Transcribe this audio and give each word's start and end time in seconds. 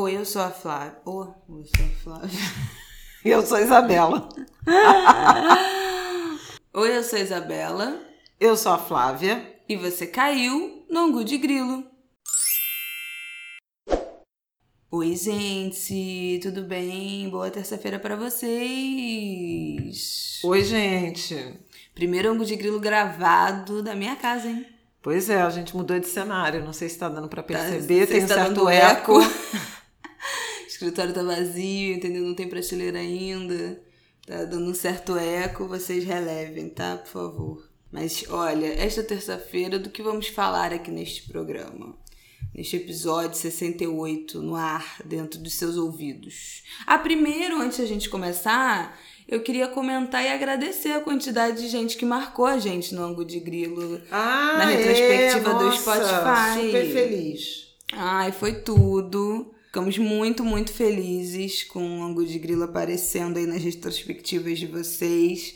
Oi, 0.00 0.16
eu 0.16 0.24
sou 0.24 0.42
a 0.42 0.50
Flávia. 0.50 0.96
Oh, 1.04 1.26
eu 1.48 1.64
sou 1.64 1.84
a 1.84 1.88
Flávia. 2.04 2.38
eu 3.24 3.44
sou 3.44 3.56
a 3.56 3.62
Isabela. 3.62 4.28
Oi, 6.72 6.96
eu 6.96 7.02
sou 7.02 7.18
a 7.18 7.22
Isabela. 7.22 8.00
Eu 8.38 8.56
sou 8.56 8.70
a 8.70 8.78
Flávia. 8.78 9.56
E 9.68 9.74
você 9.74 10.06
caiu 10.06 10.86
no 10.88 11.00
angu 11.00 11.24
de 11.24 11.36
grilo. 11.36 11.84
Oi, 14.88 15.16
gente, 15.16 16.38
tudo 16.44 16.62
bem? 16.62 17.28
Boa 17.28 17.50
terça-feira 17.50 17.98
para 17.98 18.14
vocês. 18.14 18.60
Oi, 20.44 20.62
gente. 20.62 21.58
Primeiro 21.92 22.30
angu 22.30 22.44
de 22.44 22.54
grilo 22.54 22.78
gravado 22.78 23.82
da 23.82 23.96
minha 23.96 24.14
casa, 24.14 24.46
hein? 24.46 24.64
Pois 25.02 25.28
é, 25.28 25.42
a 25.42 25.50
gente 25.50 25.76
mudou 25.76 25.98
de 25.98 26.06
cenário. 26.06 26.64
Não 26.64 26.72
sei 26.72 26.88
se 26.88 26.96
tá 26.96 27.08
dando 27.08 27.28
para 27.28 27.42
tá, 27.42 27.48
perceber, 27.48 28.06
tá, 28.06 28.12
tem 28.12 28.22
um 28.22 28.28
tá 28.28 28.34
certo 28.34 28.68
eco. 28.68 29.20
eco. 29.20 29.68
o 30.80 30.84
escritório 30.84 31.12
tá 31.12 31.22
vazio, 31.22 31.94
entendeu? 31.94 32.22
Não 32.22 32.34
tem 32.34 32.48
prateleira 32.48 32.98
ainda. 32.98 33.82
Tá 34.26 34.44
dando 34.44 34.70
um 34.70 34.74
certo 34.74 35.16
eco, 35.16 35.66
vocês 35.66 36.04
relevem, 36.04 36.68
tá? 36.68 36.96
Por 36.96 37.08
favor. 37.08 37.68
Mas 37.90 38.24
olha, 38.28 38.66
esta 38.66 39.02
terça-feira, 39.02 39.78
do 39.78 39.90
que 39.90 40.02
vamos 40.02 40.28
falar 40.28 40.72
aqui 40.72 40.90
neste 40.90 41.26
programa? 41.28 41.96
Neste 42.54 42.76
episódio 42.76 43.36
68 43.36 44.42
no 44.42 44.54
ar, 44.54 44.98
dentro 45.04 45.40
dos 45.40 45.54
seus 45.54 45.76
ouvidos. 45.76 46.62
Ah, 46.86 46.98
primeiro, 46.98 47.60
antes 47.60 47.78
da 47.78 47.86
gente 47.86 48.08
começar, 48.08 48.98
eu 49.26 49.42
queria 49.42 49.68
comentar 49.68 50.22
e 50.24 50.28
agradecer 50.28 50.92
a 50.92 51.00
quantidade 51.00 51.62
de 51.62 51.68
gente 51.68 51.96
que 51.96 52.04
marcou 52.04 52.46
a 52.46 52.58
gente 52.58 52.94
no 52.94 53.02
ângulo 53.02 53.24
de 53.24 53.40
grilo 53.40 54.00
ah, 54.10 54.56
na 54.58 54.64
retrospectiva 54.66 55.50
é? 55.50 55.54
do 55.54 55.64
Nossa, 55.64 55.80
Spotify. 55.80 56.66
Super 56.66 56.92
feliz. 56.92 57.68
Ai, 57.92 58.32
foi 58.32 58.60
tudo. 58.60 59.54
Ficamos 59.78 59.96
muito, 59.96 60.44
muito 60.44 60.72
felizes 60.72 61.62
com 61.62 62.00
o 62.00 62.02
ângulo 62.02 62.26
de 62.26 62.36
grilo 62.36 62.64
aparecendo 62.64 63.36
aí 63.36 63.46
nas 63.46 63.62
retrospectivas 63.62 64.58
de 64.58 64.66
vocês. 64.66 65.54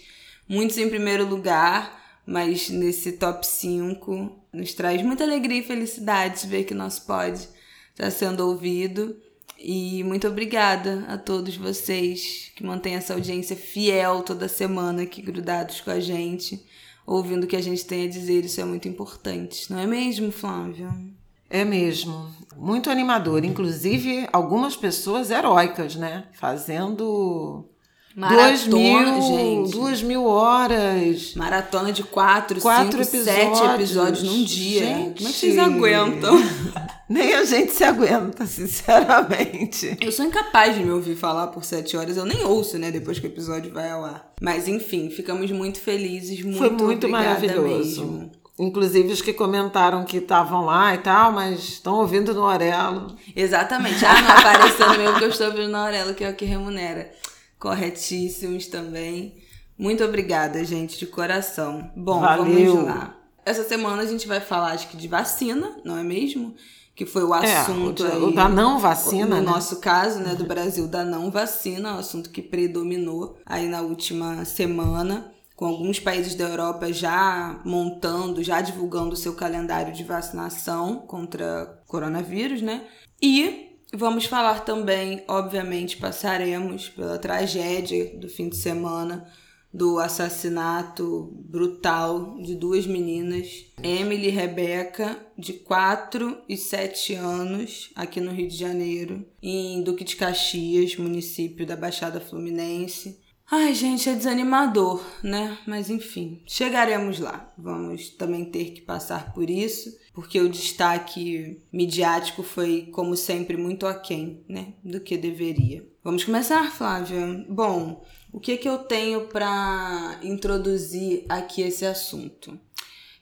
Muitos 0.48 0.78
em 0.78 0.88
primeiro 0.88 1.26
lugar 1.28 2.00
mas 2.24 2.70
nesse 2.70 3.12
top 3.12 3.44
5 3.44 4.30
nos 4.52 4.74
traz 4.74 5.02
muita 5.02 5.24
alegria 5.24 5.58
e 5.58 5.64
felicidade 5.64 6.46
ver 6.46 6.62
que 6.62 6.72
nosso 6.72 7.04
pod 7.04 7.48
está 7.90 8.08
sendo 8.12 8.46
ouvido. 8.46 9.16
E 9.58 10.04
muito 10.04 10.28
obrigada 10.28 11.04
a 11.08 11.18
todos 11.18 11.56
vocês 11.56 12.52
que 12.54 12.62
mantêm 12.62 12.94
essa 12.94 13.14
audiência 13.14 13.56
fiel 13.56 14.22
toda 14.22 14.46
semana 14.46 15.02
aqui 15.02 15.20
grudados 15.20 15.80
com 15.80 15.90
a 15.90 15.98
gente, 15.98 16.64
ouvindo 17.04 17.42
o 17.42 17.46
que 17.48 17.56
a 17.56 17.60
gente 17.60 17.84
tem 17.84 18.04
a 18.04 18.08
dizer. 18.08 18.44
Isso 18.44 18.60
é 18.60 18.64
muito 18.64 18.86
importante, 18.86 19.68
não 19.68 19.80
é 19.80 19.86
mesmo, 19.86 20.30
Flávio? 20.30 21.12
É 21.52 21.64
mesmo. 21.64 22.32
Muito 22.56 22.88
animador. 22.88 23.44
Inclusive, 23.44 24.26
algumas 24.32 24.74
pessoas 24.74 25.30
heróicas, 25.30 25.96
né? 25.96 26.24
Fazendo 26.32 27.68
Maratona, 28.16 28.48
duas 28.48 28.66
mil, 28.66 29.22
gente. 29.22 29.70
Duas 29.72 30.02
mil 30.02 30.24
horas. 30.24 31.34
Maratona 31.34 31.92
de 31.92 32.02
quatro, 32.02 32.60
quatro 32.60 33.04
cinco, 33.04 33.16
episódios. 33.16 33.58
sete 33.58 33.74
episódios 33.74 34.22
num 34.22 34.44
dia. 34.44 34.80
Gente. 34.80 35.18
Como 35.18 35.28
é 35.28 35.32
que 35.32 35.38
vocês 35.38 35.58
aguentam? 35.58 36.34
Nem 37.08 37.34
a 37.34 37.44
gente 37.44 37.72
se 37.72 37.84
aguenta, 37.84 38.46
sinceramente. 38.46 39.98
Eu 40.00 40.10
sou 40.10 40.24
incapaz 40.24 40.74
de 40.74 40.82
me 40.82 40.90
ouvir 40.90 41.14
falar 41.14 41.48
por 41.48 41.64
sete 41.64 41.94
horas. 41.94 42.16
Eu 42.16 42.24
nem 42.24 42.42
ouço, 42.42 42.78
né? 42.78 42.90
Depois 42.90 43.18
que 43.18 43.26
o 43.26 43.28
episódio 43.28 43.70
vai 43.70 43.90
ao 43.90 44.02
ar. 44.02 44.32
Mas 44.40 44.66
enfim, 44.66 45.10
ficamos 45.10 45.50
muito 45.50 45.78
felizes. 45.78 46.42
Muito 46.42 46.56
Foi 46.58 46.70
muito 46.70 47.08
maravilhoso. 47.10 48.06
Mesmo. 48.06 48.41
Inclusive 48.62 49.12
os 49.12 49.20
que 49.20 49.32
comentaram 49.32 50.04
que 50.04 50.18
estavam 50.18 50.64
lá 50.64 50.94
e 50.94 50.98
tal, 50.98 51.32
mas 51.32 51.58
estão 51.64 51.96
ouvindo 51.96 52.32
no 52.32 52.42
Orelo. 52.42 53.16
Exatamente. 53.34 54.04
Ah, 54.04 54.22
não 54.22 54.30
apareceu 54.30 54.88
no 54.88 54.98
meu 54.98 55.10
porque 55.10 55.24
eu 55.24 55.30
estou 55.30 55.48
ouvindo 55.48 55.68
no 55.68 55.78
Orelo, 55.78 56.14
que 56.14 56.22
é 56.22 56.30
o 56.30 56.36
que 56.36 56.44
remunera 56.44 57.10
corretíssimos 57.58 58.66
também. 58.66 59.36
Muito 59.76 60.04
obrigada, 60.04 60.64
gente, 60.64 60.96
de 60.96 61.06
coração. 61.06 61.90
Bom, 61.96 62.20
Valeu. 62.20 62.74
vamos 62.74 62.84
lá. 62.84 63.16
Essa 63.44 63.64
semana 63.64 64.02
a 64.02 64.06
gente 64.06 64.28
vai 64.28 64.40
falar, 64.40 64.72
acho 64.72 64.88
que, 64.88 64.96
de 64.96 65.08
vacina, 65.08 65.76
não 65.84 65.98
é 65.98 66.04
mesmo? 66.04 66.54
Que 66.94 67.04
foi 67.04 67.24
o 67.24 67.34
assunto 67.34 68.04
é, 68.04 68.10
o, 68.10 68.12
aí. 68.12 68.22
o 68.22 68.34
da 68.34 68.48
não 68.48 68.78
vacina. 68.78 69.40
No 69.40 69.42
né? 69.42 69.50
nosso 69.50 69.80
caso, 69.80 70.20
né, 70.20 70.36
do 70.36 70.44
Brasil, 70.44 70.86
da 70.86 71.04
não 71.04 71.32
vacina, 71.32 71.96
o 71.96 71.98
assunto 71.98 72.30
que 72.30 72.42
predominou 72.42 73.38
aí 73.44 73.66
na 73.66 73.80
última 73.80 74.44
semana, 74.44 75.31
com 75.62 75.68
alguns 75.68 76.00
países 76.00 76.34
da 76.34 76.42
Europa 76.42 76.92
já 76.92 77.62
montando, 77.64 78.42
já 78.42 78.60
divulgando 78.60 79.12
o 79.12 79.16
seu 79.16 79.32
calendário 79.32 79.92
de 79.92 80.02
vacinação 80.02 81.06
contra 81.06 81.80
coronavírus, 81.86 82.60
né? 82.60 82.84
E 83.22 83.70
Vamos 83.94 84.24
falar 84.24 84.64
também, 84.64 85.22
obviamente, 85.28 85.98
passaremos 85.98 86.88
pela 86.88 87.18
tragédia 87.18 88.18
do 88.18 88.26
fim 88.26 88.48
de 88.48 88.56
semana 88.56 89.30
do 89.72 89.98
assassinato 89.98 91.30
brutal 91.44 92.38
de 92.40 92.54
duas 92.54 92.86
meninas, 92.86 93.66
Emily 93.82 94.28
e 94.28 94.30
Rebeca, 94.30 95.18
de 95.36 95.52
4 95.52 96.38
e 96.48 96.56
7 96.56 97.14
anos, 97.14 97.90
aqui 97.94 98.18
no 98.18 98.32
Rio 98.32 98.48
de 98.48 98.56
Janeiro, 98.56 99.26
em 99.42 99.82
Duque 99.82 100.04
de 100.04 100.16
Caxias, 100.16 100.96
município 100.96 101.66
da 101.66 101.76
Baixada 101.76 102.18
Fluminense. 102.18 103.21
Ai, 103.54 103.74
gente, 103.74 104.08
é 104.08 104.14
desanimador, 104.14 105.04
né? 105.22 105.58
Mas 105.66 105.90
enfim, 105.90 106.42
chegaremos 106.46 107.18
lá. 107.18 107.52
Vamos 107.58 108.08
também 108.08 108.46
ter 108.46 108.72
que 108.72 108.80
passar 108.80 109.34
por 109.34 109.50
isso, 109.50 109.94
porque 110.14 110.40
o 110.40 110.48
destaque 110.48 111.60
midiático 111.70 112.42
foi, 112.42 112.88
como 112.90 113.14
sempre, 113.14 113.58
muito 113.58 113.86
aquém, 113.86 114.42
né? 114.48 114.72
Do 114.82 115.00
que 115.00 115.18
deveria. 115.18 115.86
Vamos 116.02 116.24
começar, 116.24 116.72
Flávia? 116.72 117.44
Bom, 117.46 118.02
o 118.32 118.40
que, 118.40 118.56
que 118.56 118.66
eu 118.66 118.78
tenho 118.78 119.26
para 119.28 120.18
introduzir 120.22 121.26
aqui 121.28 121.60
esse 121.60 121.84
assunto? 121.84 122.58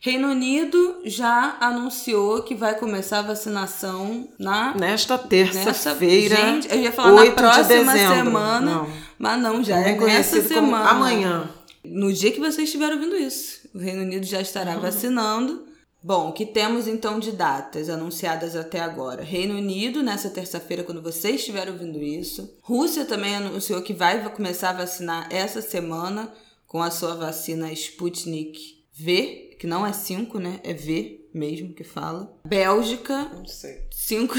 Reino 0.02 0.28
Unido 0.28 1.02
já 1.04 1.58
anunciou 1.60 2.42
que 2.42 2.54
vai 2.54 2.74
começar 2.78 3.18
a 3.18 3.22
vacinação 3.22 4.26
na 4.38 4.74
nesta 4.74 5.18
terça-feira. 5.18 6.36
Gente, 6.36 6.70
eu 6.70 6.80
ia 6.80 6.90
falar 6.90 7.22
na 7.22 7.30
próxima 7.32 7.92
de 7.92 7.98
semana, 7.98 8.60
não. 8.60 8.90
mas 9.18 9.42
não, 9.42 9.62
já 9.62 9.78
é 9.78 9.90
é 9.90 10.00
nessa 10.00 10.40
semana. 10.40 10.88
amanhã. 10.88 11.50
No 11.84 12.10
dia 12.10 12.32
que 12.32 12.40
vocês 12.40 12.68
estiverem 12.68 12.94
ouvindo 12.94 13.14
isso, 13.14 13.68
o 13.74 13.78
Reino 13.78 14.00
Unido 14.00 14.24
já 14.24 14.40
estará 14.40 14.74
uhum. 14.74 14.80
vacinando. 14.80 15.66
Bom, 16.02 16.30
o 16.30 16.32
que 16.32 16.46
temos 16.46 16.88
então 16.88 17.18
de 17.18 17.32
datas 17.32 17.90
anunciadas 17.90 18.56
até 18.56 18.80
agora? 18.80 19.22
Reino 19.22 19.54
Unido, 19.54 20.02
nessa 20.02 20.30
terça-feira, 20.30 20.82
quando 20.82 21.02
vocês 21.02 21.36
estiverem 21.36 21.74
ouvindo 21.74 22.02
isso. 22.02 22.56
Rússia 22.62 23.04
também 23.04 23.36
anunciou 23.36 23.82
que 23.82 23.92
vai 23.92 24.26
começar 24.30 24.70
a 24.70 24.78
vacinar 24.78 25.28
essa 25.30 25.60
semana 25.60 26.32
com 26.66 26.82
a 26.82 26.90
sua 26.90 27.14
vacina 27.16 27.70
Sputnik 27.70 28.80
V, 28.94 29.49
que 29.60 29.66
não 29.66 29.86
é 29.86 29.92
5, 29.92 30.38
né? 30.38 30.58
É 30.64 30.72
V 30.72 31.28
mesmo 31.34 31.74
que 31.74 31.84
fala. 31.84 32.34
Bélgica. 32.46 33.24
Não 33.24 33.46
sei. 33.46 33.86
5. 33.90 34.34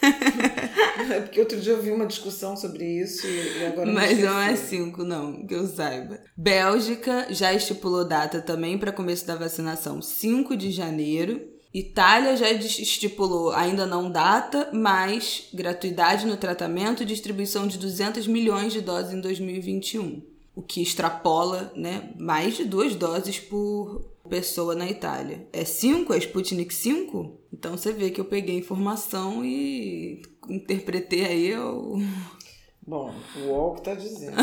é 1.12 1.20
porque 1.20 1.38
outro 1.38 1.60
dia 1.60 1.74
eu 1.74 1.82
vi 1.82 1.90
uma 1.90 2.06
discussão 2.06 2.56
sobre 2.56 2.82
isso 2.82 3.26
e 3.26 3.66
agora 3.66 3.92
Mas 3.92 4.18
não, 4.18 4.32
não 4.32 4.40
é 4.40 4.56
5, 4.56 5.04
não, 5.04 5.46
que 5.46 5.54
eu 5.54 5.66
saiba. 5.66 6.18
Bélgica 6.34 7.26
já 7.28 7.52
estipulou 7.52 8.08
data 8.08 8.40
também 8.40 8.78
para 8.78 8.90
começo 8.90 9.26
da 9.26 9.36
vacinação 9.36 10.00
5 10.00 10.56
de 10.56 10.70
janeiro. 10.70 11.46
Itália 11.72 12.34
já 12.34 12.50
estipulou, 12.50 13.52
ainda 13.52 13.84
não 13.84 14.10
data, 14.10 14.70
mas 14.72 15.48
gratuidade 15.52 16.24
no 16.24 16.38
tratamento 16.38 17.02
e 17.02 17.06
distribuição 17.06 17.66
de 17.66 17.76
200 17.76 18.26
milhões 18.26 18.72
de 18.72 18.80
doses 18.80 19.12
em 19.12 19.20
2021. 19.20 20.33
O 20.54 20.62
que 20.62 20.80
extrapola 20.80 21.72
né, 21.74 22.12
mais 22.18 22.56
de 22.56 22.64
duas 22.64 22.94
doses 22.94 23.40
por 23.40 24.14
pessoa 24.28 24.74
na 24.74 24.88
Itália. 24.88 25.46
É 25.52 25.64
5? 25.64 26.12
É 26.12 26.18
Sputnik 26.18 26.74
5? 26.74 27.40
Então 27.52 27.76
você 27.76 27.92
vê 27.92 28.10
que 28.10 28.20
eu 28.20 28.24
peguei 28.24 28.56
informação 28.56 29.44
e 29.44 30.22
interpretei 30.48 31.24
aí 31.24 31.58
o. 31.58 31.98
Bom, 32.86 33.14
o 33.36 33.48
UOL 33.48 33.74
que 33.76 33.82
tá 33.82 33.94
dizendo. 33.94 34.36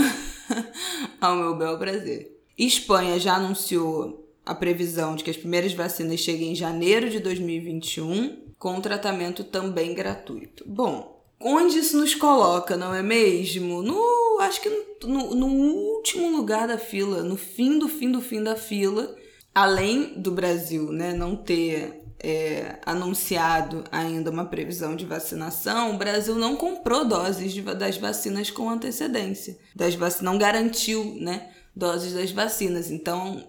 Ao 1.22 1.36
meu 1.36 1.56
bel 1.56 1.78
prazer. 1.78 2.40
Espanha 2.58 3.20
já 3.20 3.36
anunciou 3.36 4.28
a 4.44 4.56
previsão 4.56 5.16
de 5.16 5.24
que 5.24 5.30
as 5.30 5.38
primeiras 5.38 5.74
vacinas 5.74 6.20
cheguem 6.20 6.52
em 6.52 6.56
janeiro 6.56 7.10
de 7.10 7.20
2021, 7.20 8.54
com 8.58 8.82
tratamento 8.82 9.44
também 9.44 9.94
gratuito. 9.94 10.64
Bom, 10.68 11.21
onde 11.44 11.80
isso 11.80 11.98
nos 11.98 12.16
coloca, 12.16 12.76
não 12.78 12.94
é 12.94 13.02
mesmo? 13.02 13.82
No, 13.82 14.40
acho 14.42 14.62
que 14.62 14.70
no, 15.04 15.36
no 15.36 15.48
último 15.48 16.30
lugar 16.36 16.68
da 16.68 16.78
fila, 16.78 17.24
no 17.24 17.38
fim 17.38 17.78
do 17.78 17.88
fim 17.88 18.12
do 18.12 18.22
fim 18.22 18.44
da 18.44 18.56
fila 18.56 19.16
além 19.54 20.14
do 20.16 20.32
Brasil 20.32 20.92
né, 20.92 21.14
não 21.14 21.36
ter 21.36 22.02
é, 22.20 22.80
anunciado 22.86 23.84
ainda 23.92 24.30
uma 24.30 24.46
previsão 24.46 24.96
de 24.96 25.06
vacinação, 25.06 25.96
o 25.96 25.98
Brasil 25.98 26.36
não 26.36 26.56
comprou 26.56 27.06
doses 27.06 27.52
de, 27.52 27.62
das 27.62 27.98
vacinas 27.98 28.50
com 28.50 28.70
antecedência. 28.70 29.58
Das 29.76 29.96
vac, 29.96 30.22
não 30.22 30.38
garantiu 30.38 31.16
né, 31.20 31.50
doses 31.76 32.14
das 32.14 32.32
vacinas. 32.32 32.92
Então, 32.92 33.44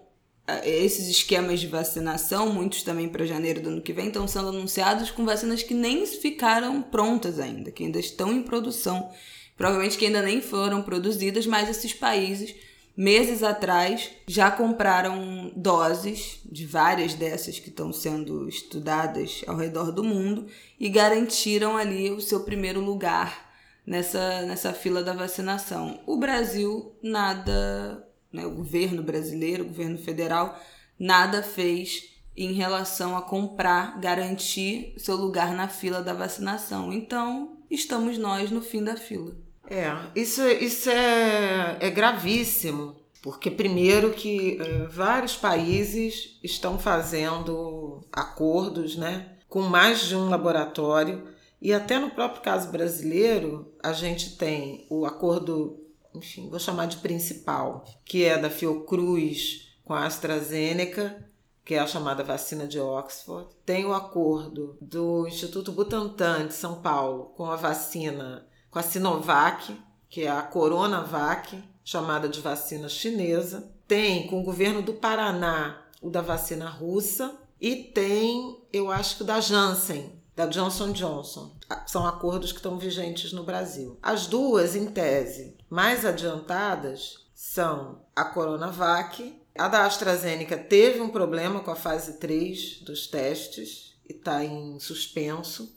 esses 0.65 1.09
esquemas 1.09 1.61
de 1.61 1.69
vacinação, 1.69 2.53
muitos 2.53 2.83
também 2.83 3.09
para 3.09 3.25
janeiro 3.25 3.61
do 3.61 3.69
ano 3.69 3.83
que 3.83 3.93
vem, 3.93 4.09
estão 4.09 4.27
sendo 4.27 4.49
anunciados 4.49 5.11
com 5.11 5.25
vacinas 5.25 5.62
que 5.62 5.75
nem 5.75 6.05
ficaram 6.06 6.83
prontas 6.83 7.39
ainda, 7.39 7.71
que 7.71 7.85
ainda 7.85 7.99
estão 7.99 8.33
em 8.33 8.43
produção. 8.43 9.11
Provavelmente 9.56 9.97
que 9.97 10.06
ainda 10.06 10.23
nem 10.23 10.41
foram 10.41 10.83
produzidas, 10.83 11.47
mas 11.47 11.69
esses 11.69 11.94
países, 11.94 12.55
meses 12.97 13.43
atrás, 13.43 14.11
já 14.27 14.50
compraram 14.50 15.53
doses 15.55 16.41
de 16.44 16.67
várias 16.67 17.15
dessas 17.15 17.61
que 17.61 17.69
estão 17.69 17.93
sendo 17.93 18.49
estudadas 18.49 19.43
ao 19.47 19.56
redor 19.56 19.93
do 19.93 20.03
mundo 20.03 20.47
e 20.81 20.89
garantiram 20.89 21.77
ali 21.77 22.11
o 22.11 22.21
seu 22.21 22.41
primeiro 22.41 22.81
lugar 22.81 23.53
nessa, 23.87 24.43
nessa 24.43 24.73
fila 24.73 25.03
da 25.05 25.12
vacinação. 25.12 26.00
O 26.05 26.17
Brasil, 26.17 26.97
nada 27.00 28.12
né, 28.32 28.46
o 28.46 28.50
governo 28.50 29.02
brasileiro, 29.02 29.64
o 29.64 29.69
governo 29.69 29.99
federal, 29.99 30.58
nada 30.99 31.43
fez 31.43 32.12
em 32.37 32.52
relação 32.52 33.17
a 33.17 33.23
comprar, 33.23 34.00
garantir 34.00 34.94
seu 34.96 35.17
lugar 35.17 35.52
na 35.55 35.69
fila 35.69 36.02
da 36.02 36.14
vacinação. 36.14 36.93
Então, 36.93 37.58
estamos 37.70 38.17
nós 38.17 38.50
no 38.50 38.62
fim 38.62 38.82
da 38.82 38.96
fila. 38.96 39.37
É, 39.69 39.94
isso, 40.14 40.46
isso 40.49 40.90
é, 40.90 41.79
é 41.81 41.90
gravíssimo, 41.90 42.96
porque 43.23 43.50
primeiro 43.50 44.12
que 44.12 44.58
é, 44.61 44.87
vários 44.87 45.37
países 45.37 46.38
estão 46.43 46.79
fazendo 46.79 48.05
acordos 48.12 48.96
né, 48.96 49.37
com 49.49 49.62
mais 49.62 50.00
de 50.00 50.17
um 50.17 50.29
laboratório, 50.29 51.29
e 51.61 51.73
até 51.73 51.99
no 51.99 52.11
próprio 52.11 52.43
caso 52.43 52.70
brasileiro, 52.73 53.73
a 53.82 53.93
gente 53.93 54.37
tem 54.37 54.84
o 54.90 55.06
acordo 55.06 55.81
enfim, 56.14 56.49
vou 56.49 56.59
chamar 56.59 56.87
de 56.87 56.99
principal, 56.99 57.85
que 58.05 58.25
é 58.25 58.38
da 58.38 58.50
Fiocruz 58.50 59.69
com 59.85 59.94
a 59.94 60.06
AstraZeneca, 60.06 61.29
que 61.64 61.75
é 61.75 61.79
a 61.79 61.87
chamada 61.87 62.25
vacina 62.25 62.67
de 62.67 62.79
Oxford. 62.81 63.49
Tem 63.64 63.85
o 63.85 63.94
acordo 63.94 64.76
do 64.81 65.26
Instituto 65.26 65.73
Butantan 65.73 66.47
de 66.47 66.55
São 66.55 66.81
Paulo 66.81 67.32
com 67.37 67.47
a 67.47 67.56
vacina, 67.56 68.47
com 68.70 68.79
a 68.79 68.82
Sinovac, 68.82 69.76
que 70.09 70.23
é 70.23 70.31
a 70.31 70.43
Coronavac, 70.43 71.62
chamada 71.85 72.29
de 72.29 72.41
vacina 72.41 72.88
chinesa. 72.88 73.73
Tem 73.87 74.26
com 74.26 74.41
o 74.41 74.44
governo 74.44 74.82
do 74.82 74.94
Paraná 74.94 75.82
o 76.00 76.11
da 76.11 76.20
vacina 76.20 76.69
russa. 76.69 77.37
E 77.61 77.76
tem, 77.76 78.61
eu 78.73 78.91
acho 78.91 79.19
que 79.19 79.25
da 79.25 79.41
Janssen, 79.41 80.20
da 80.35 80.47
Johnson 80.47 80.91
Johnson. 80.91 81.55
São 81.87 82.05
acordos 82.05 82.50
que 82.50 82.58
estão 82.58 82.76
vigentes 82.76 83.32
no 83.32 83.44
Brasil. 83.44 83.97
As 84.03 84.26
duas, 84.26 84.75
em 84.75 84.87
tese, 84.87 85.56
mais 85.72 86.04
adiantadas 86.04 87.14
são 87.34 88.04
a 88.14 88.26
Coronavac. 88.26 89.40
A 89.56 89.69
da 89.69 89.86
AstraZeneca 89.86 90.58
teve 90.58 91.00
um 91.00 91.08
problema 91.08 91.60
com 91.60 91.70
a 91.70 91.74
fase 91.74 92.19
3 92.19 92.82
dos 92.82 93.06
testes 93.06 93.98
e 94.06 94.12
está 94.12 94.44
em 94.44 94.78
suspenso. 94.78 95.74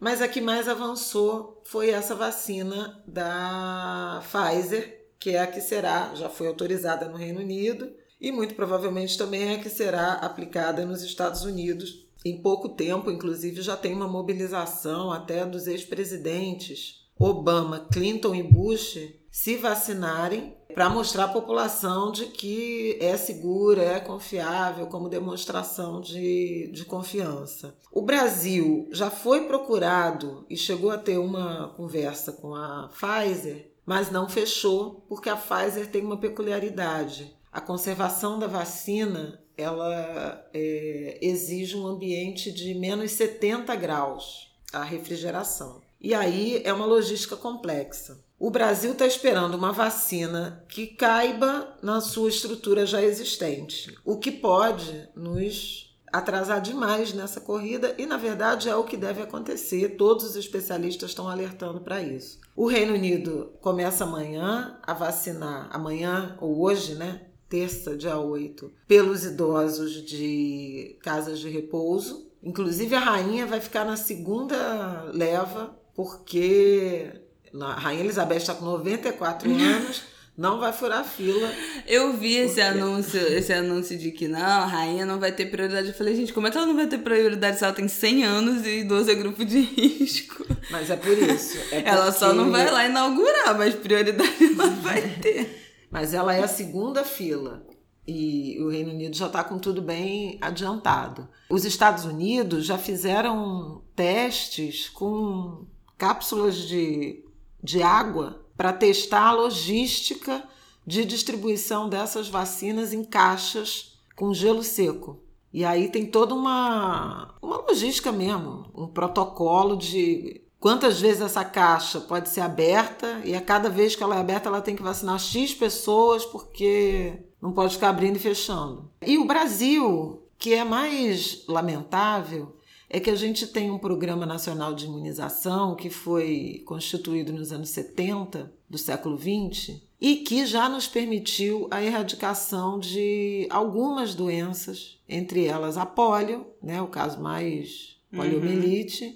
Mas 0.00 0.22
a 0.22 0.28
que 0.28 0.40
mais 0.40 0.66
avançou 0.66 1.60
foi 1.66 1.90
essa 1.90 2.14
vacina 2.14 3.04
da 3.06 4.22
Pfizer, 4.22 5.08
que 5.18 5.32
é 5.32 5.42
a 5.42 5.46
que 5.46 5.60
será, 5.60 6.14
já 6.14 6.30
foi 6.30 6.46
autorizada 6.46 7.06
no 7.06 7.18
Reino 7.18 7.40
Unido 7.40 7.92
e 8.18 8.32
muito 8.32 8.54
provavelmente 8.54 9.18
também 9.18 9.52
é 9.52 9.56
a 9.56 9.58
que 9.58 9.68
será 9.68 10.14
aplicada 10.14 10.86
nos 10.86 11.02
Estados 11.02 11.42
Unidos. 11.42 12.06
Em 12.24 12.40
pouco 12.40 12.70
tempo, 12.70 13.10
inclusive, 13.10 13.60
já 13.60 13.76
tem 13.76 13.92
uma 13.92 14.08
mobilização 14.08 15.12
até 15.12 15.44
dos 15.44 15.66
ex-presidentes 15.66 17.04
Obama, 17.18 17.86
Clinton 17.92 18.34
e 18.34 18.42
Bush 18.42 19.22
se 19.34 19.56
vacinarem 19.56 20.56
para 20.72 20.88
mostrar 20.88 21.24
à 21.24 21.28
população 21.28 22.12
de 22.12 22.26
que 22.26 22.96
é 23.00 23.16
segura, 23.16 23.82
é 23.82 23.98
confiável, 23.98 24.86
como 24.86 25.08
demonstração 25.08 26.00
de, 26.00 26.70
de 26.72 26.84
confiança. 26.84 27.76
O 27.90 28.00
Brasil 28.00 28.88
já 28.92 29.10
foi 29.10 29.48
procurado 29.48 30.46
e 30.48 30.56
chegou 30.56 30.92
a 30.92 30.98
ter 30.98 31.18
uma 31.18 31.74
conversa 31.76 32.30
com 32.30 32.54
a 32.54 32.88
Pfizer, 32.88 33.72
mas 33.84 34.08
não 34.08 34.28
fechou, 34.28 35.04
porque 35.08 35.28
a 35.28 35.36
Pfizer 35.36 35.90
tem 35.90 36.04
uma 36.04 36.16
peculiaridade. 36.16 37.36
A 37.50 37.60
conservação 37.60 38.38
da 38.38 38.46
vacina 38.46 39.42
ela 39.56 40.48
é, 40.54 41.18
exige 41.20 41.76
um 41.76 41.88
ambiente 41.88 42.52
de 42.52 42.72
menos 42.72 43.10
70 43.10 43.74
graus, 43.74 44.54
a 44.72 44.84
refrigeração. 44.84 45.82
E 46.00 46.14
aí 46.14 46.62
é 46.64 46.72
uma 46.72 46.86
logística 46.86 47.34
complexa. 47.34 48.23
O 48.44 48.50
Brasil 48.50 48.92
está 48.92 49.06
esperando 49.06 49.54
uma 49.54 49.72
vacina 49.72 50.62
que 50.68 50.86
caiba 50.86 51.78
na 51.80 52.02
sua 52.02 52.28
estrutura 52.28 52.84
já 52.84 53.02
existente, 53.02 53.96
o 54.04 54.18
que 54.18 54.30
pode 54.30 55.08
nos 55.16 55.96
atrasar 56.12 56.60
demais 56.60 57.14
nessa 57.14 57.40
corrida 57.40 57.94
e, 57.96 58.04
na 58.04 58.18
verdade, 58.18 58.68
é 58.68 58.76
o 58.76 58.84
que 58.84 58.98
deve 58.98 59.22
acontecer. 59.22 59.96
Todos 59.96 60.26
os 60.26 60.36
especialistas 60.36 61.08
estão 61.08 61.26
alertando 61.26 61.80
para 61.80 62.02
isso. 62.02 62.38
O 62.54 62.66
Reino 62.66 62.92
Unido 62.92 63.50
começa 63.62 64.04
amanhã 64.04 64.78
a 64.82 64.92
vacinar, 64.92 65.70
amanhã 65.72 66.36
ou 66.38 66.60
hoje, 66.60 66.96
né? 66.96 67.22
Terça, 67.48 67.96
dia 67.96 68.18
8, 68.18 68.70
pelos 68.86 69.24
idosos 69.24 70.04
de 70.04 70.98
casas 71.02 71.38
de 71.38 71.48
repouso. 71.48 72.30
Inclusive, 72.42 72.94
a 72.94 73.00
rainha 73.00 73.46
vai 73.46 73.62
ficar 73.62 73.86
na 73.86 73.96
segunda 73.96 75.04
leva, 75.14 75.74
porque 75.94 77.23
a 77.60 77.74
Rainha 77.74 78.04
Elizabeth 78.04 78.36
está 78.36 78.54
com 78.54 78.64
94 78.64 79.48
anos, 79.50 80.02
não 80.36 80.58
vai 80.58 80.72
furar 80.72 81.04
fila. 81.04 81.48
Eu 81.86 82.12
vi 82.14 82.36
esse 82.36 82.60
anúncio, 82.60 83.20
esse 83.20 83.52
anúncio 83.52 83.96
de 83.96 84.10
que 84.10 84.26
não, 84.26 84.40
a 84.40 84.66
rainha 84.66 85.06
não 85.06 85.20
vai 85.20 85.30
ter 85.30 85.46
prioridade. 85.46 85.88
Eu 85.88 85.94
falei, 85.94 86.16
gente, 86.16 86.32
como 86.32 86.48
é 86.48 86.50
que 86.50 86.56
ela 86.56 86.66
não 86.66 86.74
vai 86.74 86.88
ter 86.88 86.98
prioridade 86.98 87.58
se 87.58 87.64
ela 87.64 87.72
tem 87.72 87.86
100 87.86 88.24
anos 88.24 88.66
e 88.66 88.82
12 88.82 89.10
é 89.10 89.14
grupo 89.14 89.44
de 89.44 89.60
risco? 89.60 90.44
Mas 90.70 90.90
é 90.90 90.96
por 90.96 91.16
isso. 91.16 91.56
É 91.70 91.80
porque... 91.80 91.88
Ela 91.88 92.10
só 92.10 92.32
não 92.32 92.50
vai 92.50 92.68
lá 92.68 92.84
inaugurar, 92.84 93.56
mas 93.56 93.74
prioridade 93.74 94.32
ela 94.42 94.70
vai 94.70 95.02
ter. 95.20 95.86
Mas 95.90 96.12
ela 96.12 96.34
é 96.34 96.42
a 96.42 96.48
segunda 96.48 97.04
fila 97.04 97.64
e 98.06 98.58
o 98.60 98.68
Reino 98.68 98.90
Unido 98.90 99.16
já 99.16 99.26
está 99.26 99.44
com 99.44 99.58
tudo 99.58 99.80
bem 99.80 100.38
adiantado. 100.40 101.28
Os 101.48 101.64
Estados 101.64 102.04
Unidos 102.04 102.66
já 102.66 102.76
fizeram 102.76 103.82
testes 103.94 104.88
com 104.88 105.64
cápsulas 105.96 106.56
de 106.56 107.23
de 107.64 107.82
água 107.82 108.44
para 108.54 108.74
testar 108.74 109.28
a 109.28 109.32
logística 109.32 110.44
de 110.86 111.02
distribuição 111.02 111.88
dessas 111.88 112.28
vacinas 112.28 112.92
em 112.92 113.02
caixas 113.02 113.98
com 114.14 114.34
gelo 114.34 114.62
seco. 114.62 115.18
E 115.50 115.64
aí 115.64 115.88
tem 115.88 116.04
toda 116.04 116.34
uma, 116.34 117.34
uma 117.40 117.56
logística 117.56 118.12
mesmo, 118.12 118.66
um 118.74 118.86
protocolo 118.86 119.76
de 119.76 120.42
quantas 120.60 121.00
vezes 121.00 121.22
essa 121.22 121.44
caixa 121.44 122.00
pode 122.00 122.28
ser 122.28 122.42
aberta 122.42 123.22
e 123.24 123.34
a 123.34 123.40
cada 123.40 123.70
vez 123.70 123.96
que 123.96 124.02
ela 124.02 124.16
é 124.16 124.20
aberta 124.20 124.48
ela 124.48 124.60
tem 124.60 124.76
que 124.76 124.82
vacinar 124.82 125.18
X 125.18 125.54
pessoas 125.54 126.24
porque 126.26 127.14
não 127.40 127.52
pode 127.52 127.74
ficar 127.74 127.88
abrindo 127.88 128.16
e 128.16 128.20
fechando. 128.20 128.90
E 129.06 129.16
o 129.16 129.24
Brasil, 129.24 130.22
que 130.38 130.52
é 130.52 130.64
mais 130.64 131.44
lamentável, 131.48 132.56
é 132.88 133.00
que 133.00 133.10
a 133.10 133.14
gente 133.14 133.46
tem 133.46 133.70
um 133.70 133.78
Programa 133.78 134.26
Nacional 134.26 134.74
de 134.74 134.86
Imunização 134.86 135.74
que 135.74 135.90
foi 135.90 136.62
constituído 136.66 137.32
nos 137.32 137.52
anos 137.52 137.70
70 137.70 138.52
do 138.68 138.78
século 138.78 139.16
20 139.16 139.82
e 140.00 140.16
que 140.16 140.44
já 140.44 140.68
nos 140.68 140.86
permitiu 140.86 141.66
a 141.70 141.82
erradicação 141.82 142.78
de 142.78 143.46
algumas 143.50 144.14
doenças, 144.14 144.98
entre 145.08 145.46
elas 145.46 145.78
a 145.78 145.86
polio, 145.86 146.46
né, 146.62 146.80
o 146.82 146.88
caso 146.88 147.20
mais 147.20 147.96
uhum. 148.12 148.18
poliomielite, 148.18 149.04
uhum. 149.04 149.14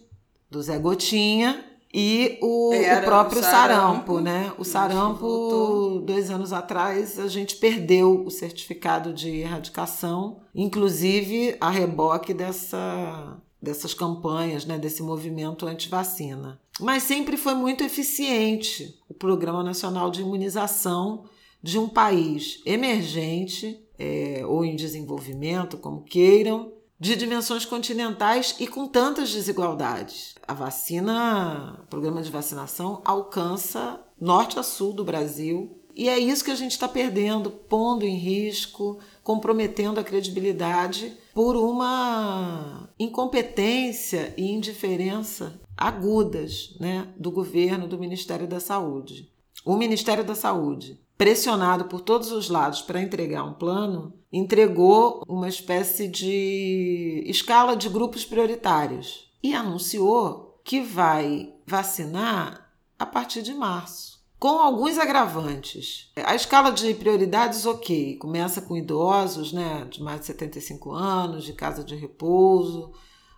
do 0.51 0.63
Zé 0.63 0.79
Gotinha, 0.79 1.65
e 1.93 2.39
o, 2.43 2.71
o 2.75 3.03
próprio 3.03 3.41
sarampo, 3.41 4.15
sarampo, 4.15 4.21
né? 4.21 4.53
O 4.59 4.65
sarampo, 4.65 6.03
dois 6.05 6.31
anos 6.31 6.53
atrás, 6.53 7.19
a 7.19 7.29
gente 7.29 7.57
perdeu 7.57 8.25
o 8.27 8.31
certificado 8.31 9.13
de 9.13 9.31
erradicação, 9.31 10.41
inclusive 10.55 11.57
a 11.59 11.71
reboque 11.71 12.35
dessa 12.35 13.41
dessas 13.61 13.93
campanhas, 13.93 14.65
né, 14.65 14.79
desse 14.79 15.03
movimento 15.03 15.67
anti-vacina. 15.67 16.61
Mas 16.81 17.03
sempre 17.03 17.37
foi 17.37 17.55
muito 17.55 17.83
eficiente 17.83 18.99
o 19.09 19.15
Programa 19.15 19.63
Nacional 19.63 20.11
de 20.11 20.23
Imunização 20.23 21.25
de 21.63 21.79
um 21.79 21.89
país 21.89 22.63
emergente 22.65 23.85
é, 23.99 24.43
ou 24.47 24.65
em 24.65 24.77
desenvolvimento, 24.77 25.77
como 25.77 26.03
queiram, 26.03 26.73
de 27.01 27.15
dimensões 27.15 27.65
continentais 27.65 28.57
e 28.59 28.67
com 28.67 28.87
tantas 28.87 29.33
desigualdades. 29.33 30.35
A 30.47 30.55
vacina, 30.55 31.81
o 31.85 31.87
programa 31.87 32.23
de 32.23 32.31
vacinação 32.31 33.01
alcança 33.05 34.01
norte 34.21 34.59
a 34.59 34.63
sul 34.63 34.93
do 34.93 35.05
Brasil 35.05 35.78
e 35.99 36.09
é 36.09 36.17
isso 36.17 36.45
que 36.45 36.53
a 36.53 36.55
gente 36.55 36.71
está 36.71 36.87
perdendo, 36.87 37.51
pondo 37.51 38.05
em 38.05 38.15
risco, 38.15 39.01
comprometendo 39.25 39.99
a 39.99 40.05
credibilidade 40.05 41.13
por 41.35 41.57
uma 41.57 42.89
incompetência 42.97 44.33
e 44.37 44.49
indiferença 44.49 45.61
agudas 45.77 46.77
né, 46.79 47.09
do 47.17 47.33
governo, 47.33 47.89
do 47.89 47.99
Ministério 47.99 48.47
da 48.47 48.61
Saúde. 48.61 49.29
O 49.65 49.77
Ministério 49.77 50.23
da 50.23 50.37
Saúde, 50.37 51.01
pressionado 51.17 51.87
por 51.87 52.01
todos 52.01 52.31
os 52.31 52.49
lados 52.49 52.81
para 52.81 53.03
entregar 53.03 53.43
um 53.43 53.55
plano, 53.55 54.15
entregou 54.33 55.25
uma 55.27 55.49
espécie 55.49 56.07
de 56.07 57.25
escala 57.27 57.77
de 57.77 57.89
grupos 57.89 58.25
prioritários 58.25 59.33
e 59.43 59.53
anunciou 59.53 60.61
que 60.65 60.81
vai 60.81 61.53
vacinar 61.67 62.71
a 62.97 63.05
partir 63.05 63.43
de 63.43 63.53
março. 63.53 64.18
Com 64.39 64.61
alguns 64.61 64.99
agravantes. 64.99 66.13
A 66.17 66.35
escala 66.35 66.71
de 66.71 66.95
prioridades, 66.95 67.67
ok, 67.67 68.17
começa 68.19 68.63
com 68.63 68.77
idosos, 68.77 69.53
né, 69.53 69.85
de 69.91 70.01
mais 70.01 70.21
de 70.21 70.27
75 70.27 70.93
anos, 70.93 71.45
de 71.45 71.53
casa 71.53 71.83
de 71.83 71.97
repouso, 71.97 72.93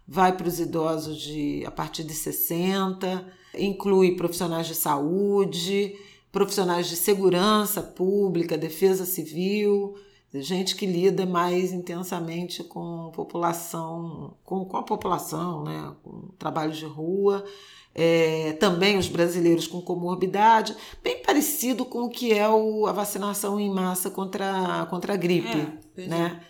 vai 0.06 0.36
para 0.36 0.46
os 0.46 0.60
idosos 0.60 1.16
de 1.18 1.64
a 1.64 1.70
partir 1.70 2.04
de 2.04 2.12
60, 2.12 3.26
inclui 3.58 4.14
profissionais 4.14 4.66
de 4.66 4.74
saúde, 4.74 5.96
profissionais 6.30 6.86
de 6.86 6.96
segurança 6.96 7.80
pública, 7.82 8.58
defesa 8.58 9.06
civil, 9.06 9.94
gente 10.34 10.76
que 10.76 10.84
lida 10.84 11.24
mais 11.24 11.72
intensamente 11.72 12.62
com 12.62 13.10
população, 13.12 14.34
com, 14.44 14.64
com 14.64 14.76
a 14.76 14.82
população, 14.82 15.64
né, 15.64 15.94
com 16.04 16.28
trabalhos 16.38 16.76
de 16.76 16.84
rua, 16.84 17.44
é, 17.94 18.52
também 18.54 18.96
os 18.96 19.08
brasileiros 19.08 19.66
com 19.66 19.80
comorbidade, 19.80 20.76
bem 21.02 21.22
parecido 21.22 21.84
com 21.84 22.04
o 22.04 22.08
que 22.08 22.32
é 22.32 22.48
o, 22.48 22.86
a 22.86 22.92
vacinação 22.92 23.58
em 23.58 23.70
massa 23.70 24.10
contra, 24.10 24.86
contra 24.90 25.14
a 25.14 25.16
gripe, 25.16 25.68
é, 25.96 26.06
né? 26.06 26.40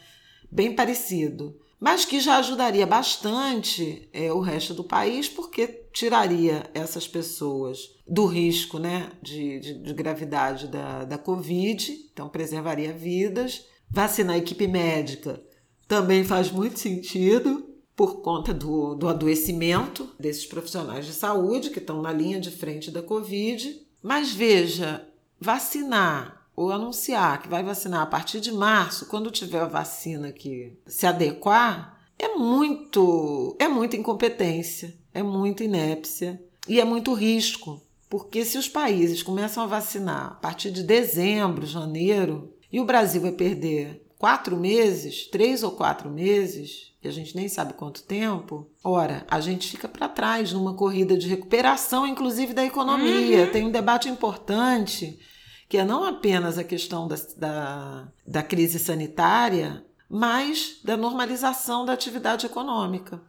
Bem 0.50 0.74
parecido 0.74 1.60
mas 1.80 2.04
que 2.04 2.20
já 2.20 2.36
ajudaria 2.36 2.86
bastante 2.86 4.06
é, 4.12 4.30
o 4.30 4.40
resto 4.40 4.74
do 4.74 4.84
país, 4.84 5.30
porque 5.30 5.66
tiraria 5.94 6.68
essas 6.74 7.08
pessoas 7.08 7.78
do 8.06 8.26
risco 8.26 8.78
né, 8.78 9.10
de, 9.22 9.58
de, 9.58 9.82
de 9.82 9.94
gravidade 9.94 10.68
da, 10.68 11.06
da 11.06 11.16
Covid, 11.16 11.90
então 12.12 12.28
preservaria 12.28 12.92
vidas. 12.92 13.64
Vacinar 13.88 14.36
a 14.36 14.38
equipe 14.38 14.68
médica 14.68 15.42
também 15.88 16.22
faz 16.22 16.50
muito 16.50 16.78
sentido 16.78 17.69
por 18.00 18.22
conta 18.22 18.54
do, 18.54 18.94
do 18.94 19.06
adoecimento 19.06 20.08
desses 20.18 20.46
profissionais 20.46 21.04
de 21.04 21.12
saúde 21.12 21.68
que 21.68 21.80
estão 21.80 22.00
na 22.00 22.10
linha 22.10 22.40
de 22.40 22.50
frente 22.50 22.90
da 22.90 23.02
Covid. 23.02 23.78
Mas 24.02 24.32
veja, 24.32 25.06
vacinar 25.38 26.46
ou 26.56 26.72
anunciar 26.72 27.42
que 27.42 27.48
vai 27.50 27.62
vacinar 27.62 28.00
a 28.00 28.06
partir 28.06 28.40
de 28.40 28.52
março, 28.52 29.04
quando 29.04 29.30
tiver 29.30 29.60
a 29.60 29.66
vacina 29.66 30.32
que 30.32 30.78
se 30.86 31.06
adequar, 31.06 32.00
é 32.18 32.28
muito, 32.36 33.54
é 33.58 33.68
muita 33.68 33.98
incompetência, 33.98 34.96
é 35.12 35.22
muita 35.22 35.62
inépcia 35.62 36.42
e 36.66 36.80
é 36.80 36.86
muito 36.86 37.12
risco. 37.12 37.82
Porque 38.08 38.46
se 38.46 38.56
os 38.56 38.66
países 38.66 39.22
começam 39.22 39.62
a 39.62 39.66
vacinar 39.66 40.26
a 40.28 40.34
partir 40.36 40.70
de 40.70 40.82
dezembro, 40.82 41.66
janeiro, 41.66 42.50
e 42.72 42.80
o 42.80 42.86
Brasil 42.86 43.20
vai 43.20 43.32
perder 43.32 44.09
quatro 44.20 44.54
meses, 44.54 45.26
três 45.26 45.62
ou 45.62 45.70
quatro 45.70 46.10
meses, 46.10 46.92
e 47.02 47.08
a 47.08 47.10
gente 47.10 47.34
nem 47.34 47.48
sabe 47.48 47.72
quanto 47.72 48.02
tempo, 48.02 48.70
ora, 48.84 49.24
a 49.30 49.40
gente 49.40 49.70
fica 49.70 49.88
para 49.88 50.10
trás 50.10 50.52
numa 50.52 50.74
corrida 50.74 51.16
de 51.16 51.26
recuperação, 51.26 52.06
inclusive 52.06 52.52
da 52.52 52.62
economia. 52.62 53.46
Uhum. 53.46 53.50
Tem 53.50 53.66
um 53.66 53.70
debate 53.70 54.10
importante 54.10 55.18
que 55.70 55.78
é 55.78 55.84
não 55.86 56.04
apenas 56.04 56.58
a 56.58 56.64
questão 56.64 57.08
da, 57.08 57.16
da, 57.38 58.08
da 58.26 58.42
crise 58.42 58.78
sanitária, 58.78 59.86
mas 60.06 60.80
da 60.84 60.98
normalização 60.98 61.86
da 61.86 61.94
atividade 61.94 62.44
econômica. 62.44 63.22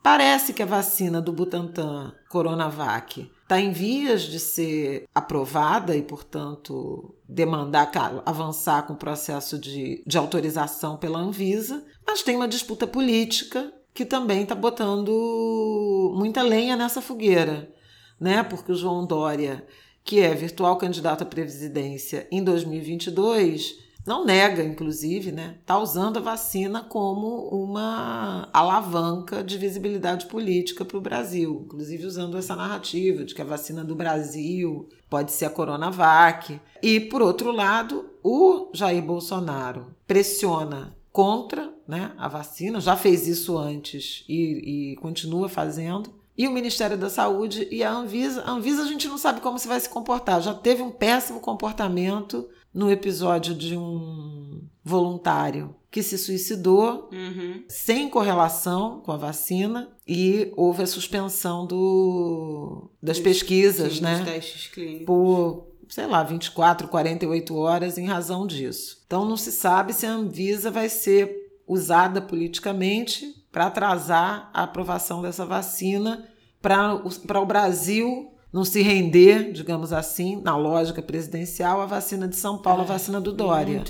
Parece 0.00 0.52
que 0.52 0.62
a 0.62 0.66
vacina 0.66 1.20
do 1.20 1.32
Butantan 1.32 2.14
Coronavac 2.28 3.28
está 3.46 3.60
em 3.60 3.70
vias 3.70 4.22
de 4.22 4.40
ser 4.40 5.04
aprovada 5.14 5.96
e, 5.96 6.02
portanto, 6.02 7.14
demandar 7.28 7.92
avançar 8.26 8.82
com 8.82 8.94
o 8.94 8.98
processo 8.98 9.56
de, 9.56 10.02
de 10.04 10.18
autorização 10.18 10.96
pela 10.96 11.20
Anvisa, 11.20 11.84
mas 12.04 12.22
tem 12.22 12.34
uma 12.34 12.48
disputa 12.48 12.88
política 12.88 13.72
que 13.94 14.04
também 14.04 14.42
está 14.42 14.54
botando 14.54 16.12
muita 16.16 16.42
lenha 16.42 16.76
nessa 16.76 17.00
fogueira, 17.00 17.72
né? 18.20 18.42
Porque 18.42 18.72
o 18.72 18.76
João 18.76 19.06
Dória 19.06 19.64
que 20.06 20.20
é 20.20 20.32
virtual 20.32 20.78
candidato 20.78 21.22
à 21.22 21.26
presidência 21.26 22.28
em 22.30 22.42
2022, 22.42 23.85
não 24.06 24.24
nega, 24.24 24.62
inclusive, 24.62 25.32
né? 25.32 25.56
Está 25.60 25.78
usando 25.78 26.18
a 26.18 26.22
vacina 26.22 26.82
como 26.82 27.48
uma 27.48 28.48
alavanca 28.52 29.42
de 29.42 29.58
visibilidade 29.58 30.26
política 30.26 30.84
para 30.84 30.96
o 30.96 31.00
Brasil, 31.00 31.62
inclusive 31.64 32.06
usando 32.06 32.38
essa 32.38 32.54
narrativa 32.54 33.24
de 33.24 33.34
que 33.34 33.42
a 33.42 33.46
vacina 33.46 33.84
do 33.84 33.96
Brasil 33.96 34.88
pode 35.10 35.32
ser 35.32 35.46
a 35.46 35.50
Coronavac. 35.50 36.60
E, 36.82 37.00
por 37.00 37.20
outro 37.20 37.50
lado, 37.50 38.08
o 38.22 38.70
Jair 38.72 39.02
Bolsonaro 39.02 39.94
pressiona 40.06 40.96
contra 41.12 41.72
né, 41.88 42.12
a 42.16 42.28
vacina, 42.28 42.80
já 42.80 42.96
fez 42.96 43.26
isso 43.26 43.58
antes 43.58 44.24
e, 44.28 44.92
e 44.92 44.96
continua 44.96 45.48
fazendo 45.48 46.14
e 46.36 46.46
o 46.46 46.50
Ministério 46.50 46.98
da 46.98 47.08
Saúde 47.08 47.66
e 47.70 47.82
a 47.82 47.90
Anvisa. 47.90 48.42
A 48.42 48.50
Anvisa 48.50 48.82
a 48.82 48.86
gente 48.86 49.08
não 49.08 49.16
sabe 49.16 49.40
como 49.40 49.58
se 49.58 49.66
vai 49.66 49.80
se 49.80 49.88
comportar. 49.88 50.42
Já 50.42 50.52
teve 50.52 50.82
um 50.82 50.90
péssimo 50.90 51.40
comportamento 51.40 52.46
no 52.76 52.90
episódio 52.90 53.54
de 53.54 53.74
um 53.74 54.60
voluntário 54.84 55.74
que 55.90 56.02
se 56.02 56.18
suicidou 56.18 57.08
uhum. 57.10 57.64
sem 57.66 58.10
correlação 58.10 59.00
com 59.00 59.12
a 59.12 59.16
vacina 59.16 59.88
e 60.06 60.52
houve 60.54 60.82
a 60.82 60.86
suspensão 60.86 61.66
do, 61.66 62.90
das 63.02 63.18
pesquisas, 63.18 63.94
sim, 63.94 64.02
né? 64.02 64.22
testes 64.26 64.66
clínicos. 64.66 65.06
Por, 65.06 65.68
sei 65.88 66.06
lá, 66.06 66.22
24, 66.22 66.86
48 66.88 67.56
horas 67.56 67.96
em 67.96 68.04
razão 68.04 68.46
disso. 68.46 69.02
Então 69.06 69.24
não 69.24 69.38
se 69.38 69.52
sabe 69.52 69.94
se 69.94 70.04
a 70.04 70.12
Anvisa 70.12 70.70
vai 70.70 70.90
ser 70.90 71.34
usada 71.66 72.20
politicamente 72.20 73.42
para 73.50 73.68
atrasar 73.68 74.50
a 74.52 74.64
aprovação 74.64 75.22
dessa 75.22 75.46
vacina 75.46 76.28
para 76.60 77.40
o 77.40 77.46
Brasil 77.46 78.35
não 78.52 78.64
se 78.64 78.80
render, 78.80 79.52
digamos 79.52 79.92
assim, 79.92 80.40
na 80.40 80.56
lógica 80.56 81.02
presidencial, 81.02 81.80
a 81.80 81.86
vacina 81.86 82.26
de 82.26 82.36
São 82.36 82.58
Paulo, 82.58 82.82
é, 82.82 82.84
a 82.84 82.86
vacina 82.86 83.20
do 83.20 83.32
Dória. 83.32 83.82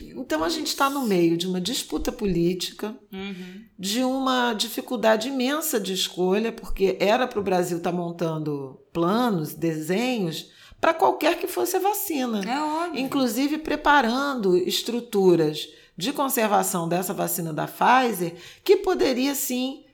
Então 0.00 0.44
a 0.44 0.48
gente 0.48 0.66
está 0.66 0.90
no 0.90 1.06
meio 1.06 1.36
de 1.36 1.46
uma 1.46 1.60
disputa 1.60 2.10
política, 2.10 2.94
uhum. 3.12 3.64
de 3.78 4.02
uma 4.02 4.52
dificuldade 4.52 5.28
imensa 5.28 5.80
de 5.80 5.92
escolha, 5.92 6.52
porque 6.52 6.96
era 7.00 7.26
para 7.26 7.40
o 7.40 7.42
Brasil 7.42 7.78
estar 7.78 7.92
tá 7.92 7.96
montando 7.96 8.80
planos, 8.92 9.54
desenhos 9.54 10.50
para 10.80 10.94
qualquer 10.94 11.38
que 11.38 11.46
fosse 11.46 11.76
a 11.76 11.80
vacina. 11.80 12.42
É 12.42 12.60
óbvio. 12.60 13.00
Inclusive 13.00 13.58
preparando 13.58 14.56
estruturas 14.56 15.68
de 15.96 16.12
conservação 16.12 16.88
dessa 16.88 17.12
vacina 17.12 17.52
da 17.52 17.68
Pfizer, 17.68 18.34
que 18.64 18.76
poderia 18.76 19.34
sim 19.34 19.84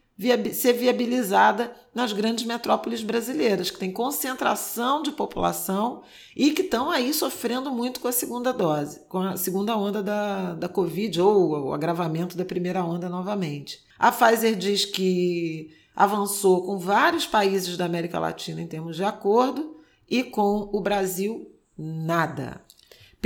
ser 0.53 0.73
viabilizada 0.73 1.71
nas 1.95 2.13
grandes 2.13 2.45
metrópoles 2.45 3.03
brasileiras, 3.03 3.71
que 3.71 3.79
tem 3.79 3.93
concentração 3.93 5.03
de 5.03 5.13
população 5.13 6.03
e 6.35 6.53
que 6.53 6.63
estão 6.63 6.91
aí 6.91 7.13
sofrendo 7.13 7.71
muito 7.71 8.01
com 8.01 8.09
a 8.09 8.13
segunda 8.13 8.53
dose, 8.53 9.01
com 9.09 9.19
a 9.19 9.37
segunda 9.37 9.77
onda 9.77 10.03
da, 10.03 10.55
da 10.55 10.69
Covid 10.69 11.21
ou 11.21 11.67
o 11.67 11.75
agravamento 11.75 12.37
da 12.37 12.45
primeira 12.45 12.83
onda 12.83 13.09
novamente. 13.09 13.81
A 13.99 14.11
Pfizer 14.11 14.57
diz 14.57 14.85
que 14.85 15.71
avançou 15.95 16.65
com 16.65 16.79
vários 16.79 17.27
países 17.27 17.77
da 17.77 17.85
América 17.85 18.19
Latina 18.19 18.61
em 18.61 18.67
termos 18.67 18.97
de 18.97 19.05
acordo 19.05 19.77
e 20.09 20.23
com 20.23 20.69
o 20.73 20.81
Brasil, 20.81 21.51
nada. 21.77 22.66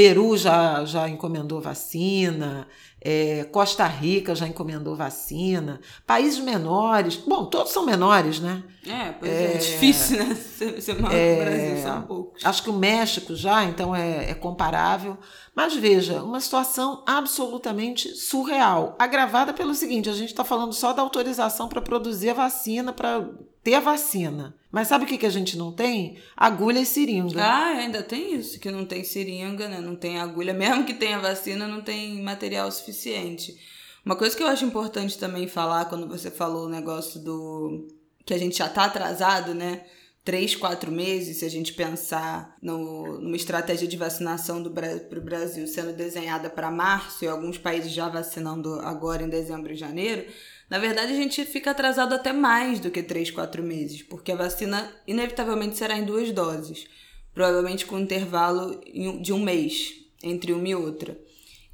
Peru 0.00 0.34
já, 0.34 0.82
já 0.86 1.06
encomendou 1.06 1.60
vacina, 1.60 2.66
é, 3.02 3.44
Costa 3.52 3.86
Rica 3.86 4.34
já 4.34 4.48
encomendou 4.48 4.96
vacina, 4.96 5.78
países 6.06 6.38
menores, 6.38 7.16
bom, 7.16 7.44
todos 7.44 7.70
são 7.70 7.84
menores, 7.84 8.40
né? 8.40 8.62
É, 8.86 9.12
pois 9.12 9.30
é, 9.30 9.44
é 9.44 9.58
difícil, 9.58 10.16
né? 10.16 10.34
Ser 10.80 10.98
maior 10.98 11.14
é, 11.14 11.34
que 11.34 11.42
o 11.42 11.44
Brasil, 11.44 11.82
são 11.82 12.02
poucos. 12.02 12.46
Acho 12.46 12.62
que 12.62 12.70
o 12.70 12.72
México 12.72 13.36
já, 13.36 13.62
então, 13.64 13.94
é, 13.94 14.30
é 14.30 14.34
comparável. 14.34 15.18
Mas 15.54 15.76
veja, 15.76 16.22
uma 16.22 16.40
situação 16.40 17.04
absolutamente 17.06 18.08
surreal, 18.16 18.96
agravada 18.98 19.52
pelo 19.52 19.74
seguinte: 19.74 20.08
a 20.08 20.14
gente 20.14 20.30
está 20.30 20.44
falando 20.44 20.72
só 20.72 20.94
da 20.94 21.02
autorização 21.02 21.68
para 21.68 21.82
produzir 21.82 22.30
a 22.30 22.34
vacina, 22.34 22.90
para 22.90 23.28
ter 23.70 23.74
a 23.74 23.80
vacina. 23.80 24.56
Mas 24.70 24.88
sabe 24.88 25.04
o 25.04 25.06
que, 25.06 25.18
que 25.18 25.26
a 25.26 25.30
gente 25.30 25.56
não 25.56 25.72
tem? 25.72 26.18
Agulha 26.36 26.80
e 26.80 26.86
seringa. 26.86 27.40
Ah, 27.40 27.78
ainda 27.78 28.02
tem 28.02 28.34
isso, 28.34 28.58
que 28.58 28.70
não 28.70 28.84
tem 28.84 29.04
seringa, 29.04 29.68
né? 29.68 29.80
Não 29.80 29.94
tem 29.94 30.18
agulha. 30.18 30.52
Mesmo 30.54 30.84
que 30.84 30.94
tenha 30.94 31.18
vacina, 31.18 31.68
não 31.68 31.80
tem 31.80 32.20
material 32.20 32.70
suficiente. 32.70 33.56
Uma 34.04 34.16
coisa 34.16 34.36
que 34.36 34.42
eu 34.42 34.48
acho 34.48 34.64
importante 34.64 35.18
também 35.18 35.46
falar 35.46 35.84
quando 35.84 36.08
você 36.08 36.30
falou 36.30 36.66
o 36.66 36.68
negócio 36.68 37.20
do. 37.20 37.86
que 38.24 38.34
a 38.34 38.38
gente 38.38 38.58
já 38.58 38.68
tá 38.68 38.84
atrasado, 38.86 39.54
né? 39.54 39.84
Três, 40.24 40.54
quatro 40.54 40.92
meses, 40.92 41.38
se 41.38 41.44
a 41.44 41.48
gente 41.48 41.72
pensar 41.72 42.54
no, 42.60 43.20
numa 43.20 43.36
estratégia 43.36 43.88
de 43.88 43.96
vacinação 43.96 44.62
para 44.64 45.18
o 45.18 45.22
Brasil 45.22 45.66
sendo 45.66 45.92
desenhada 45.94 46.50
para 46.50 46.70
março 46.70 47.24
e 47.24 47.28
alguns 47.28 47.56
países 47.56 47.90
já 47.90 48.08
vacinando 48.08 48.80
agora 48.80 49.22
em 49.22 49.28
dezembro 49.28 49.72
e 49.72 49.76
janeiro, 49.76 50.26
na 50.70 50.78
verdade, 50.78 51.12
a 51.12 51.16
gente 51.16 51.44
fica 51.44 51.72
atrasado 51.72 52.14
até 52.14 52.32
mais 52.32 52.78
do 52.78 52.92
que 52.92 53.02
3, 53.02 53.32
4 53.32 53.60
meses, 53.60 54.02
porque 54.04 54.30
a 54.30 54.36
vacina 54.36 54.88
inevitavelmente 55.04 55.76
será 55.76 55.98
em 55.98 56.04
duas 56.04 56.30
doses, 56.30 56.86
provavelmente 57.34 57.84
com 57.84 57.96
um 57.96 58.00
intervalo 58.00 58.80
de 59.20 59.32
um 59.32 59.40
mês 59.40 59.94
entre 60.22 60.52
uma 60.52 60.68
e 60.68 60.74
outra. 60.76 61.18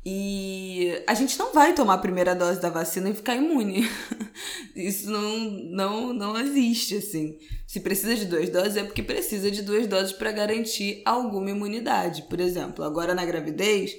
E 0.09 1.03
a 1.07 1.15
gente 1.15 1.39
não 1.39 1.53
vai 1.53 1.75
tomar 1.75 1.95
a 1.95 1.99
primeira 1.99 2.35
dose 2.35 2.61
da 2.61 2.71
vacina 2.71 3.11
e 3.11 3.15
ficar 3.15 3.35
imune. 3.35 3.87
Isso 4.75 5.11
não, 5.11 5.51
não, 5.51 6.13
não 6.13 6.39
existe, 6.39 6.97
assim. 6.97 7.37
Se 7.67 7.81
precisa 7.81 8.15
de 8.15 8.25
duas 8.25 8.49
doses, 8.49 8.77
é 8.77 8.85
porque 8.85 9.03
precisa 9.03 9.51
de 9.51 9.63
duas 9.63 9.87
doses 9.89 10.13
para 10.13 10.31
garantir 10.31 11.03
alguma 11.05 11.51
imunidade. 11.51 12.23
Por 12.23 12.41
exemplo, 12.41 12.85
agora 12.85 13.17
na 13.17 13.27
gravidez, 13.27 13.97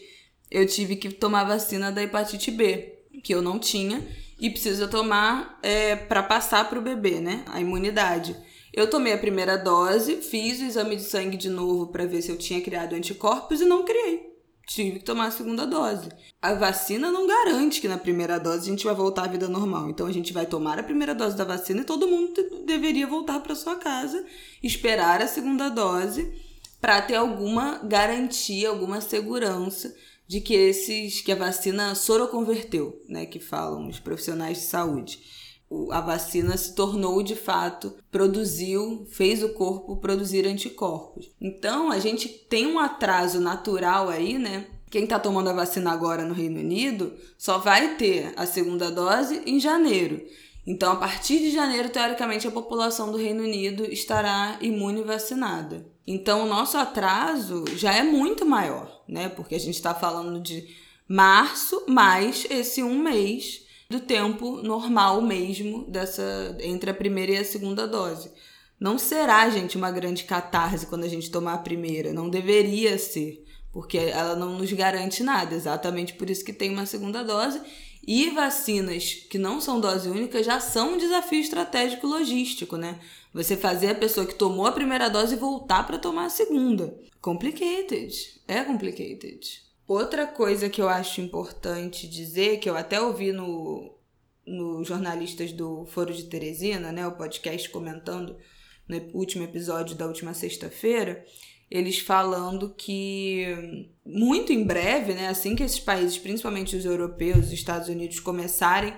eu 0.50 0.66
tive 0.66 0.96
que 0.96 1.10
tomar 1.10 1.44
vacina 1.44 1.92
da 1.92 2.01
hepatite 2.01 2.51
B, 2.51 2.97
que 3.24 3.34
eu 3.34 3.42
não 3.42 3.60
tinha, 3.60 4.06
e 4.40 4.50
precisa 4.50 4.88
tomar 4.88 5.60
é, 5.64 5.96
para 5.96 6.22
passar 6.22 6.70
para 6.70 6.78
o 6.78 6.82
bebê, 6.82 7.20
né? 7.20 7.44
A 7.48 7.60
imunidade. 7.60 8.36
Eu 8.74 8.90
tomei 8.90 9.14
a 9.14 9.18
primeira 9.18 9.58
dose, 9.58 10.18
fiz 10.18 10.60
o 10.60 10.64
exame 10.64 10.96
de 10.96 11.04
sangue 11.04 11.38
de 11.38 11.50
novo 11.50 11.88
para 11.88 12.06
ver 12.06 12.22
se 12.22 12.30
eu 12.30 12.38
tinha 12.38 12.62
criado 12.62 12.94
anticorpos 12.94 13.62
e 13.62 13.66
não 13.66 13.84
criei 13.84 14.38
tive 14.68 15.00
que 15.00 15.06
tomar 15.06 15.28
a 15.28 15.32
segunda 15.32 15.66
dose. 15.66 16.10
A 16.42 16.54
vacina 16.54 17.10
não 17.10 17.26
garante 17.26 17.80
que 17.80 17.88
na 17.88 17.98
primeira 17.98 18.38
dose 18.38 18.68
a 18.68 18.72
gente 18.72 18.86
vai 18.86 18.94
voltar 18.94 19.24
à 19.24 19.28
vida 19.28 19.48
normal. 19.48 19.90
Então 19.90 20.06
a 20.06 20.12
gente 20.12 20.34
vai 20.34 20.46
tomar 20.46 20.78
a 20.78 20.84
primeira 20.84 21.16
dose 21.16 21.38
da 21.38 21.46
vacina 21.46 21.82
e 21.82 21.86
todo 21.86 22.08
mundo 22.08 22.34
deveria 22.66 23.08
voltar 23.08 23.40
para 23.40 23.56
sua 23.56 23.78
casa, 23.78 24.24
esperar 24.62 25.22
a 25.22 25.28
segunda 25.28 25.70
dose 25.70 26.32
para 26.82 27.02
ter 27.02 27.16
alguma 27.16 27.80
garantia, 27.80 28.70
alguma 28.70 29.00
segurança 29.00 29.96
de 30.27 30.41
que 30.41 30.53
esses 30.53 31.22
que 31.22 31.31
a 31.31 31.36
vacina 31.36 31.96
soroconverteu, 31.96 33.01
né, 33.07 33.25
que 33.25 33.39
falam 33.39 33.88
os 33.88 34.00
profissionais 34.00 34.57
de 34.57 34.63
saúde. 34.63 35.19
A 35.91 36.00
vacina 36.00 36.55
se 36.55 36.74
tornou 36.75 37.22
de 37.22 37.36
fato, 37.36 37.96
produziu, 38.10 39.05
fez 39.12 39.43
o 39.43 39.53
corpo 39.53 39.98
produzir 39.98 40.46
anticorpos. 40.46 41.29
Então 41.41 41.91
a 41.91 42.00
gente 42.00 42.29
tem 42.29 42.67
um 42.67 42.79
atraso 42.79 43.39
natural 43.39 44.10
aí, 44.10 44.38
né? 44.38 44.67
Quem 44.89 45.03
está 45.03 45.19
tomando 45.19 45.50
a 45.50 45.53
vacina 45.53 45.91
agora 45.91 46.24
no 46.24 46.34
Reino 46.34 46.60
Unido 46.60 47.13
só 47.38 47.57
vai 47.57 47.96
ter 47.98 48.34
a 48.38 48.46
segunda 48.46 48.89
dose 48.89 49.41
em 49.46 49.60
janeiro. 49.60 50.25
Então, 50.65 50.91
a 50.91 50.96
partir 50.98 51.39
de 51.39 51.51
janeiro, 51.51 51.89
teoricamente, 51.89 52.46
a 52.46 52.51
população 52.51 53.10
do 53.10 53.17
Reino 53.17 53.43
Unido 53.43 53.86
estará 53.86 54.57
imune 54.62 55.01
vacinada. 55.01 55.86
Então, 56.08 56.46
o 56.46 56.48
nosso 56.48 56.78
atraso 56.78 57.66
já 57.76 57.94
é 57.94 58.02
muito 58.02 58.46
maior, 58.46 59.04
né? 59.06 59.28
Porque 59.28 59.56
a 59.56 59.60
gente 59.60 59.76
está 59.76 59.94
falando 59.94 60.40
de 60.40 60.74
março 61.06 61.84
mais 61.86 62.48
esse 62.50 62.82
um 62.82 62.98
mês 62.98 63.66
do 63.90 64.00
tempo 64.00 64.62
normal 64.62 65.22
mesmo 65.22 65.86
dessa 65.90 66.58
entre 66.62 66.90
a 66.90 66.94
primeira 66.94 67.34
e 67.34 67.38
a 67.38 67.46
segunda 67.46 67.86
dose. 67.86 68.32
Não 68.80 68.98
será, 68.98 69.50
gente, 69.50 69.76
uma 69.76 69.92
grande 69.92 70.24
catarse 70.24 70.86
quando 70.86 71.04
a 71.04 71.10
gente 71.10 71.32
tomar 71.32 71.56
a 71.56 71.60
primeira, 71.60 72.14
não 72.14 72.30
deveria 72.30 72.98
ser, 72.98 73.44
porque 73.72 73.98
ela 73.98 74.36
não 74.36 74.58
nos 74.58 74.72
garante 74.72 75.24
nada, 75.24 75.56
exatamente 75.56 76.14
por 76.14 76.30
isso 76.30 76.46
que 76.46 76.54
tem 76.54 76.72
uma 76.72 76.86
segunda 76.86 77.24
dose. 77.24 77.60
E 78.08 78.30
vacinas 78.30 79.14
que 79.30 79.38
não 79.38 79.60
são 79.60 79.82
dose 79.82 80.08
única 80.08 80.42
já 80.42 80.62
são 80.62 80.94
um 80.94 80.98
desafio 80.98 81.42
estratégico 81.42 82.08
logístico, 82.08 82.78
né? 82.78 83.02
Você 83.34 83.58
fazer 83.58 83.90
a 83.90 83.96
pessoa 83.96 84.26
que 84.26 84.34
tomou 84.34 84.66
a 84.66 84.72
primeira 84.72 85.10
dose 85.10 85.36
voltar 85.36 85.86
para 85.86 85.98
tomar 85.98 86.28
a 86.28 86.30
segunda. 86.30 86.98
Complicated. 87.20 88.40
É 88.48 88.64
complicated. 88.64 89.62
Outra 89.86 90.26
coisa 90.26 90.70
que 90.70 90.82
eu 90.82 90.88
acho 90.88 91.20
importante 91.20 92.08
dizer, 92.08 92.60
que 92.60 92.70
eu 92.70 92.78
até 92.78 93.02
ouvi 93.02 93.34
no, 93.34 93.94
no 94.46 94.86
Jornalistas 94.86 95.52
do 95.52 95.86
Foro 95.88 96.14
de 96.14 96.24
Teresina, 96.24 96.94
né, 96.94 97.06
o 97.06 97.18
podcast 97.18 97.70
comentando 97.70 98.38
no 98.88 99.02
último 99.14 99.44
episódio 99.44 99.98
da 99.98 100.08
última 100.08 100.34
sexta-feira, 100.34 101.26
eles 101.70 102.00
falando 102.00 102.74
que 102.76 103.90
muito 104.06 104.54
em 104.54 104.64
breve, 104.64 105.14
né, 105.14 105.28
assim 105.28 105.56
que 105.56 105.64
esses 105.64 105.80
países, 105.80 106.18
principalmente 106.18 106.76
os 106.76 106.86
europeus, 106.86 107.48
os 107.48 107.52
Estados 107.52 107.90
Unidos, 107.90 108.20
começarem 108.20 108.94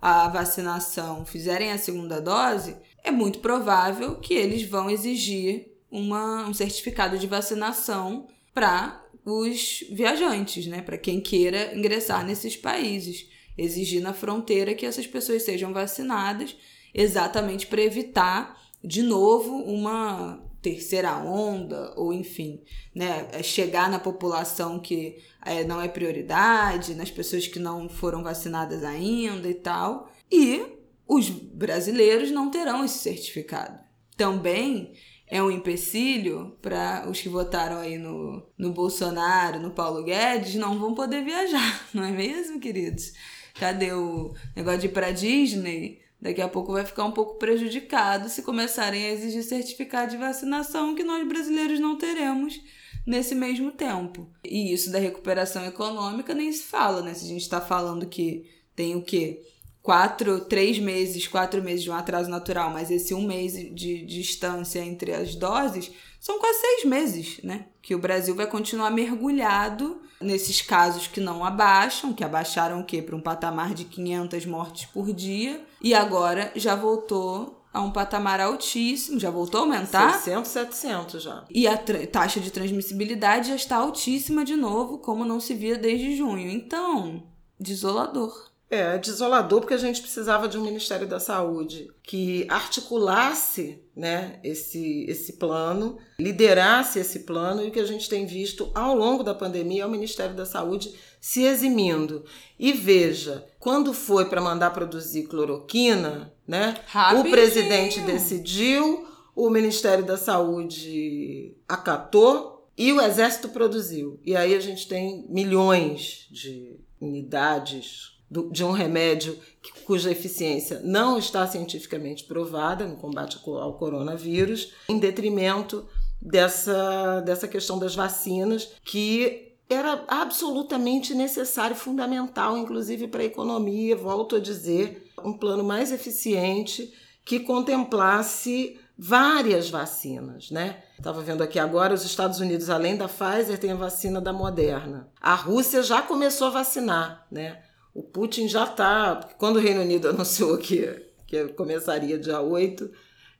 a 0.00 0.28
vacinação, 0.28 1.24
fizerem 1.24 1.72
a 1.72 1.78
segunda 1.78 2.20
dose, 2.20 2.76
é 3.02 3.10
muito 3.10 3.38
provável 3.40 4.16
que 4.16 4.34
eles 4.34 4.62
vão 4.62 4.90
exigir 4.90 5.70
uma, 5.90 6.46
um 6.48 6.54
certificado 6.54 7.18
de 7.18 7.26
vacinação 7.26 8.28
para 8.54 9.02
os 9.24 9.84
viajantes, 9.90 10.66
né? 10.66 10.80
Para 10.80 10.96
quem 10.96 11.20
queira 11.20 11.74
ingressar 11.74 12.24
nesses 12.24 12.56
países. 12.56 13.28
Exigir 13.58 14.00
na 14.00 14.14
fronteira 14.14 14.74
que 14.74 14.86
essas 14.86 15.06
pessoas 15.06 15.42
sejam 15.42 15.72
vacinadas, 15.72 16.56
exatamente 16.94 17.66
para 17.66 17.82
evitar, 17.82 18.58
de 18.82 19.02
novo, 19.02 19.56
uma 19.56 20.42
terceira 20.62 21.16
onda, 21.16 21.92
ou 21.96 22.12
enfim, 22.12 22.62
né? 22.94 23.28
É 23.32 23.42
chegar 23.42 23.90
na 23.90 23.98
população 23.98 24.78
que 24.78 25.18
é, 25.44 25.64
não 25.64 25.80
é 25.80 25.88
prioridade, 25.88 26.94
nas 26.94 27.10
pessoas 27.10 27.46
que 27.46 27.58
não 27.58 27.88
foram 27.88 28.22
vacinadas 28.22 28.84
ainda 28.84 29.48
e 29.48 29.54
tal. 29.54 30.10
E 30.30 30.62
os 31.08 31.28
brasileiros 31.28 32.30
não 32.30 32.50
terão 32.50 32.84
esse 32.84 32.98
certificado. 32.98 33.78
Também 34.16 34.92
é 35.26 35.42
um 35.42 35.50
empecilho 35.50 36.56
para 36.60 37.08
os 37.08 37.20
que 37.20 37.28
votaram 37.28 37.78
aí 37.78 37.96
no, 37.96 38.46
no 38.58 38.72
Bolsonaro, 38.72 39.60
no 39.60 39.70
Paulo 39.70 40.02
Guedes, 40.02 40.56
não 40.56 40.78
vão 40.78 40.94
poder 40.94 41.24
viajar, 41.24 41.86
não 41.94 42.04
é 42.04 42.10
mesmo, 42.10 42.60
queridos? 42.60 43.12
Cadê 43.54 43.92
o 43.92 44.34
negócio 44.54 44.80
de 44.80 44.86
ir 44.86 44.92
para 44.92 45.12
Disney? 45.12 46.00
Daqui 46.20 46.42
a 46.42 46.48
pouco 46.48 46.72
vai 46.72 46.84
ficar 46.84 47.04
um 47.04 47.12
pouco 47.12 47.38
prejudicado 47.38 48.28
se 48.28 48.42
começarem 48.42 49.06
a 49.06 49.10
exigir 49.10 49.42
certificado 49.42 50.10
de 50.10 50.18
vacinação 50.18 50.94
que 50.94 51.02
nós 51.02 51.26
brasileiros 51.26 51.80
não 51.80 51.96
teremos 51.96 52.60
nesse 53.06 53.34
mesmo 53.34 53.72
tempo. 53.72 54.28
E 54.44 54.72
isso 54.72 54.92
da 54.92 54.98
recuperação 54.98 55.64
econômica 55.64 56.34
nem 56.34 56.52
se 56.52 56.64
fala, 56.64 57.00
né? 57.00 57.14
Se 57.14 57.24
a 57.24 57.28
gente 57.28 57.42
está 57.42 57.60
falando 57.60 58.06
que 58.06 58.50
tem 58.76 58.94
o 58.96 59.02
quê? 59.02 59.42
quatro, 59.82 60.40
três 60.40 60.78
meses, 60.78 61.26
quatro 61.26 61.62
meses 61.62 61.82
de 61.82 61.90
um 61.90 61.94
atraso 61.94 62.30
natural, 62.30 62.70
mas 62.70 62.90
esse 62.90 63.14
um 63.14 63.26
mês 63.26 63.52
de 63.74 64.04
distância 64.04 64.80
entre 64.80 65.12
as 65.12 65.34
doses, 65.34 65.90
são 66.20 66.38
quase 66.38 66.60
seis 66.60 66.84
meses, 66.84 67.40
né? 67.42 67.66
Que 67.80 67.94
o 67.94 67.98
Brasil 67.98 68.34
vai 68.34 68.46
continuar 68.46 68.90
mergulhado 68.90 70.00
nesses 70.20 70.60
casos 70.60 71.06
que 71.06 71.20
não 71.20 71.44
abaixam, 71.44 72.12
que 72.12 72.22
abaixaram 72.22 72.80
o 72.80 72.84
quê? 72.84 73.00
Para 73.00 73.16
um 73.16 73.20
patamar 73.20 73.74
de 73.74 73.84
500 73.84 74.46
mortes 74.46 74.84
por 74.86 75.12
dia, 75.12 75.64
e 75.80 75.94
agora 75.94 76.52
já 76.54 76.74
voltou 76.74 77.64
a 77.72 77.80
um 77.80 77.90
patamar 77.90 78.40
altíssimo, 78.40 79.20
já 79.20 79.30
voltou 79.30 79.60
a 79.60 79.64
aumentar. 79.64 80.14
600, 80.14 80.50
700 80.50 81.22
já. 81.22 81.44
E 81.48 81.66
a 81.66 81.78
taxa 82.10 82.40
de 82.40 82.50
transmissibilidade 82.50 83.48
já 83.48 83.54
está 83.54 83.76
altíssima 83.76 84.44
de 84.44 84.56
novo, 84.56 84.98
como 84.98 85.24
não 85.24 85.40
se 85.40 85.54
via 85.54 85.78
desde 85.78 86.16
junho. 86.16 86.50
Então, 86.50 87.22
desolador. 87.58 88.49
É, 88.70 88.96
desolador 88.98 89.60
porque 89.60 89.74
a 89.74 89.78
gente 89.78 90.00
precisava 90.00 90.46
de 90.46 90.56
um 90.56 90.62
Ministério 90.62 91.04
da 91.04 91.18
Saúde 91.18 91.90
que 92.04 92.46
articulasse 92.48 93.82
né, 93.96 94.38
esse, 94.44 95.04
esse 95.08 95.32
plano, 95.32 95.98
liderasse 96.20 97.00
esse 97.00 97.20
plano, 97.20 97.64
e 97.64 97.68
o 97.68 97.70
que 97.72 97.80
a 97.80 97.84
gente 97.84 98.08
tem 98.08 98.26
visto 98.26 98.70
ao 98.72 98.94
longo 98.94 99.24
da 99.24 99.34
pandemia 99.34 99.82
é 99.82 99.86
o 99.86 99.90
Ministério 99.90 100.36
da 100.36 100.46
Saúde 100.46 100.94
se 101.20 101.42
eximindo. 101.42 102.24
E 102.56 102.72
veja, 102.72 103.44
quando 103.58 103.92
foi 103.92 104.26
para 104.26 104.40
mandar 104.40 104.70
produzir 104.70 105.24
cloroquina, 105.24 106.32
né, 106.46 106.76
o 107.18 107.28
presidente 107.28 108.00
decidiu, 108.02 109.04
o 109.34 109.50
Ministério 109.50 110.04
da 110.04 110.16
Saúde 110.16 111.56
acatou 111.68 112.68
e 112.78 112.92
o 112.92 113.00
Exército 113.00 113.48
produziu. 113.48 114.20
E 114.24 114.36
aí 114.36 114.54
a 114.54 114.60
gente 114.60 114.86
tem 114.86 115.26
milhões 115.28 116.28
de 116.30 116.78
unidades 117.00 118.19
de 118.30 118.64
um 118.64 118.70
remédio 118.70 119.36
cuja 119.84 120.10
eficiência 120.10 120.80
não 120.84 121.18
está 121.18 121.46
cientificamente 121.46 122.24
provada 122.24 122.86
no 122.86 122.96
combate 122.96 123.40
ao 123.44 123.74
coronavírus, 123.74 124.72
em 124.88 124.98
detrimento 124.98 125.84
dessa, 126.20 127.20
dessa 127.20 127.48
questão 127.48 127.78
das 127.78 127.94
vacinas, 127.94 128.72
que 128.84 129.56
era 129.68 130.04
absolutamente 130.08 131.14
necessário, 131.14 131.76
fundamental, 131.76 132.56
inclusive 132.56 133.08
para 133.08 133.22
a 133.22 133.26
economia, 133.26 133.96
volto 133.96 134.36
a 134.36 134.40
dizer, 134.40 135.10
um 135.24 135.32
plano 135.32 135.64
mais 135.64 135.92
eficiente 135.92 136.92
que 137.24 137.40
contemplasse 137.40 138.78
várias 138.98 139.70
vacinas, 139.70 140.50
né? 140.50 140.82
Estava 140.98 141.22
vendo 141.22 141.42
aqui 141.42 141.58
agora, 141.58 141.94
os 141.94 142.04
Estados 142.04 142.38
Unidos, 142.40 142.68
além 142.68 142.96
da 142.96 143.08
Pfizer, 143.08 143.58
tem 143.58 143.72
a 143.72 143.76
vacina 143.76 144.20
da 144.20 144.32
Moderna. 144.32 145.08
A 145.20 145.34
Rússia 145.34 145.82
já 145.82 146.02
começou 146.02 146.48
a 146.48 146.50
vacinar, 146.50 147.26
né? 147.30 147.62
O 147.94 148.02
Putin 148.02 148.48
já 148.48 148.64
está. 148.64 149.28
Quando 149.38 149.56
o 149.56 149.60
Reino 149.60 149.80
Unido 149.80 150.08
anunciou 150.10 150.56
que, 150.58 150.86
que 151.26 151.48
começaria 151.48 152.18
dia 152.18 152.40
8 152.40 152.90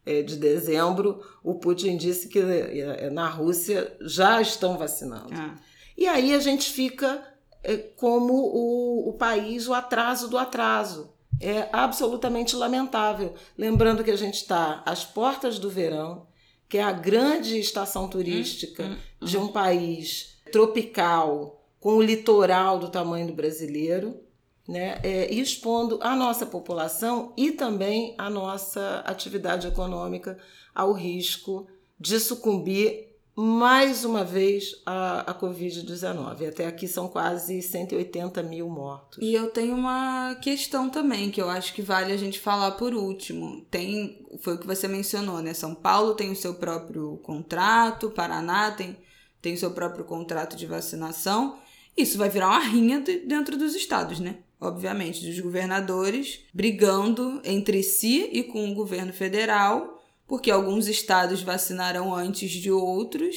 é, 0.04 0.22
de 0.22 0.36
dezembro, 0.36 1.20
o 1.42 1.54
Putin 1.54 1.96
disse 1.96 2.28
que 2.28 2.38
é, 2.38 3.10
na 3.10 3.28
Rússia 3.28 3.96
já 4.00 4.40
estão 4.40 4.76
vacinando. 4.76 5.32
Ah. 5.32 5.58
E 5.96 6.06
aí 6.06 6.34
a 6.34 6.40
gente 6.40 6.70
fica 6.70 7.22
é, 7.62 7.76
como 7.76 8.32
o, 8.32 9.10
o 9.10 9.12
país, 9.14 9.68
o 9.68 9.74
atraso 9.74 10.28
do 10.28 10.38
atraso. 10.38 11.12
É 11.40 11.68
absolutamente 11.72 12.54
lamentável. 12.54 13.34
Lembrando 13.56 14.04
que 14.04 14.10
a 14.10 14.16
gente 14.16 14.34
está 14.34 14.82
às 14.84 15.04
portas 15.04 15.58
do 15.58 15.70
verão, 15.70 16.26
que 16.68 16.78
é 16.78 16.82
a 16.82 16.92
grande 16.92 17.58
estação 17.58 18.08
turística 18.08 18.84
hum, 18.84 18.96
hum. 19.22 19.24
de 19.24 19.38
um 19.38 19.48
país 19.48 20.38
tropical 20.52 21.64
com 21.78 21.94
o 21.94 22.02
litoral 22.02 22.78
do 22.78 22.90
tamanho 22.90 23.26
do 23.26 23.32
brasileiro, 23.32 24.20
né, 24.70 25.00
é, 25.02 25.34
expondo 25.34 25.98
a 26.00 26.14
nossa 26.14 26.46
população 26.46 27.32
e 27.36 27.50
também 27.50 28.14
a 28.16 28.30
nossa 28.30 29.02
atividade 29.04 29.66
econômica 29.66 30.38
ao 30.72 30.92
risco 30.92 31.66
de 31.98 32.20
sucumbir 32.20 33.10
mais 33.34 34.04
uma 34.04 34.22
vez 34.22 34.80
a 34.86 35.34
Covid-19. 35.40 36.48
Até 36.48 36.66
aqui 36.66 36.86
são 36.86 37.08
quase 37.08 37.60
180 37.60 38.44
mil 38.44 38.68
mortos. 38.68 39.18
E 39.20 39.34
eu 39.34 39.50
tenho 39.50 39.74
uma 39.74 40.36
questão 40.36 40.88
também 40.88 41.32
que 41.32 41.42
eu 41.42 41.50
acho 41.50 41.74
que 41.74 41.82
vale 41.82 42.12
a 42.12 42.16
gente 42.16 42.38
falar 42.38 42.72
por 42.72 42.94
último. 42.94 43.66
Tem, 43.70 44.24
foi 44.40 44.54
o 44.54 44.58
que 44.58 44.66
você 44.66 44.86
mencionou, 44.86 45.42
né? 45.42 45.52
São 45.52 45.74
Paulo 45.74 46.14
tem 46.14 46.30
o 46.30 46.36
seu 46.36 46.54
próprio 46.54 47.16
contrato, 47.24 48.10
Paraná 48.10 48.70
tem, 48.70 48.96
tem 49.42 49.54
o 49.54 49.58
seu 49.58 49.72
próprio 49.72 50.04
contrato 50.04 50.54
de 50.54 50.66
vacinação. 50.66 51.58
Isso 51.96 52.16
vai 52.16 52.28
virar 52.28 52.48
uma 52.48 52.60
rinha 52.60 53.00
de, 53.00 53.18
dentro 53.20 53.56
dos 53.56 53.74
estados, 53.74 54.20
né? 54.20 54.38
Obviamente, 54.60 55.24
dos 55.24 55.40
governadores 55.40 56.40
brigando 56.52 57.40
entre 57.44 57.82
si 57.82 58.28
e 58.32 58.42
com 58.42 58.70
o 58.70 58.74
governo 58.74 59.12
federal 59.12 60.00
porque 60.30 60.48
alguns 60.48 60.86
estados 60.86 61.42
vacinarão 61.42 62.14
antes 62.14 62.52
de 62.52 62.70
outros. 62.70 63.34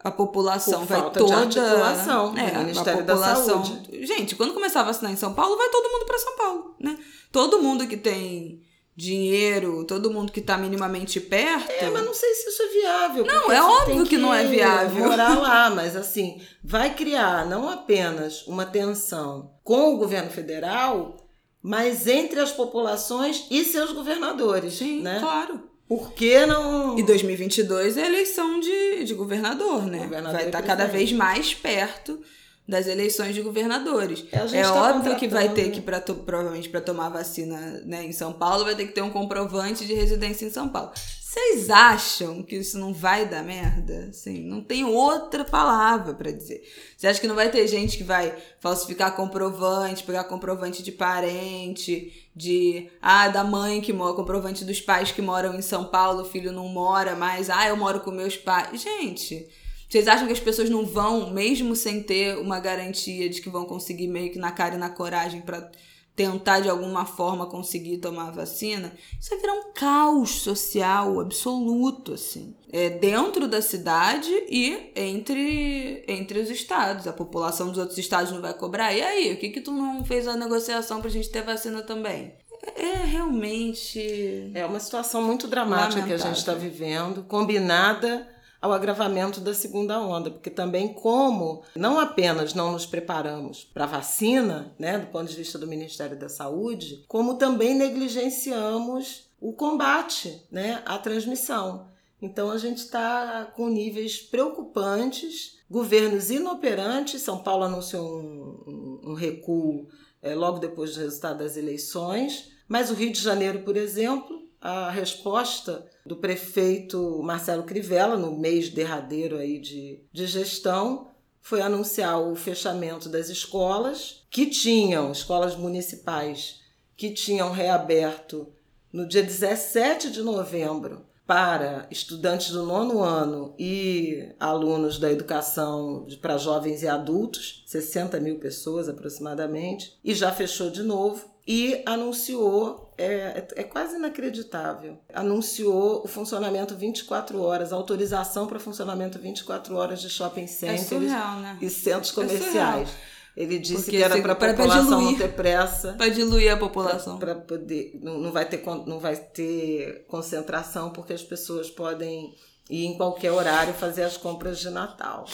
A 0.00 0.10
população 0.10 0.84
vai 0.84 1.00
toda. 1.12 1.24
de 1.24 1.32
articulação 1.32 2.36
é, 2.36 2.46
a 2.48 2.96
população. 2.96 3.60
da 3.60 3.64
Saúde. 3.64 4.04
Gente, 4.04 4.34
quando 4.34 4.52
começar 4.52 4.80
a 4.80 4.82
vacinar 4.82 5.12
em 5.12 5.16
São 5.16 5.32
Paulo, 5.32 5.56
vai 5.56 5.68
todo 5.68 5.88
mundo 5.88 6.04
para 6.04 6.18
São 6.18 6.36
Paulo, 6.36 6.74
né? 6.80 6.98
Todo 7.30 7.62
mundo 7.62 7.86
que 7.86 7.96
tem 7.96 8.60
dinheiro, 8.96 9.84
todo 9.84 10.10
mundo 10.10 10.32
que 10.32 10.40
tá 10.40 10.58
minimamente 10.58 11.20
perto. 11.20 11.70
É, 11.70 11.88
mas 11.88 12.04
não 12.04 12.12
sei 12.12 12.34
se 12.34 12.48
isso 12.48 12.62
é 12.64 12.66
viável. 12.66 13.24
Não, 13.24 13.52
é 13.52 13.60
você 13.60 13.72
óbvio 13.72 13.94
tem 13.98 14.04
que 14.06 14.18
não 14.18 14.34
é 14.34 14.44
viável. 14.44 15.04
Morar 15.04 15.38
lá, 15.38 15.70
mas 15.74 15.94
assim, 15.94 16.42
vai 16.64 16.92
criar 16.92 17.46
não 17.46 17.68
apenas 17.68 18.44
uma 18.48 18.66
tensão 18.66 19.51
com 19.62 19.94
o 19.94 19.96
governo 19.96 20.30
federal, 20.30 21.16
mas 21.62 22.06
entre 22.06 22.40
as 22.40 22.52
populações 22.52 23.46
e 23.50 23.64
seus 23.64 23.92
governadores. 23.92 24.74
Sim, 24.74 25.02
né? 25.02 25.18
claro. 25.20 25.70
Por 25.88 26.12
que 26.12 26.46
não. 26.46 26.98
E 26.98 27.02
2022 27.02 27.98
é 27.98 28.06
eleição 28.06 28.58
de, 28.58 29.04
de 29.04 29.14
governador, 29.14 29.86
né? 29.86 30.04
Governador 30.04 30.32
vai 30.32 30.46
estar 30.46 30.62
cada 30.62 30.84
presidente. 30.84 31.08
vez 31.10 31.12
mais 31.12 31.54
perto 31.54 32.18
das 32.66 32.86
eleições 32.86 33.34
de 33.34 33.42
governadores. 33.42 34.24
É, 34.32 34.58
É 34.58 34.62
tá 34.62 34.90
óbvio 34.90 35.16
que 35.16 35.28
vai 35.28 35.50
ter 35.50 35.70
que, 35.70 35.80
pra 35.80 36.00
provavelmente, 36.00 36.68
para 36.68 36.80
tomar 36.80 37.08
vacina 37.10 37.82
né, 37.84 38.04
em 38.04 38.12
São 38.12 38.32
Paulo, 38.32 38.64
vai 38.64 38.74
ter 38.74 38.86
que 38.86 38.92
ter 38.92 39.02
um 39.02 39.10
comprovante 39.10 39.84
de 39.84 39.92
residência 39.92 40.46
em 40.46 40.50
São 40.50 40.68
Paulo. 40.68 40.92
Vocês 41.32 41.70
acham 41.70 42.42
que 42.42 42.56
isso 42.56 42.78
não 42.78 42.92
vai 42.92 43.26
dar 43.26 43.42
merda? 43.42 44.08
Assim, 44.10 44.44
não 44.44 44.60
tem 44.60 44.84
outra 44.84 45.46
palavra 45.46 46.12
pra 46.12 46.30
dizer. 46.30 46.62
Você 46.94 47.06
acha 47.06 47.18
que 47.18 47.26
não 47.26 47.34
vai 47.34 47.50
ter 47.50 47.66
gente 47.66 47.96
que 47.96 48.04
vai 48.04 48.36
falsificar 48.60 49.16
comprovante, 49.16 50.04
pegar 50.04 50.24
comprovante 50.24 50.82
de 50.82 50.92
parente, 50.92 52.28
de 52.36 52.90
ah, 53.00 53.28
da 53.28 53.42
mãe 53.42 53.80
que 53.80 53.94
mora, 53.94 54.12
comprovante 54.12 54.62
dos 54.62 54.82
pais 54.82 55.10
que 55.10 55.22
moram 55.22 55.54
em 55.54 55.62
São 55.62 55.86
Paulo, 55.86 56.20
o 56.20 56.26
filho 56.26 56.52
não 56.52 56.68
mora 56.68 57.16
mais, 57.16 57.48
ah, 57.48 57.66
eu 57.66 57.78
moro 57.78 58.00
com 58.00 58.10
meus 58.10 58.36
pais. 58.36 58.82
Gente, 58.82 59.48
vocês 59.88 60.08
acham 60.08 60.26
que 60.26 60.34
as 60.34 60.40
pessoas 60.40 60.68
não 60.68 60.84
vão, 60.84 61.30
mesmo 61.30 61.74
sem 61.74 62.02
ter 62.02 62.36
uma 62.36 62.60
garantia 62.60 63.30
de 63.30 63.40
que 63.40 63.48
vão 63.48 63.64
conseguir 63.64 64.06
meio 64.06 64.30
que 64.30 64.38
na 64.38 64.52
cara 64.52 64.74
e 64.74 64.78
na 64.78 64.90
coragem 64.90 65.40
pra 65.40 65.70
tentar 66.14 66.60
de 66.60 66.68
alguma 66.68 67.04
forma 67.04 67.46
conseguir 67.46 67.98
tomar 67.98 68.28
a 68.28 68.32
vacina? 68.32 68.92
Isso 69.18 69.30
vai 69.30 69.38
virar 69.38 69.54
um 69.54 69.72
caos 69.72 70.30
social 70.42 71.20
absoluto, 71.20 72.14
assim. 72.14 72.54
É 72.70 72.90
dentro 72.90 73.48
da 73.48 73.62
cidade 73.62 74.30
e 74.48 74.92
entre, 74.94 76.04
entre 76.06 76.40
os 76.40 76.50
estados. 76.50 77.06
A 77.06 77.12
população 77.12 77.68
dos 77.68 77.78
outros 77.78 77.98
estados 77.98 78.32
não 78.32 78.40
vai 78.40 78.54
cobrar. 78.54 78.92
E 78.92 79.02
aí, 79.02 79.32
o 79.32 79.36
que 79.36 79.50
que 79.50 79.60
tu 79.60 79.72
não 79.72 80.04
fez 80.04 80.26
a 80.26 80.36
negociação 80.36 81.00
pra 81.00 81.10
gente 81.10 81.30
ter 81.30 81.42
vacina 81.42 81.82
também? 81.82 82.34
É 82.76 83.04
realmente... 83.04 84.52
É 84.54 84.64
uma 84.64 84.78
situação 84.78 85.22
muito 85.22 85.48
dramática 85.48 86.02
que 86.02 86.12
a 86.12 86.18
gente 86.18 86.36
está 86.36 86.54
vivendo, 86.54 87.24
combinada 87.24 88.31
ao 88.62 88.72
agravamento 88.72 89.40
da 89.40 89.52
segunda 89.52 90.00
onda, 90.00 90.30
porque 90.30 90.48
também 90.48 90.94
como 90.94 91.62
não 91.74 91.98
apenas 91.98 92.54
não 92.54 92.70
nos 92.72 92.86
preparamos 92.86 93.64
para 93.64 93.84
a 93.84 93.88
vacina, 93.88 94.72
né, 94.78 94.98
do 95.00 95.08
ponto 95.08 95.28
de 95.28 95.36
vista 95.36 95.58
do 95.58 95.66
Ministério 95.66 96.16
da 96.16 96.28
Saúde, 96.28 97.04
como 97.08 97.34
também 97.34 97.74
negligenciamos 97.74 99.28
o 99.40 99.52
combate, 99.52 100.46
né, 100.50 100.80
à 100.86 100.96
transmissão. 100.96 101.88
Então 102.20 102.50
a 102.52 102.56
gente 102.58 102.78
está 102.78 103.50
com 103.56 103.68
níveis 103.68 104.18
preocupantes, 104.22 105.58
governos 105.68 106.30
inoperantes. 106.30 107.20
São 107.22 107.38
Paulo 107.38 107.64
anunciou 107.64 108.06
um, 108.06 109.00
um- 109.10 109.14
recuo 109.14 109.88
eh, 110.22 110.34
logo 110.34 110.58
depois 110.60 110.94
do 110.94 111.00
resultado 111.00 111.38
das 111.38 111.56
eleições, 111.56 112.52
mas 112.68 112.90
o 112.90 112.94
Rio 112.94 113.10
de 113.12 113.20
Janeiro, 113.20 113.60
por 113.62 113.76
exemplo, 113.76 114.41
a 114.62 114.90
resposta 114.90 115.84
do 116.06 116.16
prefeito 116.16 117.20
Marcelo 117.22 117.64
Crivella, 117.64 118.16
no 118.16 118.38
mês 118.38 118.68
derradeiro 118.68 119.36
aí 119.36 119.58
de, 119.58 120.00
de 120.12 120.26
gestão, 120.26 121.08
foi 121.40 121.60
anunciar 121.60 122.20
o 122.22 122.36
fechamento 122.36 123.08
das 123.08 123.28
escolas, 123.28 124.24
que 124.30 124.46
tinham, 124.46 125.10
escolas 125.10 125.56
municipais, 125.56 126.60
que 126.96 127.10
tinham 127.10 127.50
reaberto 127.50 128.46
no 128.92 129.06
dia 129.06 129.22
17 129.22 130.10
de 130.10 130.22
novembro 130.22 131.04
para 131.26 131.86
estudantes 131.90 132.50
do 132.50 132.64
nono 132.64 133.02
ano 133.02 133.54
e 133.58 134.28
alunos 134.38 134.98
da 134.98 135.10
educação 135.10 136.06
para 136.20 136.36
jovens 136.36 136.82
e 136.82 136.88
adultos, 136.88 137.64
60 137.66 138.20
mil 138.20 138.38
pessoas 138.38 138.88
aproximadamente, 138.88 139.98
e 140.04 140.14
já 140.14 140.30
fechou 140.30 140.70
de 140.70 140.82
novo 140.82 141.32
e 141.46 141.82
anunciou, 141.86 142.81
é, 142.98 143.04
é- 143.04 143.48
é 143.56 143.62
quase 143.64 143.96
inacreditável, 143.96 144.98
anunciou 145.14 146.02
o 146.04 146.08
funcionamento 146.08 146.74
24 146.74 147.40
horas, 147.42 147.72
autorização 147.72 148.46
para 148.46 148.58
funcionamento 148.58 149.18
24 149.18 149.74
horas 149.76 150.00
de 150.00 150.08
shopping 150.10 150.44
É 150.44 150.46
centers 150.46 150.88
surreal, 150.88 151.36
né? 151.40 151.58
e 151.60 151.70
centros 151.70 152.08
surreal. 152.08 152.36
comerciais. 152.38 152.88
Ele 153.34 153.58
disse 153.58 153.84
Porque 153.84 153.96
que 153.96 154.02
era 154.02 154.20
para 154.20 154.32
a 154.32 154.36
população 154.36 154.90
não 154.90 154.98
diluir. 155.00 155.18
ter 155.18 155.32
pressa 155.32 155.94
Pra 155.94 156.08
diluir 156.08 156.52
a 156.52 156.56
população. 156.58 157.18
para 157.18 157.34
poder 157.34 157.98
não, 158.02 158.18
não 158.18 158.30
vai 158.30 158.44
ter 158.44 158.62
não 158.86 158.98
vai 159.00 159.16
ter 159.16 160.04
concentração 160.06 160.90
porque 160.90 161.14
as 161.14 161.22
pessoas 161.22 161.70
podem 161.70 162.34
ir 162.68 162.84
em 162.84 162.94
qualquer 162.98 163.32
horário 163.32 163.72
fazer 163.72 164.02
as 164.02 164.18
compras 164.18 164.58
de 164.58 164.68
Natal. 164.68 165.24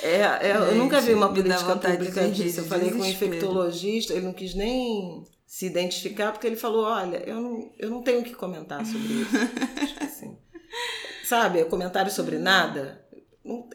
É, 0.00 0.20
é, 0.48 0.56
eu 0.56 0.66
Gente, 0.66 0.78
nunca 0.78 1.00
vi 1.00 1.12
uma 1.12 1.28
política 1.28 1.76
pública 1.76 2.28
disso. 2.30 2.60
Eu 2.60 2.64
falei 2.66 2.90
com 2.90 2.98
um 2.98 3.00
desespero. 3.00 3.32
infectologista, 3.34 4.12
ele 4.12 4.26
não 4.26 4.32
quis 4.32 4.54
nem 4.54 5.24
se 5.56 5.66
identificar 5.66 6.32
porque 6.32 6.48
ele 6.48 6.56
falou, 6.56 6.82
olha, 6.84 7.18
eu 7.28 7.40
não, 7.40 7.72
eu 7.78 7.88
não 7.88 8.02
tenho 8.02 8.22
o 8.22 8.24
que 8.24 8.34
comentar 8.34 8.84
sobre 8.84 9.06
isso. 9.06 9.30
Tipo 9.86 10.04
assim, 10.04 10.36
sabe, 11.24 11.64
comentário 11.66 12.10
sobre 12.10 12.38
nada. 12.38 13.00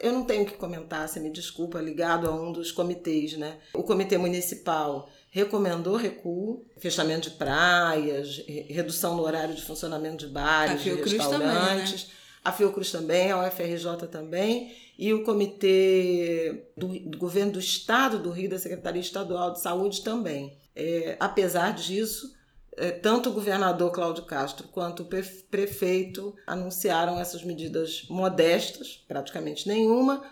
Eu 0.02 0.12
não 0.12 0.24
tenho 0.24 0.42
o 0.42 0.46
que 0.46 0.54
comentar, 0.58 1.08
você 1.08 1.18
me 1.18 1.30
desculpa, 1.30 1.80
ligado 1.80 2.28
a 2.28 2.34
um 2.34 2.52
dos 2.52 2.70
comitês, 2.70 3.34
né? 3.38 3.56
O 3.72 3.82
comitê 3.82 4.18
municipal 4.18 5.08
recomendou 5.30 5.96
recuo, 5.96 6.66
fechamento 6.76 7.30
de 7.30 7.36
praias, 7.36 8.44
re- 8.46 8.66
redução 8.68 9.16
no 9.16 9.22
horário 9.22 9.54
de 9.54 9.62
funcionamento 9.62 10.26
de 10.26 10.32
bares, 10.34 10.82
de 10.82 10.90
Fiocruz 10.90 11.16
também, 11.16 11.38
né? 11.38 11.54
restaurantes. 11.54 12.10
A 12.44 12.52
Fiocruz 12.52 12.90
também, 12.92 13.30
a 13.32 13.46
UFRJ 13.46 14.06
também, 14.10 14.70
e 14.98 15.14
o 15.14 15.24
comitê 15.24 16.64
do, 16.76 16.88
do 17.08 17.16
governo 17.16 17.52
do 17.52 17.58
estado 17.60 18.18
do 18.18 18.30
Rio, 18.30 18.50
da 18.50 18.58
Secretaria 18.58 19.00
Estadual 19.00 19.52
de 19.54 19.60
Saúde 19.62 20.02
também. 20.02 20.59
É, 20.74 21.16
apesar 21.18 21.72
disso, 21.72 22.32
é, 22.76 22.90
tanto 22.90 23.30
o 23.30 23.32
governador 23.32 23.92
Cláudio 23.92 24.24
Castro 24.24 24.68
quanto 24.68 25.02
o 25.02 25.06
pre- 25.06 25.22
prefeito 25.22 26.34
anunciaram 26.46 27.18
essas 27.20 27.42
medidas 27.44 28.06
modestas, 28.08 29.04
praticamente 29.08 29.68
nenhuma, 29.68 30.22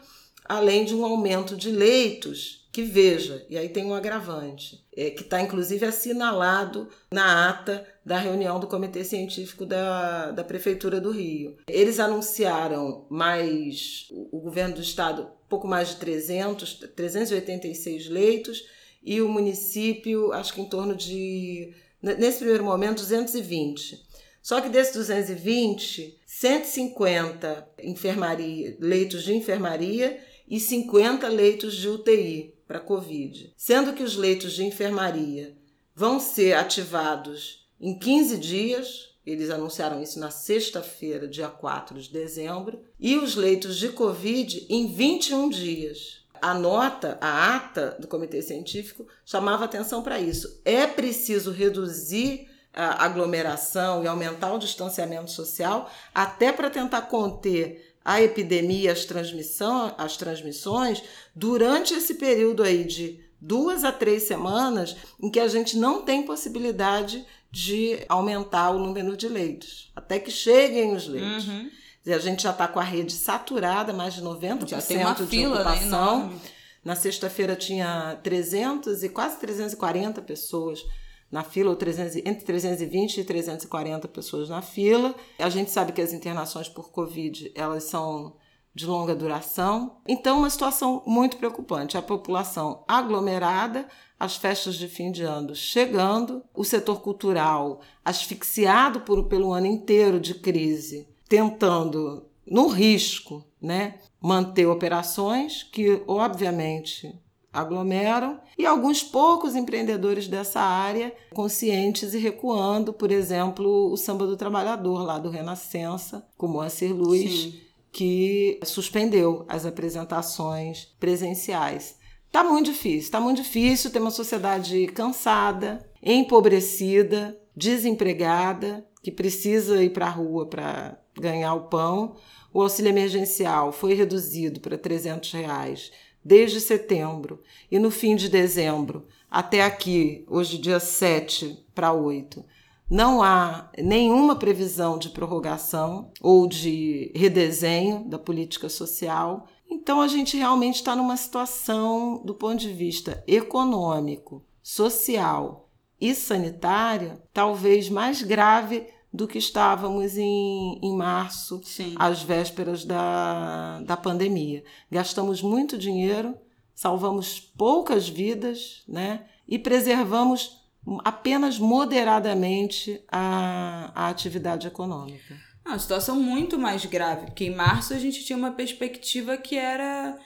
além 0.44 0.84
de 0.84 0.94
um 0.94 1.04
aumento 1.04 1.56
de 1.56 1.70
leitos 1.70 2.66
que 2.72 2.82
veja, 2.82 3.44
e 3.50 3.58
aí 3.58 3.68
tem 3.68 3.84
um 3.84 3.94
agravante, 3.94 4.84
é, 4.96 5.10
que 5.10 5.22
está 5.22 5.40
inclusive 5.40 5.84
assinalado 5.84 6.88
na 7.10 7.48
ata 7.48 7.84
da 8.04 8.18
reunião 8.18 8.60
do 8.60 8.66
Comitê 8.66 9.02
Científico 9.04 9.66
da, 9.66 10.30
da 10.30 10.44
Prefeitura 10.44 11.00
do 11.00 11.10
Rio. 11.10 11.56
Eles 11.66 11.98
anunciaram 11.98 13.06
mais, 13.10 14.06
o, 14.10 14.38
o 14.38 14.40
governo 14.40 14.76
do 14.76 14.80
estado, 14.80 15.28
pouco 15.48 15.66
mais 15.66 15.88
de 15.88 15.96
300, 15.96 16.74
386 16.94 18.08
leitos, 18.08 18.64
e 19.08 19.22
o 19.22 19.28
município, 19.28 20.34
acho 20.34 20.52
que 20.52 20.60
em 20.60 20.66
torno 20.66 20.94
de, 20.94 21.72
nesse 22.02 22.40
primeiro 22.40 22.62
momento, 22.62 22.98
220. 22.98 24.06
Só 24.42 24.60
que 24.60 24.68
desses 24.68 24.94
220, 24.94 26.20
150 26.26 27.70
enfermaria, 27.82 28.76
leitos 28.78 29.22
de 29.24 29.34
enfermaria 29.34 30.22
e 30.46 30.60
50 30.60 31.26
leitos 31.26 31.74
de 31.74 31.88
UTI 31.88 32.54
para 32.66 32.80
Covid. 32.80 33.50
Sendo 33.56 33.94
que 33.94 34.02
os 34.02 34.14
leitos 34.14 34.52
de 34.52 34.66
enfermaria 34.66 35.56
vão 35.94 36.20
ser 36.20 36.52
ativados 36.52 37.66
em 37.80 37.98
15 37.98 38.36
dias, 38.36 39.08
eles 39.24 39.48
anunciaram 39.48 40.02
isso 40.02 40.20
na 40.20 40.30
sexta-feira, 40.30 41.26
dia 41.26 41.48
4 41.48 41.98
de 41.98 42.12
dezembro, 42.12 42.82
e 43.00 43.16
os 43.16 43.36
leitos 43.36 43.78
de 43.78 43.88
Covid 43.88 44.66
em 44.68 44.86
21 44.86 45.48
dias. 45.48 46.17
A 46.40 46.54
nota, 46.54 47.18
a 47.20 47.56
ata 47.56 47.96
do 47.98 48.06
comitê 48.06 48.42
científico 48.42 49.06
chamava 49.24 49.64
atenção 49.64 50.02
para 50.02 50.20
isso. 50.20 50.60
É 50.64 50.86
preciso 50.86 51.50
reduzir 51.50 52.48
a 52.72 53.04
aglomeração 53.04 54.04
e 54.04 54.06
aumentar 54.06 54.52
o 54.52 54.58
distanciamento 54.58 55.30
social, 55.30 55.90
até 56.14 56.52
para 56.52 56.70
tentar 56.70 57.02
conter 57.02 57.94
a 58.04 58.22
epidemia, 58.22 58.92
as, 58.92 59.04
transmissão, 59.04 59.94
as 59.98 60.16
transmissões, 60.16 61.02
durante 61.34 61.92
esse 61.94 62.14
período 62.14 62.62
aí 62.62 62.84
de 62.84 63.20
duas 63.40 63.84
a 63.84 63.92
três 63.92 64.24
semanas 64.24 64.96
em 65.20 65.30
que 65.30 65.40
a 65.40 65.48
gente 65.48 65.76
não 65.76 66.02
tem 66.02 66.22
possibilidade 66.22 67.24
de 67.50 68.04
aumentar 68.08 68.70
o 68.70 68.78
número 68.78 69.16
de 69.16 69.28
leitos, 69.28 69.90
até 69.94 70.18
que 70.18 70.30
cheguem 70.30 70.94
os 70.94 71.06
leitos. 71.06 71.48
Uhum. 71.48 71.70
A 72.06 72.18
gente 72.18 72.42
já 72.42 72.50
está 72.50 72.66
com 72.66 72.78
a 72.78 72.84
rede 72.84 73.12
saturada, 73.12 73.92
mais 73.92 74.14
de 74.14 74.22
90% 74.22 74.68
já 74.68 74.80
tem 74.80 74.98
uma 74.98 75.14
de 75.14 75.26
fila, 75.26 75.56
ocupação. 75.56 76.28
Né, 76.28 76.38
Na 76.84 76.96
sexta-feira 76.96 77.54
tinha 77.54 78.18
300 78.22 79.02
e 79.02 79.08
quase 79.08 79.38
340 79.38 80.22
pessoas 80.22 80.84
na 81.30 81.42
fila, 81.42 81.70
ou 81.70 81.76
300, 81.76 82.16
entre 82.16 82.44
320 82.44 83.18
e 83.18 83.24
340 83.24 84.08
pessoas 84.08 84.48
na 84.48 84.62
fila. 84.62 85.14
A 85.38 85.50
gente 85.50 85.70
sabe 85.70 85.92
que 85.92 86.00
as 86.00 86.12
internações 86.12 86.68
por 86.68 86.90
Covid, 86.90 87.52
elas 87.54 87.84
são 87.84 88.36
de 88.74 88.86
longa 88.86 89.14
duração. 89.14 89.96
Então, 90.06 90.38
uma 90.38 90.48
situação 90.48 91.02
muito 91.04 91.36
preocupante. 91.36 91.98
A 91.98 92.02
população 92.02 92.84
aglomerada, 92.86 93.86
as 94.18 94.36
festas 94.36 94.76
de 94.76 94.88
fim 94.88 95.10
de 95.10 95.24
ano 95.24 95.54
chegando, 95.54 96.42
o 96.54 96.64
setor 96.64 97.00
cultural 97.00 97.80
asfixiado 98.04 99.00
por, 99.00 99.24
pelo 99.24 99.52
ano 99.52 99.66
inteiro 99.66 100.20
de 100.20 100.34
crise, 100.34 101.08
tentando, 101.28 102.26
no 102.46 102.68
risco, 102.68 103.44
né, 103.60 103.96
manter 104.20 104.66
operações 104.66 105.62
que, 105.62 106.02
obviamente, 106.06 107.14
aglomeram 107.52 108.40
e 108.56 108.66
alguns 108.66 109.02
poucos 109.02 109.54
empreendedores 109.54 110.28
dessa 110.28 110.60
área 110.60 111.14
conscientes 111.34 112.14
e 112.14 112.18
recuando, 112.18 112.92
por 112.92 113.10
exemplo, 113.10 113.90
o 113.90 113.96
Samba 113.96 114.26
do 114.26 114.36
Trabalhador 114.36 115.02
lá 115.02 115.18
do 115.18 115.30
Renascença, 115.30 116.26
com 116.36 116.48
Moacir 116.48 116.94
Luz, 116.94 117.30
Sim. 117.30 117.60
que 117.92 118.60
suspendeu 118.64 119.44
as 119.48 119.64
apresentações 119.64 120.86
presenciais. 120.98 121.96
Tá 122.30 122.44
muito 122.44 122.66
difícil, 122.70 123.10
tá 123.10 123.20
muito 123.20 123.42
difícil 123.42 123.90
ter 123.90 124.00
uma 124.00 124.10
sociedade 124.10 124.86
cansada, 124.88 125.88
empobrecida, 126.02 127.38
desempregada, 127.56 128.86
que 129.02 129.10
precisa 129.10 129.82
ir 129.82 129.90
para 129.90 130.06
a 130.06 130.10
rua 130.10 130.46
para 130.46 130.98
ganhar 131.20 131.54
o 131.54 131.68
pão. 131.68 132.16
O 132.52 132.62
auxílio 132.62 132.90
emergencial 132.90 133.72
foi 133.72 133.94
reduzido 133.94 134.60
para 134.60 134.78
300 134.78 135.32
reais 135.32 135.90
desde 136.24 136.60
setembro 136.60 137.42
e 137.70 137.78
no 137.78 137.90
fim 137.90 138.16
de 138.16 138.28
dezembro 138.28 139.06
até 139.30 139.62
aqui, 139.62 140.24
hoje 140.26 140.56
dia 140.58 140.80
7 140.80 141.64
para 141.74 141.92
8, 141.92 142.44
não 142.90 143.22
há 143.22 143.70
nenhuma 143.78 144.36
previsão 144.36 144.98
de 144.98 145.10
prorrogação 145.10 146.10
ou 146.22 146.46
de 146.46 147.12
redesenho 147.14 148.08
da 148.08 148.18
política 148.18 148.70
social. 148.70 149.46
Então 149.70 150.00
a 150.00 150.08
gente 150.08 150.38
realmente 150.38 150.76
está 150.76 150.96
numa 150.96 151.16
situação, 151.16 152.22
do 152.24 152.34
ponto 152.34 152.56
de 152.56 152.72
vista 152.72 153.22
econômico, 153.26 154.42
social 154.62 155.68
e 156.00 156.14
sanitário, 156.14 157.20
talvez 157.32 157.90
mais 157.90 158.22
grave 158.22 158.86
do 159.18 159.26
que 159.26 159.36
estávamos 159.36 160.16
em, 160.16 160.78
em 160.80 160.96
março, 160.96 161.60
Sim. 161.64 161.96
às 161.98 162.22
vésperas 162.22 162.84
da, 162.84 163.80
da 163.80 163.96
pandemia. 163.96 164.62
Gastamos 164.88 165.42
muito 165.42 165.76
dinheiro, 165.76 166.36
salvamos 166.72 167.40
poucas 167.40 168.08
vidas 168.08 168.84
né? 168.86 169.24
e 169.48 169.58
preservamos 169.58 170.62
apenas 171.04 171.58
moderadamente 171.58 173.02
a, 173.10 173.90
a 173.92 174.08
atividade 174.08 174.68
econômica. 174.68 175.34
É 175.64 175.68
uma 175.68 175.80
situação 175.80 176.14
muito 176.14 176.56
mais 176.56 176.84
grave, 176.84 177.26
porque 177.26 177.46
em 177.46 177.56
março 177.56 177.94
a 177.94 177.98
gente 177.98 178.24
tinha 178.24 178.38
uma 178.38 178.52
perspectiva 178.52 179.36
que 179.36 179.56
era 179.56 180.16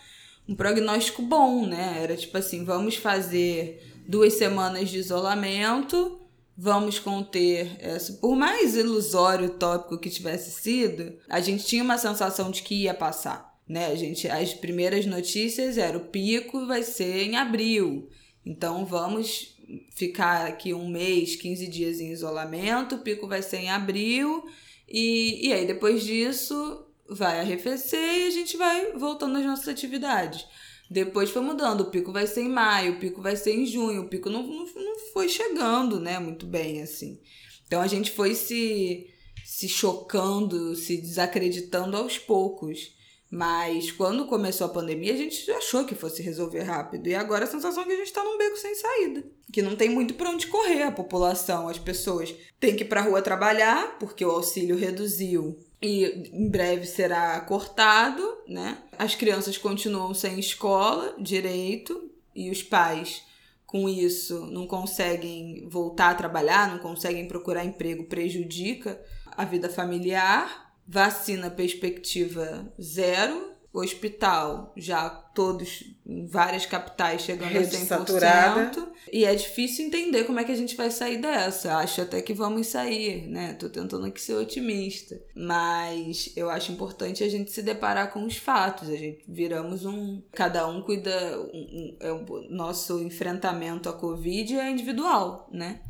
um 0.46 0.55
prognóstico 0.55 1.22
bom, 1.22 1.64
né? 1.64 2.00
Era 2.02 2.14
tipo 2.14 2.37
assim, 2.37 2.62
vamos 2.62 2.96
fazer 2.96 4.05
duas 4.07 4.35
semanas 4.35 4.90
de 4.90 4.98
isolamento 4.98 6.21
vamos 6.56 6.98
conter 6.98 7.76
essa. 7.78 8.14
Por 8.14 8.36
mais 8.36 8.76
ilusório 8.76 9.50
tópico 9.50 9.98
que 9.98 10.10
tivesse 10.10 10.50
sido, 10.50 11.18
a 11.28 11.40
gente 11.40 11.64
tinha 11.64 11.82
uma 11.82 11.98
sensação 11.98 12.50
de 12.50 12.62
que 12.62 12.82
ia 12.82 12.94
passar. 12.94 13.52
Né? 13.68 13.86
A 13.86 13.94
gente, 13.94 14.28
as 14.28 14.52
primeiras 14.52 15.06
notícias 15.06 15.78
eram 15.78 16.00
o 16.00 16.04
pico 16.06 16.66
vai 16.66 16.82
ser 16.82 17.22
em 17.22 17.36
abril. 17.36 18.08
Então 18.44 18.84
vamos 18.84 19.56
ficar 19.90 20.46
aqui 20.46 20.74
um 20.74 20.88
mês, 20.88 21.36
15 21.36 21.66
dias 21.68 22.00
em 22.00 22.10
isolamento, 22.10 22.96
o 22.96 22.98
pico 22.98 23.26
vai 23.26 23.42
ser 23.42 23.58
em 23.58 23.70
abril, 23.70 24.44
e, 24.88 25.48
e 25.48 25.52
aí 25.52 25.66
depois 25.66 26.02
disso 26.02 26.86
vai 27.08 27.40
arrefecer 27.40 27.98
e 27.98 28.26
a 28.26 28.30
gente 28.30 28.56
vai 28.56 28.92
voltando 28.92 29.38
às 29.38 29.44
nossas 29.44 29.68
atividades. 29.68 30.44
Depois 30.92 31.31
foi 31.31 31.40
mudando, 31.40 31.81
o 31.81 31.90
pico 31.90 32.12
vai 32.12 32.26
ser 32.26 32.42
em 32.42 32.50
maio, 32.50 32.92
o 32.92 32.98
pico 32.98 33.22
vai 33.22 33.35
ser 33.35 33.55
em 33.55 33.64
junho, 33.64 34.02
o 34.02 34.09
pico 34.09 34.28
não, 34.28 34.42
não, 34.42 34.66
não 34.66 34.98
foi 35.14 35.26
chegando, 35.26 35.98
né, 35.98 36.18
muito 36.18 36.44
bem, 36.44 36.83
assim. 36.83 37.18
Então 37.66 37.81
a 37.81 37.87
gente 37.87 38.11
foi 38.11 38.35
se, 38.35 39.07
se 39.42 39.70
chocando, 39.70 40.76
se 40.76 40.98
desacreditando 40.98 41.96
aos 41.96 42.18
poucos. 42.18 42.94
Mas 43.31 43.90
quando 43.90 44.26
começou 44.26 44.66
a 44.66 44.70
pandemia, 44.70 45.14
a 45.14 45.16
gente 45.16 45.50
achou 45.52 45.87
que 45.87 45.94
fosse 45.94 46.20
resolver 46.20 46.64
rápido. 46.64 47.07
E 47.07 47.14
agora 47.14 47.44
a 47.44 47.48
sensação 47.48 47.83
é 47.83 47.87
que 47.87 47.92
a 47.92 47.96
gente 47.96 48.09
está 48.09 48.22
num 48.22 48.37
beco 48.37 48.59
sem 48.59 48.74
saída. 48.74 49.24
Que 49.50 49.62
não 49.62 49.74
tem 49.74 49.88
muito 49.88 50.12
para 50.12 50.28
onde 50.28 50.46
correr 50.48 50.83
a 50.83 50.92
população. 50.92 51.66
As 51.66 51.78
pessoas 51.78 52.35
têm 52.61 52.76
que 52.76 52.85
ir 52.85 52.88
para 52.88 53.00
rua 53.00 53.22
trabalhar, 53.22 53.98
porque 53.98 54.22
o 54.22 54.31
auxílio 54.31 54.76
reduziu 54.76 55.59
e 55.83 56.31
em 56.33 56.49
breve 56.49 56.87
será 56.87 57.40
cortado, 57.40 58.23
né? 58.47 58.79
As 58.97 59.16
crianças 59.16 59.59
continuam 59.59 60.14
sem 60.14 60.38
escola 60.38 61.14
direito 61.18 62.11
e 62.35 62.51
os 62.51 62.62
pais 62.62 63.25
com 63.66 63.88
isso 63.88 64.47
não 64.47 64.66
conseguem 64.66 65.66
voltar 65.66 66.11
a 66.11 66.14
trabalhar, 66.14 66.71
não 66.71 66.79
conseguem 66.79 67.27
procurar 67.27 67.64
emprego, 67.64 68.05
prejudica 68.05 69.03
a 69.37 69.45
vida 69.45 69.68
familiar. 69.68 70.71
Vacina 70.87 71.51
perspectiva 71.51 72.71
zero, 72.81 73.51
hospital 73.80 74.72
já 74.76 75.08
todos 75.08 75.85
em 76.04 76.26
várias 76.26 76.66
capitais 76.66 77.22
chegando 77.22 77.50
Rede 77.50 77.74
a 77.74 77.78
100%. 77.78 77.87
Saturada. 77.87 78.92
E 79.11 79.24
é 79.24 79.35
difícil 79.35 79.87
entender 79.87 80.24
como 80.24 80.38
é 80.38 80.44
que 80.44 80.52
a 80.52 80.56
gente 80.56 80.76
vai 80.76 80.90
sair 80.90 81.18
dessa. 81.18 81.76
Acho 81.76 82.02
até 82.02 82.20
que 82.20 82.35
vamos 82.35 82.66
sair, 82.66 83.26
né? 83.28 83.54
Tô 83.54 83.68
tentando 83.68 84.06
aqui 84.06 84.20
ser 84.20 84.35
otimista. 84.35 85.20
Mas 85.35 86.32
eu 86.37 86.50
acho 86.50 86.72
importante 86.72 87.24
a 87.24 87.28
gente 87.28 87.50
se 87.50 87.62
deparar 87.62 88.12
com 88.12 88.24
os 88.24 88.37
fatos. 88.37 88.88
A 88.88 88.96
gente 88.96 89.24
viramos 89.26 89.87
um. 89.87 90.22
Cada 90.32 90.66
um 90.66 90.82
cuida. 90.82 91.40
Um, 91.52 91.58
um, 91.58 91.96
é 92.00 92.12
o 92.12 92.24
nosso 92.50 93.02
enfrentamento 93.02 93.88
à 93.88 93.92
Covid 93.92 94.58
é 94.58 94.70
individual, 94.70 95.48
né? 95.52 95.80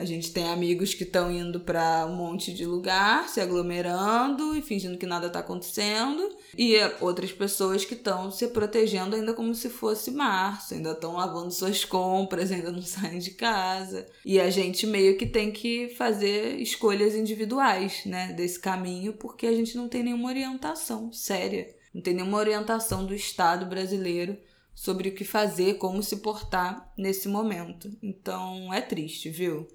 A 0.00 0.04
gente 0.06 0.32
tem 0.32 0.48
amigos 0.48 0.94
que 0.94 1.02
estão 1.02 1.30
indo 1.30 1.60
para 1.60 2.06
um 2.06 2.16
monte 2.16 2.54
de 2.54 2.64
lugar, 2.64 3.28
se 3.28 3.38
aglomerando 3.38 4.56
e 4.56 4.62
fingindo 4.62 4.96
que 4.96 5.04
nada 5.04 5.26
está 5.26 5.40
acontecendo, 5.40 6.26
e 6.56 6.74
outras 7.02 7.30
pessoas 7.32 7.84
que 7.84 7.92
estão 7.92 8.30
se 8.30 8.48
protegendo 8.48 9.14
ainda 9.14 9.34
como 9.34 9.54
se 9.54 9.68
fosse 9.68 10.10
março, 10.10 10.72
ainda 10.72 10.92
estão 10.92 11.16
lavando 11.16 11.50
suas 11.50 11.84
compras, 11.84 12.50
ainda 12.50 12.72
não 12.72 12.80
saem 12.80 13.18
de 13.18 13.32
casa. 13.32 14.06
E 14.24 14.40
a 14.40 14.48
gente 14.48 14.86
meio 14.86 15.18
que 15.18 15.26
tem 15.26 15.52
que 15.52 15.90
fazer 15.90 16.58
escolhas 16.58 17.14
individuais, 17.14 18.00
né, 18.06 18.32
desse 18.32 18.58
caminho, 18.58 19.12
porque 19.12 19.46
a 19.46 19.52
gente 19.52 19.76
não 19.76 19.86
tem 19.86 20.02
nenhuma 20.02 20.30
orientação 20.30 21.12
séria, 21.12 21.68
não 21.92 22.00
tem 22.00 22.14
nenhuma 22.14 22.38
orientação 22.38 23.04
do 23.04 23.14
Estado 23.14 23.66
brasileiro 23.66 24.38
sobre 24.74 25.10
o 25.10 25.14
que 25.14 25.26
fazer, 25.26 25.74
como 25.74 26.02
se 26.02 26.16
portar 26.16 26.90
nesse 26.96 27.28
momento. 27.28 27.94
Então 28.02 28.72
é 28.72 28.80
triste, 28.80 29.28
viu? 29.28 29.68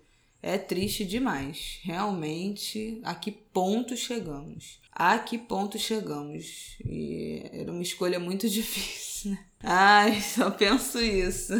É 0.46 0.60
triste 0.60 1.04
demais. 1.04 1.80
Realmente, 1.82 3.02
a 3.04 3.16
que 3.16 3.32
ponto 3.32 3.98
chegamos? 3.98 4.80
A 4.92 5.18
que 5.18 5.40
ponto 5.40 5.80
chegamos? 5.80 6.78
E 6.86 7.42
era 7.52 7.72
uma 7.72 7.82
escolha 7.82 8.20
muito 8.20 8.48
difícil, 8.48 9.32
né? 9.32 9.40
Ai, 9.64 10.22
só 10.22 10.52
penso 10.52 11.02
isso. 11.02 11.52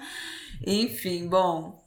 Enfim, 0.66 1.26
bom, 1.26 1.82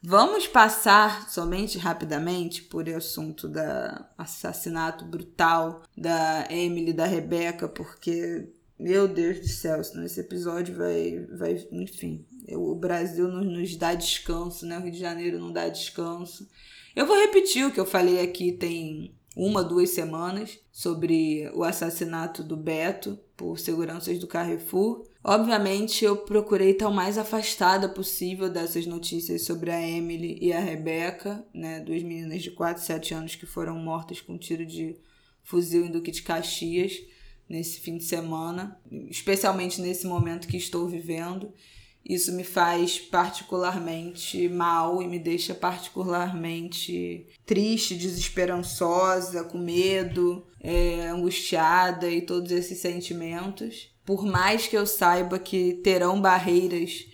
vamos 0.00 0.46
passar 0.46 1.28
somente 1.28 1.76
rapidamente 1.76 2.62
por 2.62 2.88
assunto 2.88 3.48
da 3.48 4.08
assassinato 4.16 5.04
brutal 5.04 5.82
da 5.96 6.46
Emily 6.48 6.92
da 6.92 7.04
Rebeca, 7.04 7.66
porque 7.66 8.48
meu 8.78 9.08
Deus 9.08 9.40
do 9.40 9.48
céu, 9.48 9.82
senão 9.82 10.04
esse 10.04 10.20
episódio 10.20 10.76
vai, 10.76 11.26
vai 11.36 11.66
enfim, 11.72 12.24
o 12.56 12.74
Brasil 12.74 13.28
não 13.28 13.42
nos 13.42 13.76
dá 13.76 13.94
descanso, 13.94 14.66
né? 14.66 14.78
O 14.78 14.82
Rio 14.82 14.92
de 14.92 14.98
Janeiro 14.98 15.38
não 15.38 15.52
dá 15.52 15.68
descanso. 15.68 16.48
Eu 16.94 17.06
vou 17.06 17.16
repetir 17.16 17.66
o 17.66 17.72
que 17.72 17.80
eu 17.80 17.86
falei 17.86 18.20
aqui 18.20 18.52
tem 18.52 19.14
uma, 19.36 19.62
duas 19.62 19.90
semanas 19.90 20.58
sobre 20.72 21.50
o 21.54 21.62
assassinato 21.62 22.42
do 22.42 22.56
Beto 22.56 23.18
por 23.36 23.58
seguranças 23.58 24.18
do 24.18 24.26
Carrefour. 24.26 25.06
Obviamente, 25.22 26.04
eu 26.04 26.16
procurei 26.16 26.72
estar 26.72 26.88
o 26.88 26.94
mais 26.94 27.16
afastada 27.16 27.88
possível 27.88 28.50
dessas 28.50 28.86
notícias 28.86 29.44
sobre 29.44 29.70
a 29.70 29.80
Emily 29.80 30.38
e 30.40 30.52
a 30.52 30.60
Rebeca, 30.60 31.44
né, 31.54 31.80
duas 31.80 32.02
meninas 32.02 32.42
de 32.42 32.50
4 32.50 32.82
e 32.82 32.86
7 32.86 33.14
anos 33.14 33.34
que 33.36 33.46
foram 33.46 33.78
mortas 33.78 34.20
com 34.20 34.36
tiro 34.36 34.66
de 34.66 34.96
fuzil 35.42 35.86
em 35.86 35.90
Duque 35.90 36.10
de 36.10 36.22
Caxias 36.22 37.00
nesse 37.48 37.80
fim 37.80 37.96
de 37.96 38.04
semana, 38.04 38.80
especialmente 39.08 39.80
nesse 39.80 40.06
momento 40.06 40.46
que 40.46 40.56
estou 40.56 40.88
vivendo. 40.88 41.52
Isso 42.10 42.32
me 42.32 42.42
faz 42.42 42.98
particularmente 42.98 44.48
mal 44.48 45.00
e 45.00 45.06
me 45.06 45.16
deixa 45.16 45.54
particularmente 45.54 47.24
triste, 47.46 47.94
desesperançosa, 47.94 49.44
com 49.44 49.56
medo, 49.56 50.44
é, 50.60 51.06
angustiada 51.06 52.10
e 52.10 52.20
todos 52.20 52.50
esses 52.50 52.78
sentimentos. 52.78 53.94
Por 54.04 54.26
mais 54.26 54.66
que 54.66 54.76
eu 54.76 54.86
saiba 54.86 55.38
que 55.38 55.74
terão 55.84 56.20
barreiras 56.20 57.06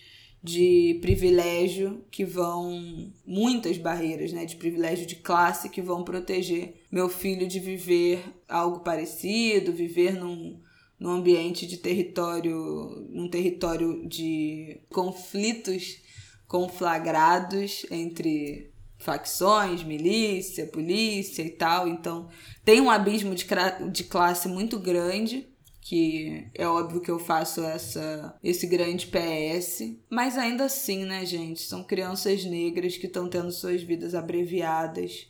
de 0.42 0.98
privilégio 1.02 2.02
que 2.10 2.24
vão 2.24 3.12
muitas 3.26 3.76
barreiras, 3.76 4.32
né, 4.32 4.46
de 4.46 4.56
privilégio 4.56 5.04
de 5.04 5.16
classe 5.16 5.68
que 5.68 5.82
vão 5.82 6.04
proteger 6.04 6.82
meu 6.90 7.10
filho 7.10 7.46
de 7.46 7.60
viver 7.60 8.24
algo 8.48 8.80
parecido, 8.80 9.74
viver 9.74 10.14
num 10.14 10.58
num 10.98 11.10
ambiente 11.10 11.66
de 11.66 11.76
território, 11.76 13.06
num 13.10 13.28
território 13.28 14.06
de 14.08 14.80
conflitos 14.90 15.98
conflagrados 16.46 17.84
entre 17.90 18.70
facções, 18.98 19.82
milícia, 19.82 20.66
polícia 20.66 21.42
e 21.42 21.50
tal. 21.50 21.86
Então, 21.86 22.28
tem 22.64 22.80
um 22.80 22.90
abismo 22.90 23.34
de, 23.34 23.46
de 23.92 24.04
classe 24.04 24.48
muito 24.48 24.78
grande, 24.78 25.46
que 25.80 26.48
é 26.54 26.66
óbvio 26.66 27.00
que 27.00 27.10
eu 27.10 27.18
faço 27.18 27.62
essa 27.62 28.36
esse 28.42 28.66
grande 28.66 29.06
PS, 29.06 29.94
mas 30.10 30.36
ainda 30.36 30.64
assim, 30.64 31.04
né, 31.04 31.24
gente, 31.24 31.62
são 31.62 31.84
crianças 31.84 32.44
negras 32.44 32.96
que 32.96 33.06
estão 33.06 33.28
tendo 33.28 33.52
suas 33.52 33.82
vidas 33.82 34.14
abreviadas 34.14 35.28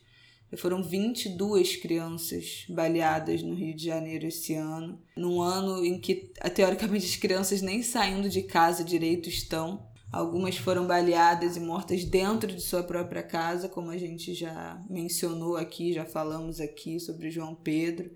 foram 0.55 0.81
22 0.81 1.75
crianças 1.75 2.65
baleadas 2.69 3.43
no 3.43 3.53
Rio 3.53 3.75
de 3.75 3.85
Janeiro 3.85 4.27
esse 4.27 4.53
ano, 4.53 5.01
num 5.15 5.41
ano 5.41 5.83
em 5.83 5.99
que, 5.99 6.31
teoricamente, 6.55 7.05
as 7.05 7.15
crianças 7.17 7.61
nem 7.61 7.83
saindo 7.83 8.29
de 8.29 8.43
casa 8.43 8.83
direito 8.83 9.27
estão. 9.27 9.85
Algumas 10.09 10.55
foram 10.55 10.87
baleadas 10.87 11.57
e 11.57 11.59
mortas 11.59 12.05
dentro 12.05 12.49
de 12.53 12.61
sua 12.61 12.81
própria 12.81 13.21
casa, 13.21 13.67
como 13.67 13.91
a 13.91 13.97
gente 13.97 14.33
já 14.33 14.81
mencionou 14.89 15.57
aqui, 15.57 15.91
já 15.91 16.05
falamos 16.05 16.61
aqui 16.61 16.97
sobre 16.97 17.29
João 17.29 17.53
Pedro, 17.53 18.09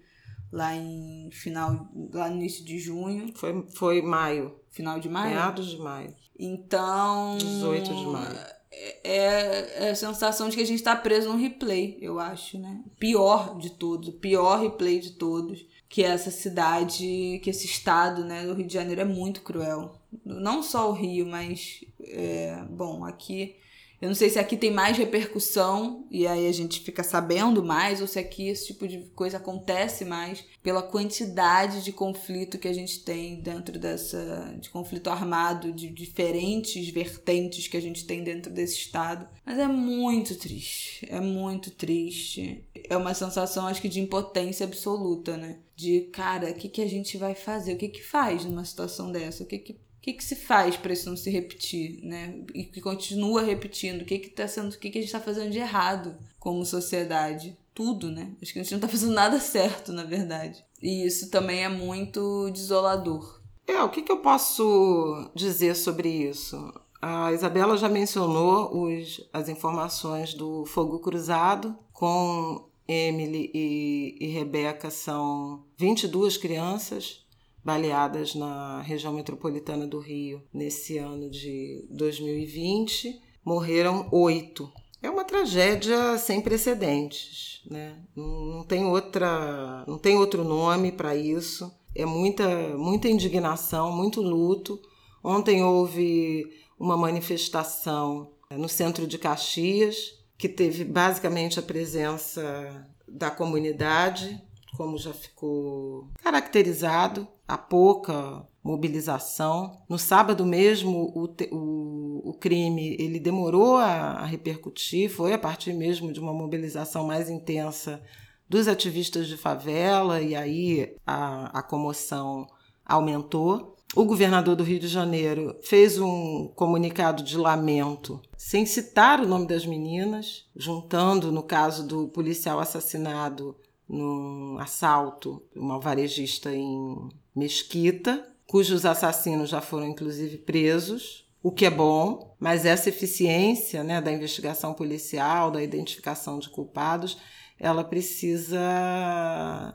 lá 0.50 0.74
em 0.74 1.30
final, 1.34 1.90
lá 2.14 2.30
no 2.30 2.38
início 2.38 2.64
de 2.64 2.80
junho. 2.80 3.34
Foi, 3.36 3.68
foi 3.76 4.02
maio. 4.02 4.56
Final 4.70 5.02
de 5.02 5.10
maio? 5.10 5.36
Meados 5.36 5.68
de 5.70 5.78
maio. 5.78 6.16
Então. 6.40 7.38
18 7.38 7.94
de 7.94 8.06
maio 8.06 8.61
é, 8.72 9.88
é 9.88 9.90
a 9.92 9.96
sensação 9.96 10.50
de 10.50 10.56
que 10.56 10.62
a 10.62 10.66
gente 10.66 10.80
está 10.80 10.96
preso 10.96 11.30
num 11.30 11.38
replay, 11.38 11.98
eu 12.02 12.20
acho, 12.20 12.58
né? 12.58 12.82
Pior 12.98 13.58
de 13.58 13.72
todos, 13.72 14.10
o 14.10 14.14
pior 14.14 14.62
replay 14.62 15.00
de 15.00 15.12
todos, 15.12 15.66
que 15.90 16.04
é 16.04 16.08
essa 16.08 16.32
cidade, 16.32 17.40
que 17.44 17.50
esse 17.50 17.66
estado, 17.66 18.24
né? 18.24 18.48
O 18.48 18.54
Rio 18.54 18.68
de 18.68 18.74
Janeiro 18.74 19.02
é 19.02 19.06
muito 19.06 19.42
cruel. 19.42 20.00
Não 20.24 20.64
só 20.64 20.90
o 20.90 20.94
Rio, 20.94 21.26
mas, 21.26 21.84
é, 22.00 22.64
bom, 22.70 23.04
aqui 23.04 23.56
eu 24.02 24.08
não 24.08 24.16
sei 24.16 24.32
se 24.32 24.40
aqui 24.40 24.58
tem 24.58 24.72
mais 24.72 24.98
repercussão 24.98 26.08
e 26.10 26.26
aí 26.26 26.48
a 26.48 26.52
gente 26.52 26.80
fica 26.80 27.04
sabendo 27.04 27.64
mais, 27.64 28.02
ou 28.02 28.08
se 28.08 28.18
aqui 28.18 28.48
esse 28.48 28.66
tipo 28.66 28.88
de 28.88 28.98
coisa 29.14 29.38
acontece 29.38 30.04
mais 30.04 30.44
pela 30.64 30.82
quantidade 30.82 31.84
de 31.84 31.94
conflito 31.94 32.58
que 32.58 32.68
a 32.68 32.74
gente 32.74 33.04
tem 33.04 33.40
dentro 33.42 33.78
dessa. 33.78 34.56
de 34.60 34.72
conflito 34.72 35.12
armado, 35.12 35.72
de 35.72 35.88
diferentes 35.88 36.90
vertentes 36.90 37.68
que 37.68 37.78
a 37.78 37.82
gente 37.82 38.04
tem 38.06 38.24
dentro 38.24 38.52
desse 38.52 38.78
estado. 38.78 39.28
Mas 39.46 39.60
é 39.60 39.68
muito 39.68 40.36
triste. 40.36 41.08
É 41.08 41.20
muito 41.20 41.70
triste. 41.70 42.66
É 42.90 42.98
uma 42.98 43.14
sensação, 43.14 43.68
acho 43.68 43.82
que, 43.82 43.90
de 43.90 44.00
impotência 44.00 44.66
absoluta, 44.66 45.38
né? 45.38 45.60
De, 45.76 46.02
cara, 46.12 46.50
o 46.50 46.56
que, 46.56 46.70
que 46.70 46.82
a 46.82 46.90
gente 46.90 47.18
vai 47.18 47.36
fazer? 47.36 47.74
O 47.74 47.78
que, 47.78 47.88
que 47.88 48.04
faz 48.04 48.46
numa 48.46 48.66
situação 48.66 49.12
dessa? 49.12 49.44
O 49.44 49.46
que, 49.46 49.60
que 49.60 49.80
o 50.02 50.04
que, 50.04 50.14
que 50.14 50.24
se 50.24 50.36
faz 50.36 50.76
para 50.76 50.94
isso 50.94 51.08
não 51.08 51.16
se 51.16 51.30
repetir, 51.30 52.00
né? 52.02 52.42
E 52.56 52.64
que 52.64 52.82
continua 52.82 53.44
repetindo. 53.44 54.02
O 54.02 54.06
que 54.06 54.18
que 54.18 54.30
tá 54.30 54.48
sendo, 54.48 54.74
o 54.74 54.80
que, 54.80 54.90
que 54.90 54.98
a 54.98 55.02
gente 55.02 55.10
está 55.10 55.20
fazendo 55.20 55.52
de 55.52 55.60
errado 55.60 56.18
como 56.40 56.66
sociedade? 56.66 57.56
Tudo, 57.72 58.10
né? 58.10 58.32
Acho 58.42 58.52
que 58.52 58.60
a 58.60 58.64
gente 58.64 58.72
não 58.72 58.80
está 58.80 58.88
fazendo 58.88 59.14
nada 59.14 59.38
certo, 59.40 59.94
na 59.94 60.04
verdade. 60.04 60.66
E 60.82 61.06
isso 61.06 61.30
também 61.30 61.64
é 61.64 61.70
muito 61.70 62.50
desolador. 62.50 63.40
É, 63.68 63.80
o 63.84 63.90
que, 63.90 64.02
que 64.02 64.12
eu 64.12 64.18
posso 64.18 65.30
dizer 65.36 65.76
sobre 65.76 66.10
isso? 66.10 66.74
A 67.00 67.32
Isabela 67.32 67.78
já 67.78 67.88
mencionou 67.88 68.76
os, 68.76 69.30
as 69.32 69.50
informações 69.50 70.34
do 70.34 70.66
fogo 70.66 70.98
cruzado 70.98 71.78
com 71.94 72.68
Emily 72.88 73.52
e, 73.54 74.18
e 74.20 74.28
Rebeca 74.30 74.90
são 74.90 75.64
22 75.78 76.38
crianças 76.38 77.21
baleadas 77.64 78.36
na 78.36 78.82
região 78.82 79.14
metropolitana 79.14 79.86
do 79.88 80.00
Rio 80.00 80.42
nesse 80.54 80.98
ano 80.98 81.30
de 81.30 81.86
2020. 81.90 83.22
Morreram 83.44 84.08
oito. 84.12 84.72
É 85.02 85.10
uma 85.10 85.24
tragédia 85.24 86.18
sem 86.18 86.42
precedentes, 86.42 87.62
né? 87.66 87.98
Não 88.16 88.64
tem 88.64 88.86
outra, 88.86 89.84
não 89.88 89.98
tem 89.98 90.16
outro 90.16 90.44
nome 90.44 90.92
para 90.92 91.16
isso. 91.16 91.72
É 91.96 92.06
muita, 92.06 92.78
muita 92.78 93.10
indignação, 93.10 93.92
muito 93.92 94.22
luto. 94.22 94.80
Ontem 95.24 95.64
houve 95.64 96.46
uma 96.80 96.96
manifestação 96.96 98.32
no 98.52 98.70
centro 98.70 99.08
de 99.08 99.18
Caxias 99.18 100.20
que 100.38 100.50
teve 100.50 100.84
basicamente 100.84 101.60
a 101.60 101.64
presença 101.64 102.88
da 103.08 103.30
comunidade, 103.30 104.42
como 104.76 104.98
já 104.98 105.14
ficou 105.14 106.08
caracterizado, 106.24 107.28
a 107.48 107.58
pouca 107.58 108.46
mobilização. 108.64 109.82
No 109.90 109.98
sábado 109.98 110.46
mesmo, 110.46 111.12
o, 111.16 111.26
o, 111.56 112.30
o 112.30 112.34
crime 112.34 112.96
ele 113.00 113.20
demorou 113.20 113.78
a, 113.78 114.14
a 114.14 114.26
repercutir, 114.26 115.10
foi 115.10 115.34
a 115.34 115.38
partir 115.38 115.74
mesmo 115.74 116.14
de 116.14 116.20
uma 116.20 116.34
mobilização 116.34 117.06
mais 117.06 117.30
intensa 117.30 118.02
dos 118.48 118.68
ativistas 118.68 119.28
de 119.28 119.38
favela, 119.38 120.22
e 120.22 120.36
aí 120.36 120.96
a, 121.06 121.60
a 121.60 121.64
comoção 121.64 122.48
aumentou. 122.86 123.78
O 123.94 124.06
governador 124.06 124.56
do 124.56 124.64
Rio 124.64 124.80
de 124.80 124.88
Janeiro 124.88 125.58
fez 125.62 126.00
um 126.00 126.48
comunicado 126.56 127.24
de 127.24 127.38
lamento, 127.38 128.22
sem 128.38 128.66
citar 128.66 129.20
o 129.20 129.28
nome 129.28 129.48
das 129.48 129.66
meninas, 129.66 130.46
juntando, 130.56 131.32
no 131.32 131.44
caso 131.44 131.86
do 131.86 132.08
policial 132.08 132.60
assassinado 132.60 133.56
num 133.92 134.58
assalto, 134.58 135.44
uma 135.54 135.78
varejista 135.78 136.54
em 136.56 137.10
Mesquita, 137.36 138.26
cujos 138.48 138.86
assassinos 138.86 139.50
já 139.50 139.60
foram 139.60 139.88
inclusive 139.88 140.38
presos, 140.38 141.30
o 141.44 141.52
que 141.52 141.66
é 141.66 141.70
bom, 141.70 142.36
mas 142.40 142.66
essa 142.66 142.90
eficiência 142.90 143.84
né, 143.84 144.00
da 144.00 144.12
investigação 144.12 144.74
policial, 144.74 145.52
da 145.52 145.62
identificação 145.62 146.40
de 146.40 146.50
culpados, 146.50 147.18
ela 147.60 147.84
precisa 147.84 148.60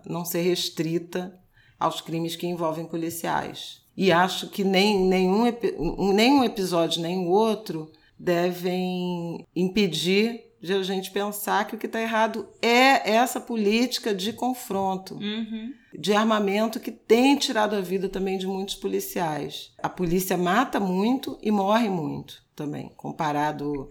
não 0.07 0.25
ser 0.25 0.43
restrita 0.43 1.39
aos 1.79 2.01
crimes 2.01 2.37
que 2.37 2.47
envolvem 2.47 2.87
policiais. 2.87 3.83
E 3.97 4.13
acho 4.13 4.49
que 4.49 4.65
nem, 4.65 4.99
nenhum, 4.99 5.45
nenhum 6.15 6.45
episódio 6.45 7.03
nem 7.03 7.19
o 7.19 7.31
outro 7.31 7.91
devem 8.19 9.47
impedir 9.55 10.47
de 10.61 10.73
a 10.73 10.83
gente 10.83 11.11
pensar 11.11 11.67
que 11.67 11.75
o 11.75 11.79
que 11.79 11.87
está 11.87 12.01
errado 12.01 12.49
é 12.63 13.11
essa 13.11 13.41
política 13.41 14.15
de 14.15 14.33
confronto, 14.33 15.15
uhum. 15.15 15.73
de 15.97 16.13
armamento 16.13 16.81
que 16.81 16.91
tem 16.91 17.37
tirado 17.37 17.77
a 17.77 17.81
vida 17.81 18.09
também 18.09 18.39
de 18.39 18.47
muitos 18.47 18.75
policiais. 18.75 19.73
A 19.83 19.89
polícia 19.89 20.37
mata 20.37 20.81
muito 20.81 21.39
e 21.43 21.51
morre 21.51 21.89
muito 21.89 22.43
também, 22.55 22.91
comparado 22.97 23.89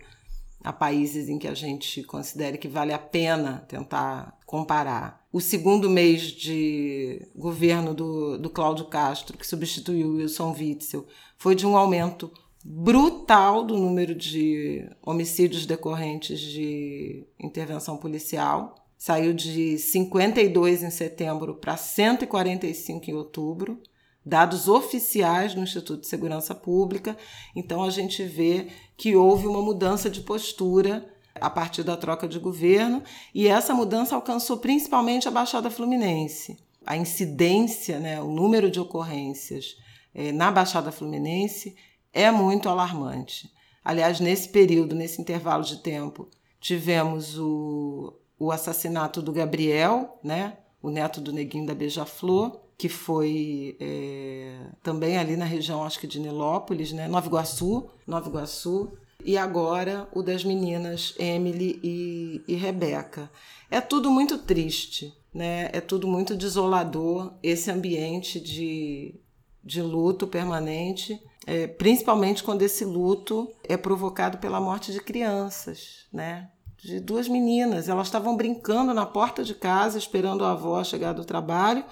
a 0.63 0.73
países 0.73 1.29
em 1.29 1.37
que 1.37 1.47
a 1.47 1.53
gente 1.53 2.03
considere 2.03 2.57
que 2.57 2.67
vale 2.67 2.91
a 2.91 2.97
pena 2.97 3.63
tentar 3.67 4.35
comparar. 4.47 5.23
O 5.31 5.39
segundo 5.39 5.89
mês 5.89 6.23
de 6.23 7.21
governo 7.35 7.93
do, 7.93 8.37
do 8.39 8.49
Cláudio 8.49 8.85
Castro, 8.85 9.37
que 9.37 9.45
substituiu 9.45 10.15
Wilson 10.15 10.55
Witzel, 10.57 11.05
foi 11.37 11.53
de 11.53 11.67
um 11.67 11.77
aumento 11.77 12.31
brutal 12.67 13.63
do 13.63 13.77
número 13.77 14.15
de 14.15 14.89
homicídios 15.03 15.67
decorrentes 15.67 16.39
de 16.39 17.23
intervenção 17.39 17.95
policial. 17.95 18.73
Saiu 18.97 19.33
de 19.33 19.77
52 19.77 20.81
em 20.81 20.89
setembro 20.89 21.53
para 21.53 21.77
145 21.77 23.11
em 23.11 23.13
outubro, 23.13 23.79
dados 24.25 24.67
oficiais 24.67 25.53
no 25.53 25.61
Instituto 25.61 26.01
de 26.01 26.07
Segurança 26.07 26.55
Pública. 26.55 27.15
Então 27.55 27.83
a 27.83 27.91
gente 27.91 28.23
vê 28.23 28.69
que 28.97 29.15
houve 29.15 29.45
uma 29.45 29.61
mudança 29.61 30.09
de 30.09 30.21
postura 30.21 31.07
a 31.39 31.51
partir 31.51 31.83
da 31.83 31.95
troca 31.95 32.27
de 32.27 32.39
governo, 32.39 33.03
e 33.33 33.45
essa 33.47 33.75
mudança 33.75 34.15
alcançou 34.15 34.57
principalmente 34.57 35.27
a 35.27 35.31
Baixada 35.31 35.69
Fluminense. 35.69 36.57
A 36.85 36.95
incidência, 36.95 37.99
né, 37.99 38.21
o 38.21 38.31
número 38.31 38.71
de 38.71 38.79
ocorrências 38.79 39.75
é, 40.13 40.31
na 40.31 40.49
Baixada 40.49 40.93
Fluminense 40.93 41.75
é 42.15 42.31
muito 42.31 42.69
alarmante. 42.69 43.51
Aliás, 43.83 44.19
nesse 44.19 44.49
período, 44.49 44.95
nesse 44.95 45.21
intervalo 45.21 45.63
de 45.63 45.77
tempo, 45.77 46.27
tivemos 46.59 47.37
o, 47.37 48.13
o 48.39 48.51
assassinato 48.51 49.21
do 49.21 49.31
Gabriel, 49.31 50.17
né, 50.23 50.57
o 50.81 50.89
neto 50.89 51.21
do 51.21 51.31
Neguinho 51.31 51.67
da 51.67 51.75
Beija-Flor, 51.75 52.59
que 52.77 52.89
foi 52.89 53.77
é, 53.79 54.67
também 54.81 55.17
ali 55.17 55.37
na 55.37 55.45
região, 55.45 55.83
acho 55.83 55.99
que 55.99 56.07
de 56.07 56.19
Nilópolis, 56.19 56.91
né, 56.91 57.07
Nova 57.07 57.27
Iguaçu, 57.27 57.89
Nova 58.07 58.27
Iguaçu, 58.27 58.91
e 59.23 59.37
agora 59.37 60.07
o 60.13 60.21
das 60.21 60.43
meninas 60.43 61.13
Emily 61.19 61.79
e, 61.83 62.43
e 62.47 62.55
Rebeca. 62.55 63.29
É 63.69 63.81
tudo 63.81 64.11
muito 64.11 64.37
triste, 64.37 65.13
né? 65.33 65.69
É 65.73 65.81
tudo 65.81 66.07
muito 66.07 66.35
desolador 66.35 67.33
esse 67.41 67.71
ambiente 67.71 68.39
de, 68.39 69.15
de 69.63 69.81
luto 69.81 70.27
permanente, 70.27 71.19
é, 71.45 71.67
principalmente 71.67 72.43
quando 72.43 72.63
esse 72.63 72.83
luto 72.83 73.51
é 73.63 73.77
provocado 73.77 74.37
pela 74.39 74.59
morte 74.59 74.91
de 74.91 74.99
crianças, 74.99 76.05
né? 76.11 76.49
De 76.77 76.99
duas 76.99 77.27
meninas. 77.27 77.87
Elas 77.87 78.07
estavam 78.07 78.35
brincando 78.35 78.93
na 78.93 79.05
porta 79.05 79.43
de 79.43 79.53
casa, 79.53 79.97
esperando 79.97 80.43
a 80.43 80.51
avó 80.51 80.83
chegar 80.83 81.13
do 81.13 81.23
trabalho, 81.23 81.85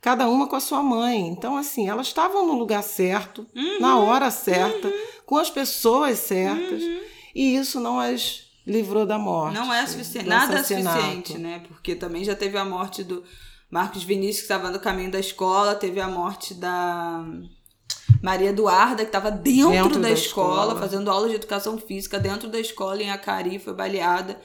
cada 0.00 0.28
uma 0.28 0.46
com 0.46 0.56
a 0.56 0.60
sua 0.60 0.82
mãe. 0.82 1.28
Então, 1.28 1.56
assim, 1.56 1.88
elas 1.88 2.08
estavam 2.08 2.46
no 2.46 2.54
lugar 2.54 2.82
certo, 2.82 3.46
uhum, 3.54 3.80
na 3.80 3.98
hora 3.98 4.30
certa, 4.30 4.88
uhum. 4.88 4.94
com 5.24 5.36
as 5.36 5.50
pessoas 5.50 6.18
certas, 6.18 6.82
uhum. 6.82 7.00
e 7.34 7.56
isso 7.56 7.80
não 7.80 7.98
as 7.98 8.50
livrou 8.66 9.06
da 9.06 9.18
morte. 9.18 9.54
Não 9.54 9.72
é 9.72 9.86
suficiente, 9.86 10.28
nada 10.28 10.58
é 10.58 10.62
suficiente, 10.62 11.38
né? 11.38 11.62
Porque 11.66 11.94
também 11.94 12.22
já 12.22 12.36
teve 12.36 12.58
a 12.58 12.64
morte 12.64 13.02
do 13.02 13.24
Marcos 13.70 14.02
Vinícius, 14.02 14.46
que 14.46 14.52
estava 14.52 14.70
no 14.70 14.78
caminho 14.78 15.10
da 15.10 15.18
escola, 15.18 15.74
teve 15.74 16.00
a 16.00 16.08
morte 16.08 16.52
da 16.52 17.24
Maria 18.22 18.50
Eduarda, 18.50 19.02
que 19.02 19.08
estava 19.08 19.30
dentro, 19.30 19.70
dentro, 19.70 19.94
da, 20.00 20.08
da 20.08 20.10
escola, 20.10 20.72
escola, 20.72 20.80
fazendo 20.80 21.10
aula 21.10 21.28
de 21.28 21.34
educação 21.36 21.78
física 21.78 22.18
dentro 22.18 22.48
da 22.48 22.60
escola 22.60 23.02
em 23.02 23.10
Acari, 23.10 23.58
foi 23.58 23.72
baleada 23.72 24.38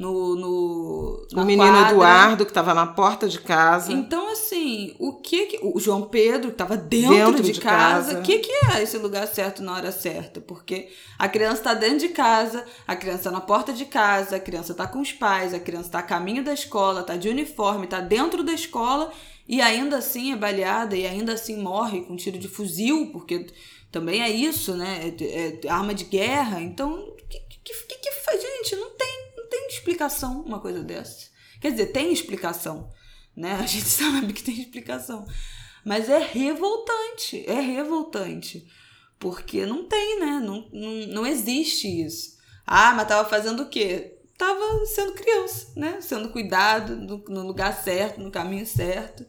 no, 0.00 0.34
no 0.34 1.26
o 1.34 1.44
menino 1.44 1.70
quadra. 1.70 1.90
Eduardo 1.90 2.44
que 2.46 2.50
estava 2.50 2.72
na 2.72 2.86
porta 2.86 3.28
de 3.28 3.38
casa. 3.38 3.92
Então 3.92 4.32
assim, 4.32 4.94
o 4.98 5.14
que, 5.14 5.46
que 5.46 5.60
o 5.62 5.78
João 5.78 6.02
Pedro 6.02 6.48
que 6.48 6.54
estava 6.54 6.76
dentro, 6.76 7.14
dentro, 7.14 7.42
de, 7.42 7.52
de 7.52 7.60
casa, 7.60 8.18
o 8.18 8.22
que 8.22 8.38
que 8.38 8.50
é 8.50 8.82
esse 8.82 8.96
lugar 8.96 9.26
certo 9.26 9.62
na 9.62 9.74
hora 9.74 9.92
certa? 9.92 10.40
Porque 10.40 10.88
a 11.18 11.28
criança 11.28 11.56
está 11.56 11.74
dentro 11.74 11.98
de 11.98 12.08
casa, 12.08 12.64
a 12.86 12.96
criança 12.96 13.18
está 13.18 13.30
na 13.30 13.40
porta 13.40 13.72
de 13.72 13.84
casa, 13.84 14.36
a 14.36 14.40
criança 14.40 14.72
está 14.72 14.86
com 14.86 15.00
os 15.00 15.12
pais, 15.12 15.52
a 15.52 15.60
criança 15.60 15.88
está 15.88 15.98
a 15.98 16.02
caminho 16.02 16.42
da 16.42 16.54
escola, 16.54 17.02
está 17.02 17.16
de 17.16 17.28
uniforme, 17.28 17.84
está 17.84 18.00
dentro 18.00 18.42
da 18.42 18.52
escola 18.52 19.12
e 19.50 19.60
ainda 19.60 19.98
assim 19.98 20.32
é 20.32 20.36
baleada 20.36 20.96
e 20.96 21.04
ainda 21.04 21.32
assim 21.32 21.60
morre 21.60 22.02
com 22.02 22.14
tiro 22.14 22.38
de 22.38 22.46
fuzil, 22.46 23.10
porque 23.10 23.48
também 23.90 24.22
é 24.22 24.30
isso, 24.30 24.76
né? 24.76 25.12
É, 25.20 25.66
é 25.66 25.68
arma 25.68 25.92
de 25.92 26.04
guerra. 26.04 26.62
Então, 26.62 27.16
que, 27.28 27.40
que, 27.40 27.74
que, 27.74 27.94
que 27.96 28.12
faz? 28.12 28.40
Gente, 28.40 28.76
não 28.76 28.90
tem 28.90 29.10
tem 29.50 29.66
explicação 29.66 30.40
uma 30.42 30.60
coisa 30.60 30.82
dessa. 30.82 31.28
Quer 31.60 31.72
dizer, 31.72 31.86
tem 31.86 32.12
explicação, 32.12 32.88
né? 33.36 33.54
A 33.54 33.66
gente 33.66 33.84
sabe 33.90 34.32
que 34.32 34.42
tem 34.42 34.60
explicação. 34.60 35.26
Mas 35.84 36.08
é 36.08 36.18
revoltante, 36.18 37.44
é 37.46 37.60
revoltante. 37.60 38.66
Porque 39.18 39.66
não 39.66 39.86
tem, 39.86 40.20
né? 40.20 40.40
Não, 40.40 40.68
não, 40.72 41.06
não 41.08 41.26
existe 41.26 41.88
isso. 41.88 42.38
Ah, 42.64 42.94
mas 42.94 43.08
tava 43.08 43.28
fazendo 43.28 43.64
o 43.64 43.68
quê? 43.68 44.19
Tava 44.40 44.86
sendo 44.86 45.12
criança, 45.12 45.66
né? 45.76 46.00
Sendo 46.00 46.30
cuidado 46.30 46.96
no, 46.96 47.22
no 47.28 47.46
lugar 47.46 47.76
certo, 47.84 48.22
no 48.22 48.30
caminho 48.30 48.64
certo. 48.64 49.26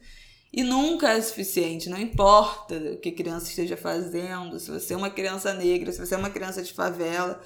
E 0.54 0.64
nunca 0.64 1.10
é 1.10 1.22
suficiente, 1.22 1.90
não 1.90 2.00
importa 2.00 2.78
o 2.78 2.98
que 2.98 3.10
a 3.10 3.16
criança 3.16 3.50
esteja 3.50 3.76
fazendo, 3.76 4.58
se 4.58 4.72
você 4.72 4.94
é 4.94 4.98
uma 4.98 5.10
criança 5.10 5.54
negra, 5.54 5.92
se 5.92 6.00
você 6.00 6.16
é 6.16 6.18
uma 6.18 6.30
criança 6.30 6.64
de 6.64 6.72
favela, 6.72 7.42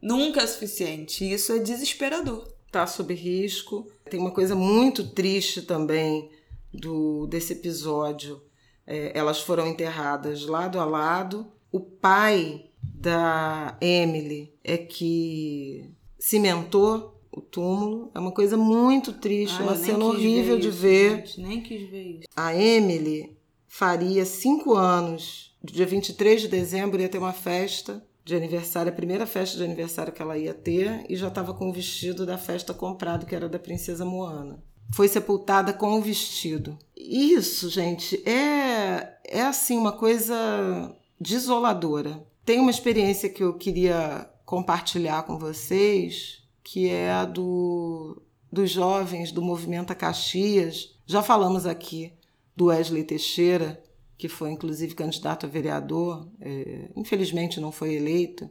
nunca 0.00 0.42
é 0.42 0.46
suficiente. 0.46 1.28
Isso 1.28 1.50
é 1.50 1.58
desesperador. 1.58 2.46
Está 2.66 2.86
sob 2.86 3.12
risco. 3.12 3.90
Tem 4.08 4.20
uma 4.20 4.30
coisa 4.30 4.54
muito 4.54 5.08
triste 5.08 5.62
também 5.62 6.30
do 6.72 7.26
desse 7.26 7.52
episódio. 7.52 8.40
É, 8.86 9.10
elas 9.18 9.40
foram 9.40 9.66
enterradas 9.66 10.46
lado 10.46 10.78
a 10.78 10.84
lado. 10.84 11.50
O 11.72 11.80
pai 11.80 12.70
da 12.80 13.76
Emily 13.80 14.54
é 14.62 14.78
que 14.78 15.97
cimentou 16.18 17.18
o 17.30 17.40
túmulo. 17.40 18.10
É 18.14 18.18
uma 18.18 18.32
coisa 18.32 18.56
muito 18.56 19.12
triste, 19.12 19.56
ah, 19.60 19.62
uma 19.62 19.76
cena 19.76 20.04
horrível 20.04 20.58
de 20.58 20.68
isso, 20.68 20.78
ver. 20.78 21.16
Gente, 21.26 21.40
nem 21.40 21.60
quis 21.60 21.88
ver 21.88 22.02
isso. 22.02 22.28
A 22.36 22.54
Emily 22.54 23.36
faria 23.66 24.24
cinco 24.24 24.74
anos. 24.74 25.56
Dia 25.62 25.86
23 25.86 26.42
de 26.42 26.48
dezembro 26.48 27.00
ia 27.00 27.08
ter 27.08 27.18
uma 27.18 27.32
festa 27.32 28.04
de 28.24 28.34
aniversário, 28.34 28.92
a 28.92 28.94
primeira 28.94 29.26
festa 29.26 29.56
de 29.56 29.64
aniversário 29.64 30.12
que 30.12 30.20
ela 30.20 30.36
ia 30.36 30.52
ter, 30.52 31.04
e 31.08 31.16
já 31.16 31.28
estava 31.28 31.54
com 31.54 31.70
o 31.70 31.72
vestido 31.72 32.26
da 32.26 32.36
festa 32.36 32.74
comprado, 32.74 33.24
que 33.24 33.34
era 33.34 33.48
da 33.48 33.58
princesa 33.58 34.04
Moana. 34.04 34.62
Foi 34.92 35.08
sepultada 35.08 35.72
com 35.72 35.98
o 35.98 36.02
vestido. 36.02 36.78
Isso, 36.94 37.70
gente, 37.70 38.22
é, 38.28 39.18
é 39.24 39.42
assim 39.42 39.78
uma 39.78 39.92
coisa 39.92 40.94
desoladora. 41.20 42.22
Tem 42.44 42.60
uma 42.60 42.70
experiência 42.70 43.28
que 43.28 43.42
eu 43.42 43.54
queria 43.54 44.28
compartilhar 44.48 45.24
com 45.24 45.36
vocês, 45.36 46.42
que 46.64 46.88
é 46.88 47.10
a 47.10 47.26
do, 47.26 48.22
dos 48.50 48.70
jovens 48.70 49.30
do 49.30 49.42
movimento 49.42 49.94
Caxias. 49.94 50.96
Já 51.04 51.22
falamos 51.22 51.66
aqui 51.66 52.14
do 52.56 52.68
Wesley 52.68 53.04
Teixeira, 53.04 53.78
que 54.16 54.26
foi 54.26 54.50
inclusive 54.50 54.94
candidato 54.94 55.44
a 55.44 55.48
vereador, 55.50 56.26
é, 56.40 56.88
infelizmente 56.96 57.60
não 57.60 57.70
foi 57.70 57.92
eleito, 57.92 58.48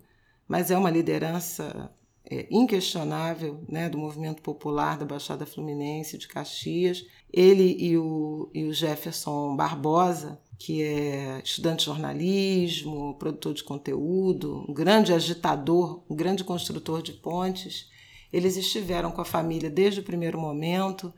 mas 0.47 0.69
é 0.69 0.77
uma 0.77 0.91
liderança 0.91 1.91
é, 2.29 2.45
inquestionável 2.51 3.63
né, 3.67 3.89
do 3.89 3.97
movimento 3.97 4.43
popular 4.43 4.99
da 4.99 5.05
Baixada 5.05 5.47
Fluminense, 5.47 6.19
de 6.19 6.27
Caxias. 6.27 7.07
Ele 7.33 7.75
e 7.79 7.97
o, 7.97 8.51
e 8.53 8.65
o 8.65 8.71
Jefferson 8.71 9.55
Barbosa, 9.55 10.39
que 10.57 10.81
é 10.81 11.41
estudante 11.43 11.79
de 11.79 11.85
jornalismo, 11.85 13.15
produtor 13.19 13.53
de 13.53 13.63
conteúdo, 13.63 14.65
um 14.67 14.73
grande 14.73 15.13
agitador, 15.13 16.03
um 16.09 16.15
grande 16.15 16.43
construtor 16.43 17.01
de 17.01 17.13
pontes, 17.13 17.89
eles 18.31 18.57
estiveram 18.57 19.11
com 19.11 19.21
a 19.21 19.25
família 19.25 19.69
desde 19.69 19.99
o 19.99 20.03
primeiro 20.03 20.39
momento, 20.39 21.13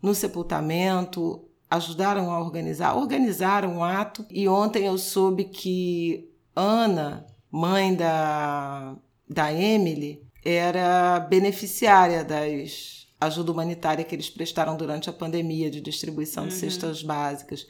no 0.00 0.14
sepultamento, 0.14 1.44
ajudaram 1.70 2.30
a 2.30 2.40
organizar, 2.40 2.96
organizaram 2.96 3.78
o 3.78 3.84
ato. 3.84 4.24
E 4.30 4.48
ontem 4.48 4.86
eu 4.86 4.96
soube 4.96 5.44
que 5.44 6.30
Ana, 6.54 7.26
mãe 7.50 7.94
da, 7.94 8.96
da 9.28 9.52
Emily, 9.52 10.22
era 10.44 11.20
beneficiária 11.20 12.22
das 12.22 13.04
ajuda 13.20 13.52
humanitária 13.52 14.04
que 14.04 14.14
eles 14.14 14.28
prestaram 14.28 14.76
durante 14.76 15.08
a 15.08 15.12
pandemia 15.12 15.70
de 15.70 15.80
distribuição 15.80 16.46
de 16.46 16.54
uhum. 16.54 16.60
cestas 16.60 17.02
básicas. 17.02 17.66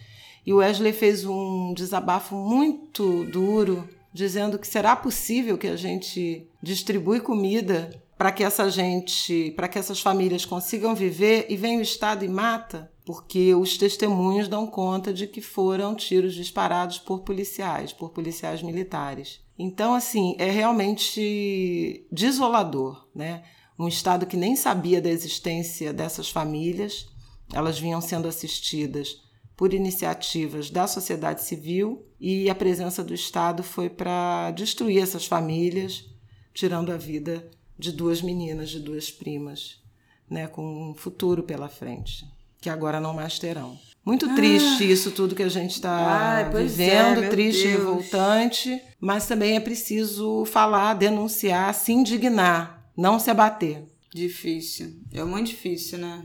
E 0.47 0.53
o 0.53 0.57
Wesley 0.57 0.93
fez 0.93 1.25
um 1.25 1.73
desabafo 1.75 2.35
muito 2.35 3.25
duro, 3.25 3.89
dizendo 4.13 4.59
que 4.59 4.67
será 4.67 4.95
possível 4.95 5.57
que 5.57 5.67
a 5.67 5.77
gente 5.77 6.49
distribui 6.63 7.21
comida 7.21 7.91
para 8.17 8.31
que 8.31 8.45
essa 8.45 8.71
gente, 8.71 9.53
para 9.57 9.69
que 9.69 9.79
essas 9.79 10.01
famílias 10.01 10.45
consigam 10.45 10.95
viver 10.95 11.47
e 11.49 11.57
vem 11.57 11.79
o 11.79 11.83
Estado 11.83 12.25
e 12.25 12.29
mata? 12.29 12.93
porque 13.05 13.55
os 13.55 13.77
testemunhos 13.77 14.49
dão 14.49 14.67
conta 14.67 15.13
de 15.13 15.27
que 15.27 15.41
foram 15.41 15.95
tiros 15.95 16.35
disparados 16.35 16.99
por 16.99 17.21
policiais, 17.21 17.93
por 17.93 18.11
policiais 18.11 18.63
militares. 18.63 19.41
Então, 19.59 19.95
assim, 19.95 20.35
é 20.39 20.51
realmente 20.51 22.07
desolador, 22.11 23.07
né? 23.15 23.45
Um 23.79 23.87
Estado 23.89 24.27
que 24.27 24.37
nem 24.37 24.57
sabia 24.57 25.03
da 25.03 25.11
existência 25.11 25.93
dessas 25.93 26.31
famílias, 26.31 27.09
elas 27.53 27.79
vinham 27.79 28.01
sendo 28.01 28.27
assistidas 28.27 29.23
por 29.57 29.73
iniciativas 29.73 30.71
da 30.71 30.87
sociedade 30.87 31.43
civil 31.43 32.05
e 32.21 32.51
a 32.51 32.55
presença 32.55 33.05
do 33.05 33.15
Estado 33.15 33.63
foi 33.63 33.89
para 33.89 34.51
destruir 34.51 35.03
essas 35.03 35.27
famílias, 35.27 36.05
tirando 36.53 36.91
a 36.91 36.97
vida 36.97 37.49
de 37.79 37.93
duas 37.93 38.23
meninas, 38.23 38.71
de 38.71 38.81
duas 38.81 39.11
primas, 39.11 39.83
né, 40.29 40.47
com 40.47 40.91
um 40.91 40.95
futuro 40.95 41.43
pela 41.43 41.69
frente 41.69 42.25
que 42.65 42.71
agora 42.71 42.99
não 42.99 43.13
mais 43.13 43.39
terão. 43.39 43.79
Muito 44.03 44.25
ah. 44.25 44.35
triste 44.35 44.91
isso 44.91 45.11
tudo 45.11 45.35
que 45.35 45.43
a 45.43 45.51
gente 45.51 45.73
está 45.73 46.41
é, 46.41 46.49
vivendo, 46.49 47.25
é, 47.25 47.29
triste 47.29 47.67
e 47.67 47.73
revoltante, 47.73 48.81
mas 48.99 49.27
também 49.27 49.55
é 49.55 49.61
preciso 49.61 50.47
falar, 50.47 50.95
denunciar, 50.95 51.75
se 51.75 51.93
indignar, 51.93 52.89
não 52.97 53.19
se 53.19 53.31
abater. 53.31 53.85
Difícil. 54.15 54.95
É 55.13 55.25
muito 55.25 55.49
difícil, 55.49 55.99
né? 55.99 56.25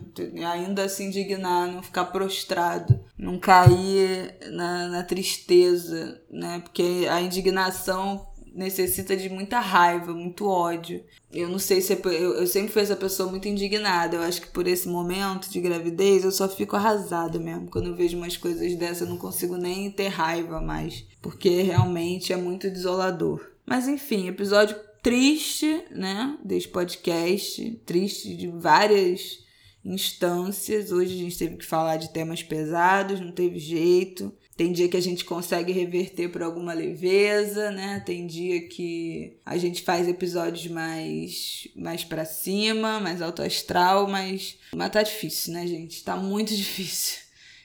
Ainda 0.54 0.88
se 0.88 1.04
indignar, 1.04 1.68
não 1.72 1.82
ficar 1.82 2.06
prostrado, 2.06 3.04
não 3.18 3.40
cair 3.40 4.38
na, 4.52 4.88
na 4.90 5.04
tristeza, 5.04 6.22
né? 6.30 6.60
Porque 6.60 7.08
a 7.10 7.20
indignação 7.20 8.30
necessita 8.54 9.18
de 9.18 9.28
muita 9.28 9.60
raiva, 9.60 10.14
muito 10.14 10.48
ódio. 10.48 11.04
Eu 11.34 11.50
não 11.50 11.58
sei 11.58 11.82
se 11.82 11.94
é, 11.94 12.00
eu, 12.04 12.36
eu 12.36 12.46
sempre 12.46 12.72
fui 12.72 12.84
essa 12.84 12.96
pessoa 12.96 13.28
muito 13.28 13.48
indignada. 13.48 14.18
Eu 14.18 14.22
acho 14.22 14.42
que 14.42 14.50
por 14.50 14.68
esse 14.68 14.88
momento 14.88 15.50
de 15.50 15.60
gravidez 15.60 16.24
eu 16.24 16.32
só 16.32 16.48
fico 16.48 16.76
arrasada 16.76 17.40
mesmo. 17.40 17.72
Quando 17.72 17.88
eu 17.88 17.96
vejo 17.96 18.16
umas 18.16 18.38
coisas 18.38 18.76
dessas, 18.76 19.02
eu 19.02 19.08
não 19.08 19.18
consigo 19.18 19.58
nem 19.58 19.90
ter 19.90 20.10
raiva 20.10 20.62
mais, 20.62 21.08
porque 21.24 21.64
realmente 21.64 22.32
é 22.32 22.38
muito 22.38 22.70
desolador. 22.70 23.44
Mas 23.66 23.88
enfim, 23.88 24.28
episódio 24.28 24.76
triste, 25.02 25.84
né, 25.92 26.38
desse 26.44 26.68
podcast, 26.68 27.72
triste 27.86 28.36
de 28.36 28.48
várias 28.48 29.40
instâncias. 29.84 30.92
Hoje 30.92 31.14
a 31.14 31.18
gente 31.18 31.38
teve 31.38 31.58
que 31.58 31.66
falar 31.66 31.98
de 31.98 32.12
temas 32.12 32.44
pesados, 32.44 33.20
não 33.20 33.32
teve 33.32 33.60
jeito. 33.60 34.34
Tem 34.56 34.74
dia 34.74 34.90
que 34.90 34.98
a 34.98 35.02
gente 35.02 35.24
consegue 35.24 35.72
reverter 35.72 36.30
por 36.30 36.44
alguma 36.44 36.74
leveza, 36.74 37.72
né? 37.72 38.04
Tem 38.06 38.28
dia 38.28 38.68
que 38.68 39.38
a 39.46 39.58
gente 39.58 39.82
faz 39.84 40.06
episódios 40.06 40.68
mais 40.68 41.66
mais 41.78 42.04
para 42.04 42.26
cima, 42.26 43.00
mais 43.00 43.22
alto 43.22 43.42
astral, 43.42 44.08
mas 44.10 44.58
mas 44.76 44.92
tá 44.92 45.02
difícil, 45.02 45.54
né, 45.54 45.66
gente? 45.66 46.04
Tá 46.04 46.18
muito 46.18 46.54
difícil. 46.56 47.20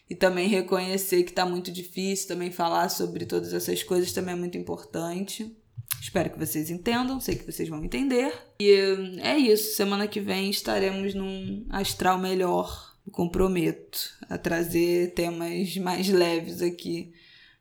E 0.08 0.14
também 0.14 0.48
reconhecer 0.48 1.24
que 1.24 1.32
tá 1.32 1.44
muito 1.44 1.72
difícil, 1.72 2.28
também 2.28 2.52
falar 2.52 2.88
sobre 2.90 3.26
todas 3.26 3.52
essas 3.52 3.82
coisas 3.82 4.12
também 4.12 4.34
é 4.34 4.38
muito 4.38 4.56
importante. 4.56 5.52
Espero 6.00 6.30
que 6.30 6.38
vocês 6.38 6.70
entendam, 6.70 7.20
sei 7.20 7.36
que 7.36 7.50
vocês 7.50 7.68
vão 7.68 7.84
entender. 7.84 8.32
E 8.60 8.70
é 9.20 9.36
isso, 9.36 9.74
semana 9.74 10.06
que 10.06 10.20
vem 10.20 10.50
estaremos 10.50 11.14
num 11.14 11.66
astral 11.70 12.18
melhor. 12.18 12.94
comprometo 13.10 13.98
a 14.30 14.38
trazer 14.38 15.12
temas 15.12 15.76
mais 15.76 16.08
leves 16.08 16.62
aqui 16.62 17.12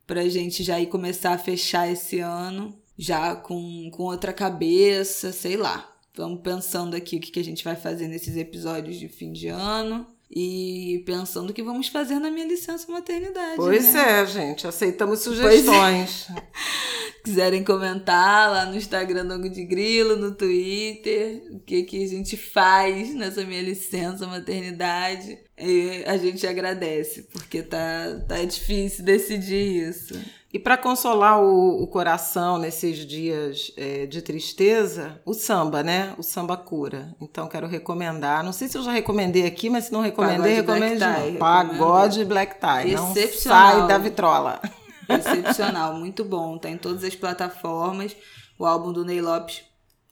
pra 0.06 0.28
gente 0.30 0.64
já 0.64 0.80
ir 0.80 0.88
começar 0.88 1.34
a 1.34 1.38
fechar 1.38 1.92
esse 1.92 2.20
ano, 2.20 2.78
já 2.98 3.36
com, 3.36 3.90
com 3.92 4.04
outra 4.04 4.32
cabeça, 4.32 5.32
sei 5.32 5.58
lá. 5.58 5.90
Vamos 6.16 6.42
pensando 6.42 6.96
aqui 6.96 7.18
o 7.18 7.20
que, 7.20 7.32
que 7.32 7.40
a 7.40 7.44
gente 7.44 7.64
vai 7.64 7.76
fazer 7.76 8.08
nesses 8.08 8.38
episódios 8.38 8.98
de 8.98 9.08
fim 9.08 9.32
de 9.32 9.48
ano 9.48 10.06
e 10.36 11.04
pensando 11.06 11.52
o 11.52 11.54
que 11.54 11.62
vamos 11.62 11.90
fazer 11.90 12.18
na 12.18 12.32
minha 12.32 12.48
licença 12.48 12.92
maternidade. 12.92 13.56
Pois 13.56 13.94
né? 13.94 14.22
é, 14.22 14.26
gente, 14.26 14.66
aceitamos 14.66 15.20
sugestões. 15.20 16.28
É. 16.36 16.44
Quiserem 17.24 17.64
comentar 17.64 18.52
lá 18.52 18.66
no 18.66 18.76
Instagram 18.76 19.26
do 19.26 19.34
Ango 19.34 19.50
de 19.50 19.64
Grilo, 19.64 20.18
no 20.18 20.34
Twitter, 20.34 21.44
o 21.52 21.60
que, 21.60 21.84
que 21.84 22.04
a 22.04 22.08
gente 22.08 22.36
faz 22.36 23.14
nessa 23.14 23.46
minha 23.46 23.62
licença 23.62 24.26
maternidade. 24.26 25.38
E 25.58 26.04
a 26.06 26.18
gente 26.18 26.46
agradece, 26.48 27.28
porque 27.32 27.62
tá, 27.62 28.20
tá 28.28 28.44
difícil 28.44 29.06
decidir 29.06 29.88
isso. 29.88 30.20
E 30.54 30.60
para 30.60 30.78
consolar 30.78 31.42
o, 31.42 31.82
o, 31.82 31.88
coração 31.88 32.60
nesses 32.60 33.00
dias 33.08 33.72
é, 33.76 34.06
de 34.06 34.22
tristeza, 34.22 35.20
o 35.26 35.34
samba, 35.34 35.82
né? 35.82 36.14
O 36.16 36.22
samba 36.22 36.56
cura. 36.56 37.16
Então 37.20 37.48
quero 37.48 37.66
recomendar. 37.66 38.44
Não 38.44 38.54
sei 38.54 38.68
se 38.68 38.78
eu 38.78 38.84
já 38.84 38.92
recomendei 38.92 39.48
aqui, 39.48 39.68
mas 39.68 39.86
se 39.86 39.92
não 39.92 40.00
recomendei, 40.02 40.54
recomendo 40.58 41.00
de 41.32 41.38
Pagode 41.40 42.24
Black 42.24 42.60
Tie. 42.60 42.94
Excepcional. 42.94 43.64
Não 43.64 43.80
sai 43.80 43.88
da 43.88 43.98
vitrola. 43.98 44.62
Excepcional, 45.10 45.96
muito 45.96 46.24
bom. 46.24 46.56
Tá 46.60 46.70
em 46.70 46.78
todas 46.78 47.04
as 47.04 47.16
plataformas. 47.16 48.16
O 48.60 48.64
álbum 48.64 48.94
do 48.94 49.04
Ney 49.04 49.22
Lopes, 49.22 49.64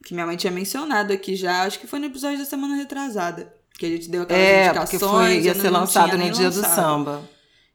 que 0.04 0.16
minha 0.16 0.26
mãe 0.26 0.38
tinha 0.38 0.52
mencionado 0.52 1.14
aqui 1.14 1.36
já, 1.36 1.66
acho 1.66 1.80
que 1.80 1.86
foi 1.86 2.00
no 2.00 2.08
episódio 2.08 2.40
da 2.40 2.46
semana 2.46 2.76
retrasada. 2.76 3.54
Que 3.78 3.86
a 3.86 3.90
gente 3.90 4.10
deu 4.10 4.24
aquelas 4.24 4.44
é, 4.44 4.66
indicações. 4.66 5.00
Foi, 5.00 5.40
ia 5.42 5.54
ser 5.54 5.70
lançado 5.70 6.18
no 6.18 6.32
dia 6.32 6.46
lançado. 6.46 6.64
do 6.64 6.76
samba. 6.76 7.22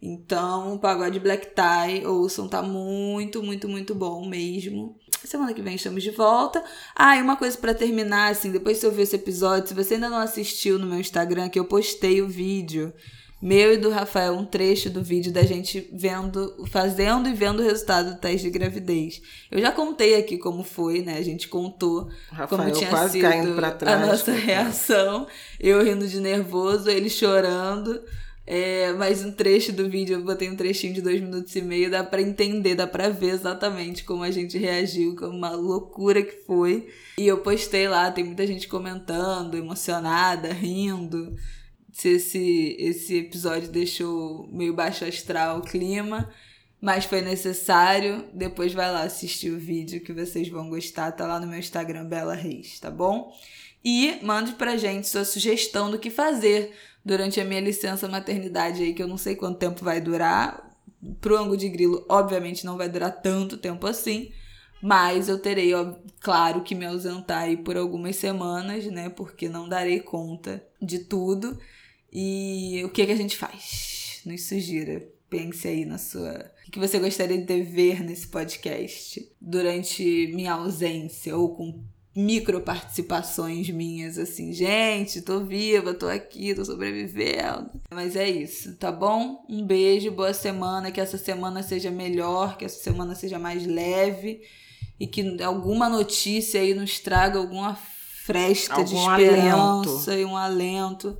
Então, 0.06 0.74
o 0.74 0.78
pagode 0.78 1.18
Black 1.18 1.48
Tie, 1.48 2.06
ouçam, 2.06 2.46
tá 2.46 2.62
muito, 2.62 3.42
muito, 3.42 3.68
muito 3.68 3.92
bom 3.92 4.28
mesmo. 4.28 4.96
Semana 5.24 5.52
que 5.52 5.60
vem 5.60 5.74
estamos 5.74 6.02
de 6.04 6.12
volta. 6.12 6.62
Ah, 6.94 7.16
e 7.16 7.22
uma 7.22 7.36
coisa 7.36 7.58
para 7.58 7.74
terminar, 7.74 8.30
assim, 8.30 8.52
depois 8.52 8.76
que 8.76 8.82
você 8.82 8.86
ouvir 8.86 9.02
esse 9.02 9.16
episódio, 9.16 9.68
se 9.68 9.74
você 9.74 9.94
ainda 9.94 10.08
não 10.08 10.18
assistiu 10.18 10.78
no 10.78 10.86
meu 10.86 11.00
Instagram, 11.00 11.48
que 11.48 11.58
eu 11.58 11.64
postei 11.64 12.22
o 12.22 12.28
vídeo 12.28 12.92
meu 13.40 13.74
e 13.74 13.76
do 13.76 13.90
Rafael, 13.90 14.32
um 14.32 14.46
trecho 14.46 14.88
do 14.88 15.02
vídeo 15.02 15.30
da 15.30 15.42
gente 15.42 15.90
vendo, 15.92 16.64
fazendo 16.68 17.28
e 17.28 17.34
vendo 17.34 17.60
o 17.60 17.62
resultado 17.62 18.14
do 18.14 18.18
teste 18.18 18.46
de 18.46 18.50
gravidez. 18.50 19.20
Eu 19.50 19.60
já 19.60 19.70
contei 19.70 20.16
aqui 20.16 20.38
como 20.38 20.64
foi, 20.64 21.02
né? 21.02 21.18
A 21.18 21.22
gente 21.22 21.46
contou 21.46 22.08
Rafael 22.30 22.48
como 22.48 22.70
tinha 22.70 22.88
quase 22.88 23.12
sido 23.12 23.22
caindo 23.22 23.54
pra 23.54 23.72
trás, 23.72 24.02
a 24.02 24.06
nossa 24.06 24.32
reação. 24.32 25.26
Eu 25.60 25.84
rindo 25.84 26.08
de 26.08 26.18
nervoso, 26.18 26.88
ele 26.88 27.10
chorando. 27.10 28.00
É, 28.46 28.92
mas 28.92 29.24
um 29.24 29.32
trecho 29.32 29.72
do 29.72 29.90
vídeo, 29.90 30.14
eu 30.14 30.22
botei 30.22 30.48
um 30.48 30.54
trechinho 30.54 30.94
de 30.94 31.02
dois 31.02 31.20
minutos 31.20 31.54
e 31.56 31.60
meio, 31.60 31.90
dá 31.90 32.04
pra 32.04 32.22
entender, 32.22 32.76
dá 32.76 32.86
pra 32.86 33.08
ver 33.08 33.30
exatamente 33.30 34.04
como 34.04 34.22
a 34.22 34.30
gente 34.30 34.56
reagiu, 34.56 35.16
como 35.16 35.36
uma 35.36 35.50
loucura 35.50 36.22
que 36.22 36.44
foi. 36.46 36.88
E 37.18 37.26
eu 37.26 37.38
postei 37.38 37.88
lá, 37.88 38.08
tem 38.12 38.22
muita 38.22 38.46
gente 38.46 38.68
comentando, 38.68 39.56
emocionada, 39.56 40.52
rindo. 40.52 41.34
Se 41.92 42.10
esse, 42.10 42.76
esse 42.78 43.16
episódio 43.16 43.68
deixou 43.68 44.46
meio 44.52 44.72
baixo 44.72 45.04
astral 45.04 45.58
o 45.58 45.62
clima, 45.62 46.30
mas 46.80 47.04
foi 47.04 47.22
necessário. 47.22 48.26
Depois 48.32 48.72
vai 48.72 48.92
lá 48.92 49.02
assistir 49.02 49.50
o 49.50 49.58
vídeo 49.58 50.02
que 50.02 50.12
vocês 50.12 50.48
vão 50.48 50.68
gostar, 50.68 51.10
tá 51.10 51.26
lá 51.26 51.40
no 51.40 51.48
meu 51.48 51.58
Instagram, 51.58 52.04
Bela 52.04 52.34
Reis, 52.34 52.78
tá 52.78 52.92
bom? 52.92 53.32
E 53.84 54.18
mande 54.22 54.52
pra 54.52 54.76
gente 54.76 55.08
sua 55.08 55.24
sugestão 55.24 55.90
do 55.90 55.98
que 55.98 56.10
fazer 56.10 56.72
durante 57.06 57.40
a 57.40 57.44
minha 57.44 57.60
licença 57.60 58.08
maternidade 58.08 58.82
aí, 58.82 58.92
que 58.92 59.00
eu 59.00 59.06
não 59.06 59.16
sei 59.16 59.36
quanto 59.36 59.60
tempo 59.60 59.84
vai 59.84 60.00
durar. 60.00 60.76
Pro 61.20 61.38
ângulo 61.38 61.56
de 61.56 61.68
grilo, 61.68 62.04
obviamente, 62.08 62.66
não 62.66 62.76
vai 62.76 62.88
durar 62.88 63.22
tanto 63.22 63.56
tempo 63.56 63.86
assim. 63.86 64.32
Mas 64.82 65.28
eu 65.28 65.38
terei, 65.38 65.72
ó, 65.72 65.94
claro, 66.20 66.62
que 66.62 66.74
me 66.74 66.84
ausentar 66.84 67.42
aí 67.42 67.56
por 67.56 67.76
algumas 67.76 68.16
semanas, 68.16 68.86
né? 68.86 69.08
Porque 69.08 69.48
não 69.48 69.68
darei 69.68 70.00
conta 70.00 70.66
de 70.82 70.98
tudo. 70.98 71.56
E 72.12 72.82
o 72.84 72.90
que, 72.90 73.06
que 73.06 73.12
a 73.12 73.16
gente 73.16 73.36
faz? 73.36 74.20
Nos 74.26 74.42
sugira. 74.48 75.08
Pense 75.30 75.68
aí 75.68 75.84
na 75.84 75.98
sua. 75.98 76.50
O 76.66 76.70
que 76.72 76.78
você 76.80 76.98
gostaria 76.98 77.38
de 77.38 77.62
ver 77.62 78.02
nesse 78.02 78.26
podcast 78.26 79.32
durante 79.40 80.32
minha 80.34 80.54
ausência 80.54 81.36
ou 81.36 81.54
com 81.54 81.84
micro 82.16 82.62
participações 82.62 83.68
minhas, 83.68 84.16
assim, 84.16 84.50
gente, 84.50 85.20
tô 85.20 85.40
viva, 85.40 85.92
tô 85.92 86.08
aqui, 86.08 86.54
tô 86.54 86.64
sobrevivendo. 86.64 87.70
Mas 87.90 88.16
é 88.16 88.28
isso, 88.28 88.74
tá 88.76 88.90
bom? 88.90 89.44
Um 89.48 89.66
beijo, 89.66 90.10
boa 90.10 90.32
semana, 90.32 90.90
que 90.90 91.00
essa 91.00 91.18
semana 91.18 91.62
seja 91.62 91.90
melhor, 91.90 92.56
que 92.56 92.64
essa 92.64 92.82
semana 92.82 93.14
seja 93.14 93.38
mais 93.38 93.66
leve 93.66 94.40
e 94.98 95.06
que 95.06 95.42
alguma 95.42 95.90
notícia 95.90 96.58
aí 96.60 96.72
nos 96.72 96.98
traga 96.98 97.38
alguma 97.38 97.74
fresta 98.24 98.76
Algum 98.76 98.84
de 98.86 98.96
esperança 98.96 100.10
alento. 100.10 100.20
e 100.20 100.24
um 100.24 100.36
alento 100.36 101.18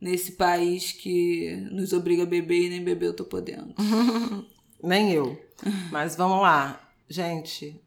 nesse 0.00 0.32
país 0.32 0.90
que 0.90 1.56
nos 1.70 1.92
obriga 1.92 2.24
a 2.24 2.26
beber 2.26 2.64
e 2.64 2.68
nem 2.68 2.82
beber 2.82 3.06
eu 3.06 3.14
tô 3.14 3.24
podendo. 3.24 3.72
nem 4.82 5.12
eu. 5.12 5.40
Mas 5.92 6.16
vamos 6.16 6.42
lá, 6.42 6.90
gente. 7.08 7.80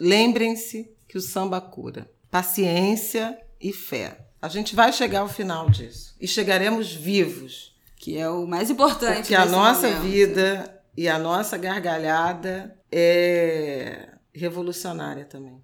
Lembrem-se 0.00 0.90
que 1.12 1.18
o 1.18 1.20
samba 1.20 1.60
cura. 1.60 2.10
Paciência 2.30 3.38
e 3.60 3.70
fé. 3.70 4.30
A 4.40 4.48
gente 4.48 4.74
vai 4.74 4.90
chegar 4.90 5.20
ao 5.20 5.28
final 5.28 5.68
disso 5.68 6.16
e 6.18 6.26
chegaremos 6.26 6.90
vivos, 6.90 7.76
que 7.96 8.16
é 8.16 8.30
o 8.30 8.46
mais 8.46 8.70
importante. 8.70 9.18
Porque 9.18 9.34
a 9.34 9.44
nossa 9.44 9.88
momento. 9.88 10.04
vida 10.04 10.82
e 10.96 11.10
a 11.10 11.18
nossa 11.18 11.58
gargalhada 11.58 12.74
é 12.90 14.08
revolucionária 14.32 15.26
também. 15.26 15.62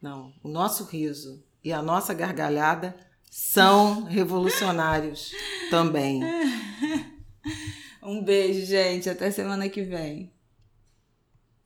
Não, 0.00 0.32
o 0.42 0.48
nosso 0.48 0.84
riso 0.84 1.44
e 1.62 1.74
a 1.74 1.82
nossa 1.82 2.14
gargalhada 2.14 2.96
são 3.30 4.04
revolucionários 4.04 5.30
também. 5.68 6.22
Um 8.02 8.24
beijo, 8.24 8.64
gente. 8.64 9.10
Até 9.10 9.30
semana 9.30 9.68
que 9.68 9.82
vem. 9.82 10.32